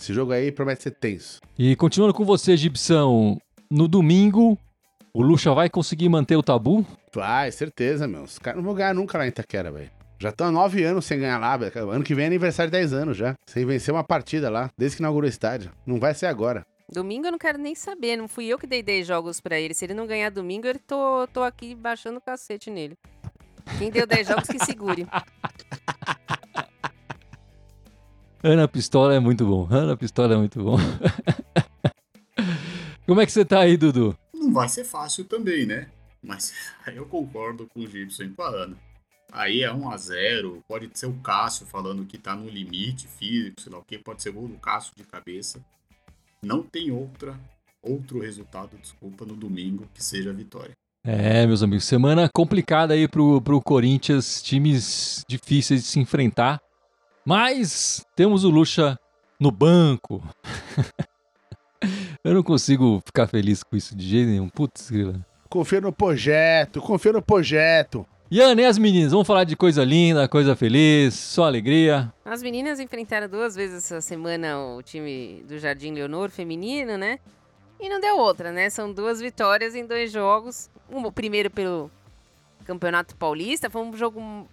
esse 0.00 0.14
jogo 0.14 0.32
aí 0.32 0.50
promete 0.50 0.82
ser 0.82 0.92
tenso. 0.92 1.40
E 1.58 1.76
continuando 1.76 2.14
com 2.14 2.24
você, 2.24 2.56
Gibson, 2.56 3.38
no 3.70 3.86
domingo, 3.86 4.58
o 5.12 5.22
Lucha 5.22 5.52
vai 5.52 5.68
conseguir 5.68 6.08
manter 6.08 6.36
o 6.36 6.42
tabu? 6.42 6.86
Vai, 7.14 7.52
certeza, 7.52 8.08
meu. 8.08 8.22
Os 8.22 8.38
caras 8.38 8.56
não 8.56 8.64
vão 8.64 8.74
ganhar 8.74 8.94
nunca 8.94 9.18
lá 9.18 9.26
em 9.26 9.28
Itaquera, 9.28 9.70
velho. 9.70 9.90
Já 10.18 10.30
estão 10.30 10.48
há 10.48 10.50
nove 10.50 10.84
anos 10.84 11.04
sem 11.04 11.18
ganhar 11.18 11.38
lá, 11.38 11.56
velho. 11.56 11.90
Ano 11.90 12.04
que 12.04 12.14
vem 12.14 12.24
é 12.24 12.26
aniversário 12.28 12.70
de 12.70 12.78
10 12.78 12.92
anos 12.92 13.16
já. 13.16 13.34
Sem 13.46 13.64
vencer 13.64 13.92
uma 13.92 14.04
partida 14.04 14.50
lá, 14.50 14.70
desde 14.76 14.96
que 14.96 15.02
inaugurou 15.02 15.26
o 15.26 15.30
estádio. 15.30 15.70
Não 15.86 15.98
vai 15.98 16.14
ser 16.14 16.26
agora. 16.26 16.64
Domingo 16.92 17.26
eu 17.26 17.32
não 17.32 17.38
quero 17.38 17.56
nem 17.56 17.74
saber, 17.74 18.16
não 18.16 18.26
fui 18.26 18.46
eu 18.46 18.58
que 18.58 18.66
dei 18.66 18.82
10 18.82 19.06
jogos 19.06 19.40
para 19.40 19.60
ele. 19.60 19.74
Se 19.74 19.84
ele 19.84 19.94
não 19.94 20.08
ganhar 20.08 20.30
domingo, 20.30 20.66
eu 20.66 20.76
tô, 20.80 21.28
tô 21.32 21.40
aqui 21.42 21.72
baixando 21.74 22.18
o 22.18 22.20
cacete 22.20 22.68
nele. 22.68 22.98
Quem 23.78 23.92
deu 23.92 24.04
10 24.06 24.26
jogos 24.26 24.48
que 24.48 24.58
segure. 24.64 25.06
Ana 28.42 28.66
Pistola 28.66 29.14
é 29.14 29.20
muito 29.20 29.46
bom. 29.46 29.68
Ana 29.70 29.96
Pistola 29.96 30.34
é 30.34 30.36
muito 30.36 30.64
bom. 30.64 30.78
Como 33.06 33.20
é 33.20 33.26
que 33.26 33.32
você 33.32 33.44
tá 33.44 33.60
aí, 33.60 33.76
Dudu? 33.76 34.18
Não 34.34 34.52
vai 34.52 34.68
ser 34.68 34.82
fácil 34.84 35.24
também, 35.26 35.66
né? 35.66 35.88
Mas 36.20 36.52
eu 36.92 37.06
concordo 37.06 37.68
com 37.68 37.78
o 37.80 37.86
Gibson 37.86 38.24
e 38.24 38.30
com 38.30 38.42
a 38.42 38.48
Ana. 38.48 38.76
Aí 39.30 39.62
é 39.62 39.72
1 39.72 39.90
a 39.90 39.96
0 39.96 40.64
pode 40.66 40.90
ser 40.94 41.06
o 41.06 41.14
Cássio 41.20 41.66
falando 41.66 42.04
que 42.04 42.18
tá 42.18 42.34
no 42.34 42.48
limite 42.48 43.06
físico, 43.06 43.60
sei 43.60 43.72
lá 43.72 43.78
o 43.78 43.84
que, 43.84 43.96
pode 43.96 44.20
ser 44.22 44.32
gol 44.32 44.48
do 44.48 44.58
Cássio 44.58 44.92
de 44.96 45.04
cabeça. 45.04 45.64
Não 46.42 46.62
tem 46.62 46.90
outra, 46.90 47.38
outro 47.82 48.20
resultado, 48.20 48.78
desculpa, 48.80 49.26
no 49.26 49.36
domingo 49.36 49.86
que 49.92 50.02
seja 50.02 50.32
vitória. 50.32 50.72
É, 51.04 51.46
meus 51.46 51.62
amigos, 51.62 51.84
semana 51.84 52.30
complicada 52.32 52.94
aí 52.94 53.06
pro, 53.06 53.40
pro 53.42 53.60
Corinthians, 53.60 54.42
times 54.42 55.24
difíceis 55.28 55.82
de 55.82 55.86
se 55.86 56.00
enfrentar. 56.00 56.60
Mas 57.24 58.04
temos 58.16 58.44
o 58.44 58.50
Lucha 58.50 58.98
no 59.38 59.50
banco. 59.50 60.22
Eu 62.24 62.34
não 62.34 62.42
consigo 62.42 63.02
ficar 63.04 63.26
feliz 63.26 63.62
com 63.62 63.76
isso 63.76 63.94
de 63.94 64.06
jeito 64.06 64.28
nenhum. 64.28 64.48
Putz, 64.48 64.90
grila. 64.90 65.24
Confia 65.48 65.80
no 65.80 65.92
projeto, 65.92 66.80
confia 66.80 67.12
no 67.12 67.22
projeto. 67.22 68.06
Iane, 68.32 68.62
e 68.62 68.64
as 68.64 68.78
meninas? 68.78 69.10
Vamos 69.10 69.26
falar 69.26 69.42
de 69.42 69.56
coisa 69.56 69.84
linda, 69.84 70.28
coisa 70.28 70.54
feliz, 70.54 71.14
só 71.14 71.46
alegria. 71.46 72.14
As 72.24 72.40
meninas 72.44 72.78
enfrentaram 72.78 73.28
duas 73.28 73.56
vezes 73.56 73.78
essa 73.78 74.00
semana 74.00 74.56
o 74.56 74.80
time 74.84 75.42
do 75.48 75.58
Jardim 75.58 75.92
Leonor 75.92 76.30
feminino, 76.30 76.96
né? 76.96 77.18
E 77.80 77.88
não 77.88 77.98
deu 77.98 78.16
outra, 78.18 78.52
né? 78.52 78.70
São 78.70 78.92
duas 78.92 79.20
vitórias 79.20 79.74
em 79.74 79.84
dois 79.84 80.12
jogos. 80.12 80.70
Um, 80.88 81.04
o 81.04 81.10
primeiro 81.10 81.50
pelo 81.50 81.90
Campeonato 82.64 83.16
Paulista, 83.16 83.68
foi 83.68 83.82
um 83.82 83.96
jogo 83.96 84.48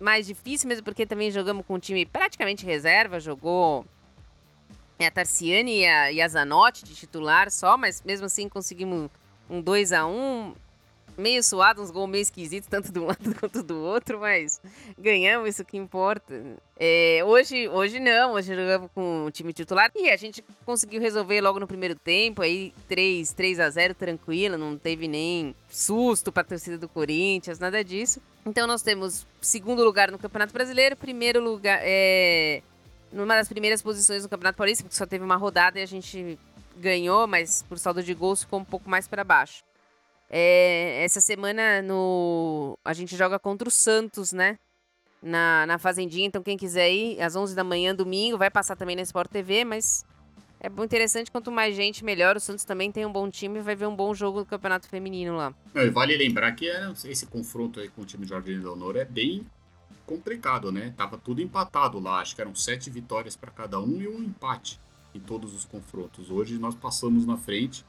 mais 0.00 0.26
difícil 0.26 0.68
mesmo 0.68 0.82
porque 0.82 1.06
também 1.06 1.30
jogamos 1.30 1.64
com 1.64 1.74
um 1.74 1.78
time 1.78 2.04
praticamente 2.04 2.66
reserva, 2.66 3.20
jogou 3.20 3.86
a 4.98 5.08
Tarciane 5.08 5.82
e 5.82 5.86
a, 5.86 6.10
e 6.10 6.20
a 6.20 6.26
Zanotti 6.26 6.84
de 6.84 6.96
titular 6.96 7.48
só, 7.48 7.76
mas 7.76 8.02
mesmo 8.02 8.26
assim 8.26 8.48
conseguimos 8.48 9.08
um 9.48 9.62
2 9.62 9.92
a 9.92 10.04
1 10.04 10.52
meio 11.16 11.42
suado, 11.42 11.82
uns 11.82 11.90
gols 11.90 12.08
meio 12.08 12.22
esquisitos, 12.22 12.68
tanto 12.68 12.92
de 12.92 12.98
um 12.98 13.06
lado 13.08 13.34
quanto 13.38 13.62
do 13.62 13.78
outro, 13.80 14.20
mas 14.20 14.60
ganhamos, 14.98 15.48
isso 15.48 15.64
que 15.64 15.76
importa. 15.76 16.42
É, 16.78 17.22
hoje, 17.24 17.68
hoje 17.68 17.98
não, 17.98 18.32
hoje 18.32 18.54
jogamos 18.54 18.90
com 18.94 19.24
o 19.24 19.30
time 19.30 19.52
titular 19.52 19.90
e 19.96 20.10
a 20.10 20.16
gente 20.16 20.44
conseguiu 20.64 21.00
resolver 21.00 21.40
logo 21.40 21.58
no 21.58 21.66
primeiro 21.66 21.94
tempo, 21.94 22.42
aí 22.42 22.72
3, 22.88 23.32
3 23.32 23.60
a 23.60 23.70
0 23.70 23.94
tranquilo, 23.94 24.56
não 24.56 24.76
teve 24.76 25.08
nem 25.08 25.54
susto 25.68 26.30
para 26.30 26.42
a 26.42 26.46
torcida 26.46 26.78
do 26.78 26.88
Corinthians, 26.88 27.58
nada 27.58 27.82
disso. 27.82 28.20
Então 28.46 28.66
nós 28.66 28.82
temos 28.82 29.26
segundo 29.40 29.84
lugar 29.84 30.10
no 30.10 30.18
Campeonato 30.18 30.52
Brasileiro, 30.52 30.96
primeiro 30.96 31.42
lugar, 31.42 31.80
é, 31.82 32.62
numa 33.12 33.34
das 33.34 33.48
primeiras 33.48 33.82
posições 33.82 34.22
no 34.22 34.28
Campeonato 34.28 34.56
Paulista, 34.56 34.84
porque 34.84 34.96
só 34.96 35.06
teve 35.06 35.24
uma 35.24 35.36
rodada 35.36 35.78
e 35.78 35.82
a 35.82 35.86
gente 35.86 36.38
ganhou, 36.78 37.26
mas 37.26 37.62
por 37.68 37.78
saldo 37.78 38.02
de 38.02 38.14
gols 38.14 38.42
ficou 38.42 38.60
um 38.60 38.64
pouco 38.64 38.88
mais 38.88 39.08
para 39.08 39.24
baixo. 39.24 39.67
É, 40.30 41.02
essa 41.04 41.20
semana 41.20 41.80
no 41.80 42.78
a 42.84 42.92
gente 42.92 43.16
joga 43.16 43.38
contra 43.38 43.68
o 43.68 43.70
Santos, 43.70 44.32
né? 44.32 44.58
Na, 45.20 45.66
na 45.66 45.78
Fazendinha, 45.78 46.26
então 46.26 46.42
quem 46.42 46.56
quiser 46.56 46.92
ir, 46.92 47.20
às 47.20 47.34
11 47.34 47.54
da 47.54 47.64
manhã, 47.64 47.92
domingo, 47.92 48.38
vai 48.38 48.50
passar 48.50 48.76
também 48.76 48.94
na 48.94 49.02
Sport 49.02 49.28
TV, 49.30 49.64
mas 49.64 50.04
é 50.60 50.68
interessante, 50.84 51.30
quanto 51.30 51.50
mais 51.50 51.74
gente, 51.74 52.04
melhor. 52.04 52.36
O 52.36 52.40
Santos 52.40 52.64
também 52.64 52.90
tem 52.90 53.06
um 53.06 53.12
bom 53.12 53.30
time 53.30 53.58
e 53.58 53.62
vai 53.62 53.74
ver 53.74 53.86
um 53.86 53.96
bom 53.96 54.14
jogo 54.14 54.40
do 54.40 54.46
Campeonato 54.46 54.88
Feminino 54.88 55.36
lá. 55.36 55.54
Não, 55.72 55.90
vale 55.92 56.16
lembrar 56.16 56.52
que 56.52 56.68
é, 56.68 56.92
esse 57.04 57.26
confronto 57.26 57.80
aí 57.80 57.88
com 57.88 58.02
o 58.02 58.04
time 58.04 58.24
de 58.24 58.30
Jardim 58.30 58.58
Leonor 58.58 58.96
é 58.96 59.04
bem 59.04 59.46
complicado, 60.04 60.72
né? 60.72 60.92
Tava 60.96 61.18
tudo 61.18 61.40
empatado 61.40 62.00
lá, 62.00 62.20
acho 62.20 62.34
que 62.34 62.40
eram 62.40 62.54
sete 62.54 62.90
vitórias 62.90 63.36
para 63.36 63.50
cada 63.50 63.78
um 63.78 64.00
e 64.00 64.08
um 64.08 64.22
empate 64.22 64.80
em 65.14 65.20
todos 65.20 65.54
os 65.54 65.64
confrontos. 65.64 66.30
Hoje 66.30 66.58
nós 66.58 66.74
passamos 66.74 67.26
na 67.26 67.36
frente 67.36 67.84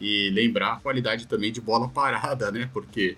e 0.00 0.30
lembrar 0.30 0.74
a 0.74 0.80
qualidade 0.80 1.26
também 1.26 1.50
de 1.50 1.60
bola 1.60 1.88
parada, 1.88 2.50
né? 2.50 2.68
Porque 2.72 3.16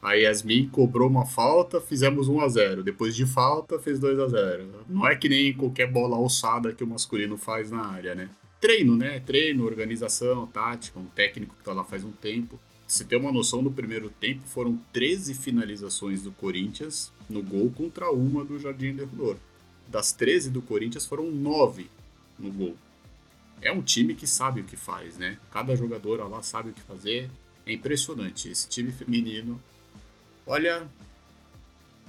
a 0.00 0.14
Yasmin 0.14 0.68
cobrou 0.68 1.08
uma 1.08 1.26
falta, 1.26 1.80
fizemos 1.80 2.28
1 2.28 2.40
a 2.40 2.48
0 2.48 2.82
Depois 2.82 3.14
de 3.14 3.24
falta, 3.24 3.78
fez 3.78 3.98
2 3.98 4.18
a 4.18 4.28
0 4.28 4.84
Não 4.88 5.06
é 5.06 5.14
que 5.14 5.28
nem 5.28 5.52
qualquer 5.52 5.86
bola 5.90 6.16
alçada 6.16 6.72
que 6.72 6.82
o 6.82 6.86
masculino 6.86 7.36
faz 7.36 7.70
na 7.70 7.86
área, 7.86 8.14
né? 8.14 8.28
Treino, 8.60 8.96
né? 8.96 9.20
Treino, 9.20 9.64
organização, 9.64 10.46
tática, 10.46 10.98
um 10.98 11.06
técnico 11.06 11.54
que 11.56 11.64
tá 11.64 11.72
lá 11.72 11.84
faz 11.84 12.04
um 12.04 12.12
tempo. 12.12 12.60
Se 12.86 13.04
tem 13.04 13.18
uma 13.18 13.32
noção, 13.32 13.62
no 13.62 13.72
primeiro 13.72 14.10
tempo 14.10 14.42
foram 14.46 14.78
13 14.92 15.34
finalizações 15.34 16.22
do 16.22 16.30
Corinthians 16.32 17.12
no 17.28 17.42
gol 17.42 17.70
contra 17.70 18.12
uma 18.12 18.44
do 18.44 18.58
Jardim 18.58 18.94
Derrubador. 18.94 19.36
Das 19.88 20.12
13 20.12 20.50
do 20.50 20.62
Corinthians 20.62 21.06
foram 21.06 21.30
9 21.30 21.86
no 22.38 22.50
gol 22.52 22.76
é 23.62 23.72
um 23.72 23.80
time 23.80 24.14
que 24.14 24.26
sabe 24.26 24.60
o 24.60 24.64
que 24.64 24.76
faz, 24.76 25.16
né? 25.16 25.38
Cada 25.50 25.74
jogadora 25.76 26.24
lá 26.24 26.42
sabe 26.42 26.70
o 26.70 26.72
que 26.72 26.80
fazer. 26.82 27.30
É 27.64 27.72
impressionante. 27.72 28.48
Esse 28.48 28.68
time 28.68 28.90
feminino, 28.90 29.62
olha, 30.44 30.86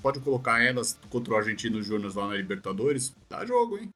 pode 0.01 0.19
colocar 0.19 0.61
elas 0.61 0.99
contra 1.09 1.33
o 1.33 1.37
Argentino 1.37 1.81
Júnior 1.81 2.15
lá 2.15 2.27
na 2.29 2.35
Libertadores, 2.35 3.15
dá 3.29 3.45
jogo, 3.45 3.77
hein? 3.77 3.89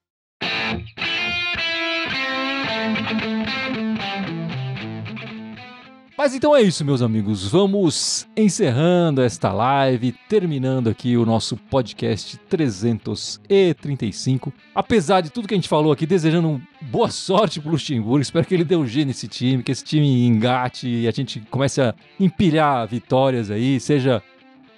Mas 6.17 6.33
então 6.33 6.55
é 6.55 6.63
isso, 6.63 6.83
meus 6.83 7.03
amigos. 7.03 7.47
Vamos 7.47 8.27
encerrando 8.35 9.21
esta 9.21 9.53
live, 9.53 10.15
terminando 10.27 10.89
aqui 10.89 11.15
o 11.15 11.23
nosso 11.23 11.55
podcast 11.55 12.37
335. 12.49 14.51
Apesar 14.73 15.21
de 15.21 15.29
tudo 15.29 15.47
que 15.47 15.53
a 15.53 15.57
gente 15.57 15.69
falou 15.69 15.91
aqui, 15.91 16.07
desejando 16.07 16.59
boa 16.81 17.11
sorte 17.11 17.61
pro 17.61 17.69
Luxemburgo. 17.69 18.19
Espero 18.19 18.47
que 18.47 18.55
ele 18.55 18.63
dê 18.63 18.75
um 18.75 18.87
G 18.87 19.05
nesse 19.05 19.27
time, 19.27 19.61
que 19.61 19.71
esse 19.71 19.83
time 19.83 20.25
engate 20.25 20.89
e 20.89 21.07
a 21.07 21.11
gente 21.11 21.39
comece 21.51 21.81
a 21.81 21.93
empilhar 22.19 22.87
vitórias 22.87 23.51
aí, 23.51 23.79
seja 23.79 24.23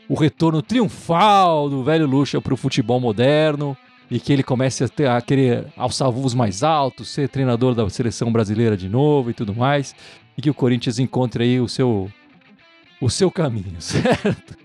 o 0.10 0.16
retorno 0.16 0.62
triunfal 0.62 1.70
do 1.70 1.86
velho 1.86 2.06
Luxa 2.06 2.42
pro 2.42 2.58
futebol 2.58 3.00
moderno 3.00 3.78
e 4.12 4.20
que 4.20 4.34
ele 4.34 4.44
comece 4.44 4.84
a, 4.84 4.90
ter, 4.90 5.08
a 5.08 5.22
querer 5.22 5.68
alçar 5.78 6.12
voos 6.12 6.34
mais 6.34 6.64
altos, 6.64 7.10
ser 7.10 7.30
treinador 7.30 7.76
da 7.76 7.90
seleção 7.90 8.30
brasileira 8.30 8.76
de 8.76 8.90
novo 8.90 9.30
e 9.30 9.34
tudo 9.34 9.56
mais 9.56 9.96
e 10.40 10.42
que 10.42 10.50
o 10.50 10.54
Corinthians 10.54 11.00
encontre 11.00 11.44
aí 11.44 11.60
o 11.60 11.68
seu 11.68 12.10
o 13.02 13.10
seu 13.10 13.30
caminho, 13.30 13.76
certo? 13.80 14.58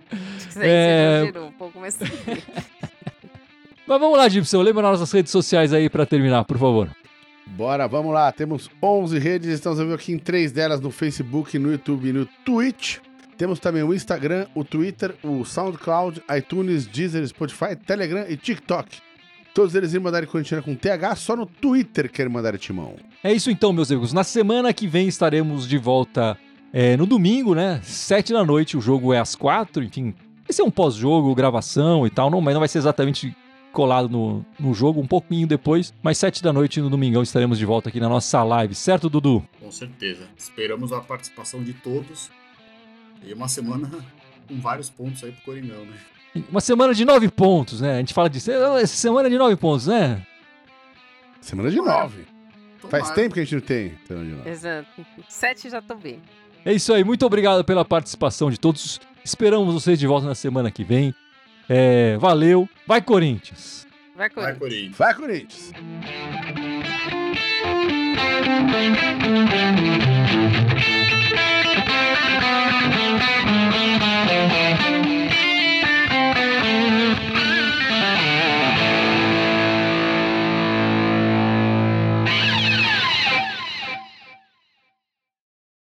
É... 0.56 1.32
um 1.36 1.50
pouco 1.50 1.80
mais 1.80 1.98
Mas 3.86 4.00
vamos 4.00 4.16
lá, 4.16 4.28
Gibson, 4.28 4.62
lembra 4.62 4.82
nas 4.84 5.00
nossas 5.00 5.12
redes 5.12 5.32
sociais 5.32 5.72
aí 5.72 5.90
para 5.90 6.06
terminar, 6.06 6.44
por 6.44 6.56
favor. 6.56 6.88
Bora, 7.44 7.86
vamos 7.86 8.14
lá. 8.14 8.32
Temos 8.32 8.70
11 8.82 9.18
redes, 9.18 9.48
estamos 9.50 9.78
vendo 9.78 9.92
aqui 9.92 10.12
em 10.12 10.18
três 10.18 10.52
delas 10.52 10.80
no 10.80 10.90
Facebook, 10.90 11.58
no 11.58 11.72
YouTube 11.72 12.08
e 12.08 12.12
no 12.12 12.24
Twitch. 12.44 12.98
Temos 13.36 13.58
também 13.58 13.82
o 13.82 13.92
Instagram, 13.92 14.46
o 14.54 14.64
Twitter, 14.64 15.14
o 15.22 15.44
SoundCloud, 15.44 16.22
iTunes, 16.34 16.86
Deezer, 16.86 17.26
Spotify, 17.26 17.76
Telegram 17.76 18.24
e 18.28 18.36
TikTok. 18.36 19.02
Todos 19.54 19.72
eles 19.76 19.92
irem 19.92 20.02
mandar 20.02 20.26
Corintiana 20.26 20.60
com 20.60 20.74
TH, 20.74 21.14
só 21.14 21.36
no 21.36 21.46
Twitter 21.46 22.10
querem 22.10 22.30
mandar 22.30 22.58
timão. 22.58 22.96
É 23.22 23.32
isso 23.32 23.52
então, 23.52 23.72
meus 23.72 23.88
amigos. 23.88 24.12
Na 24.12 24.24
semana 24.24 24.72
que 24.74 24.88
vem 24.88 25.06
estaremos 25.06 25.68
de 25.68 25.78
volta 25.78 26.36
é, 26.72 26.96
no 26.96 27.06
domingo, 27.06 27.54
né? 27.54 27.80
Sete 27.84 28.32
da 28.32 28.44
noite, 28.44 28.76
o 28.76 28.80
jogo 28.80 29.14
é 29.14 29.20
às 29.20 29.36
quatro, 29.36 29.84
enfim. 29.84 30.12
Esse 30.48 30.60
é 30.60 30.64
um 30.64 30.72
pós-jogo, 30.72 31.32
gravação 31.36 32.04
e 32.04 32.10
tal, 32.10 32.28
não, 32.30 32.40
mas 32.40 32.52
não 32.52 32.60
vai 32.60 32.68
ser 32.68 32.78
exatamente 32.78 33.32
colado 33.72 34.08
no, 34.08 34.44
no 34.58 34.74
jogo, 34.74 35.00
um 35.00 35.06
pouquinho 35.06 35.46
depois. 35.46 35.94
Mas 36.02 36.18
sete 36.18 36.42
da 36.42 36.52
noite 36.52 36.80
no 36.80 36.90
domingão 36.90 37.22
estaremos 37.22 37.56
de 37.56 37.64
volta 37.64 37.90
aqui 37.90 38.00
na 38.00 38.08
nossa 38.08 38.42
live, 38.42 38.74
certo, 38.74 39.08
Dudu? 39.08 39.46
Com 39.60 39.70
certeza. 39.70 40.28
Esperamos 40.36 40.92
a 40.92 41.00
participação 41.00 41.62
de 41.62 41.74
todos. 41.74 42.28
E 43.24 43.32
uma 43.32 43.46
semana 43.46 43.88
com 44.48 44.60
vários 44.60 44.90
pontos 44.90 45.22
aí 45.22 45.30
pro 45.30 45.42
Coringão, 45.42 45.84
né? 45.84 45.96
Uma 46.50 46.60
semana 46.60 46.92
de 46.92 47.04
nove 47.04 47.28
pontos, 47.28 47.80
né? 47.80 47.94
A 47.94 47.98
gente 47.98 48.12
fala 48.12 48.28
disso. 48.28 48.50
Essa 48.50 48.96
semana 48.96 49.30
de 49.30 49.38
nove 49.38 49.54
pontos, 49.56 49.86
né? 49.86 50.20
Semana 51.40 51.70
de 51.70 51.76
nove. 51.76 52.26
Faz 52.88 53.10
tempo 53.10 53.34
que 53.34 53.40
a 53.40 53.44
gente 53.44 53.54
não 53.54 53.62
tem 53.62 53.94
semana 54.06 54.26
de 54.26 54.32
nove. 54.36 54.50
Exato. 54.50 55.06
Sete 55.28 55.70
já 55.70 55.80
tô 55.80 55.94
bem. 55.94 56.20
É 56.64 56.72
isso 56.72 56.92
aí. 56.92 57.04
Muito 57.04 57.24
obrigado 57.24 57.64
pela 57.64 57.84
participação 57.84 58.50
de 58.50 58.58
todos. 58.58 59.00
Esperamos 59.24 59.74
vocês 59.74 59.98
de 59.98 60.06
volta 60.06 60.26
na 60.26 60.34
semana 60.34 60.70
que 60.70 60.82
vem. 60.82 61.14
É, 61.68 62.16
valeu. 62.18 62.68
Vai, 62.86 63.00
Corinthians. 63.00 63.86
Vai, 64.16 64.28
Corinthians. 64.28 64.96
Vai, 64.96 65.14
Corinthians. 65.14 65.72
Vai, 65.72 65.72
Corinthians. 65.72 65.72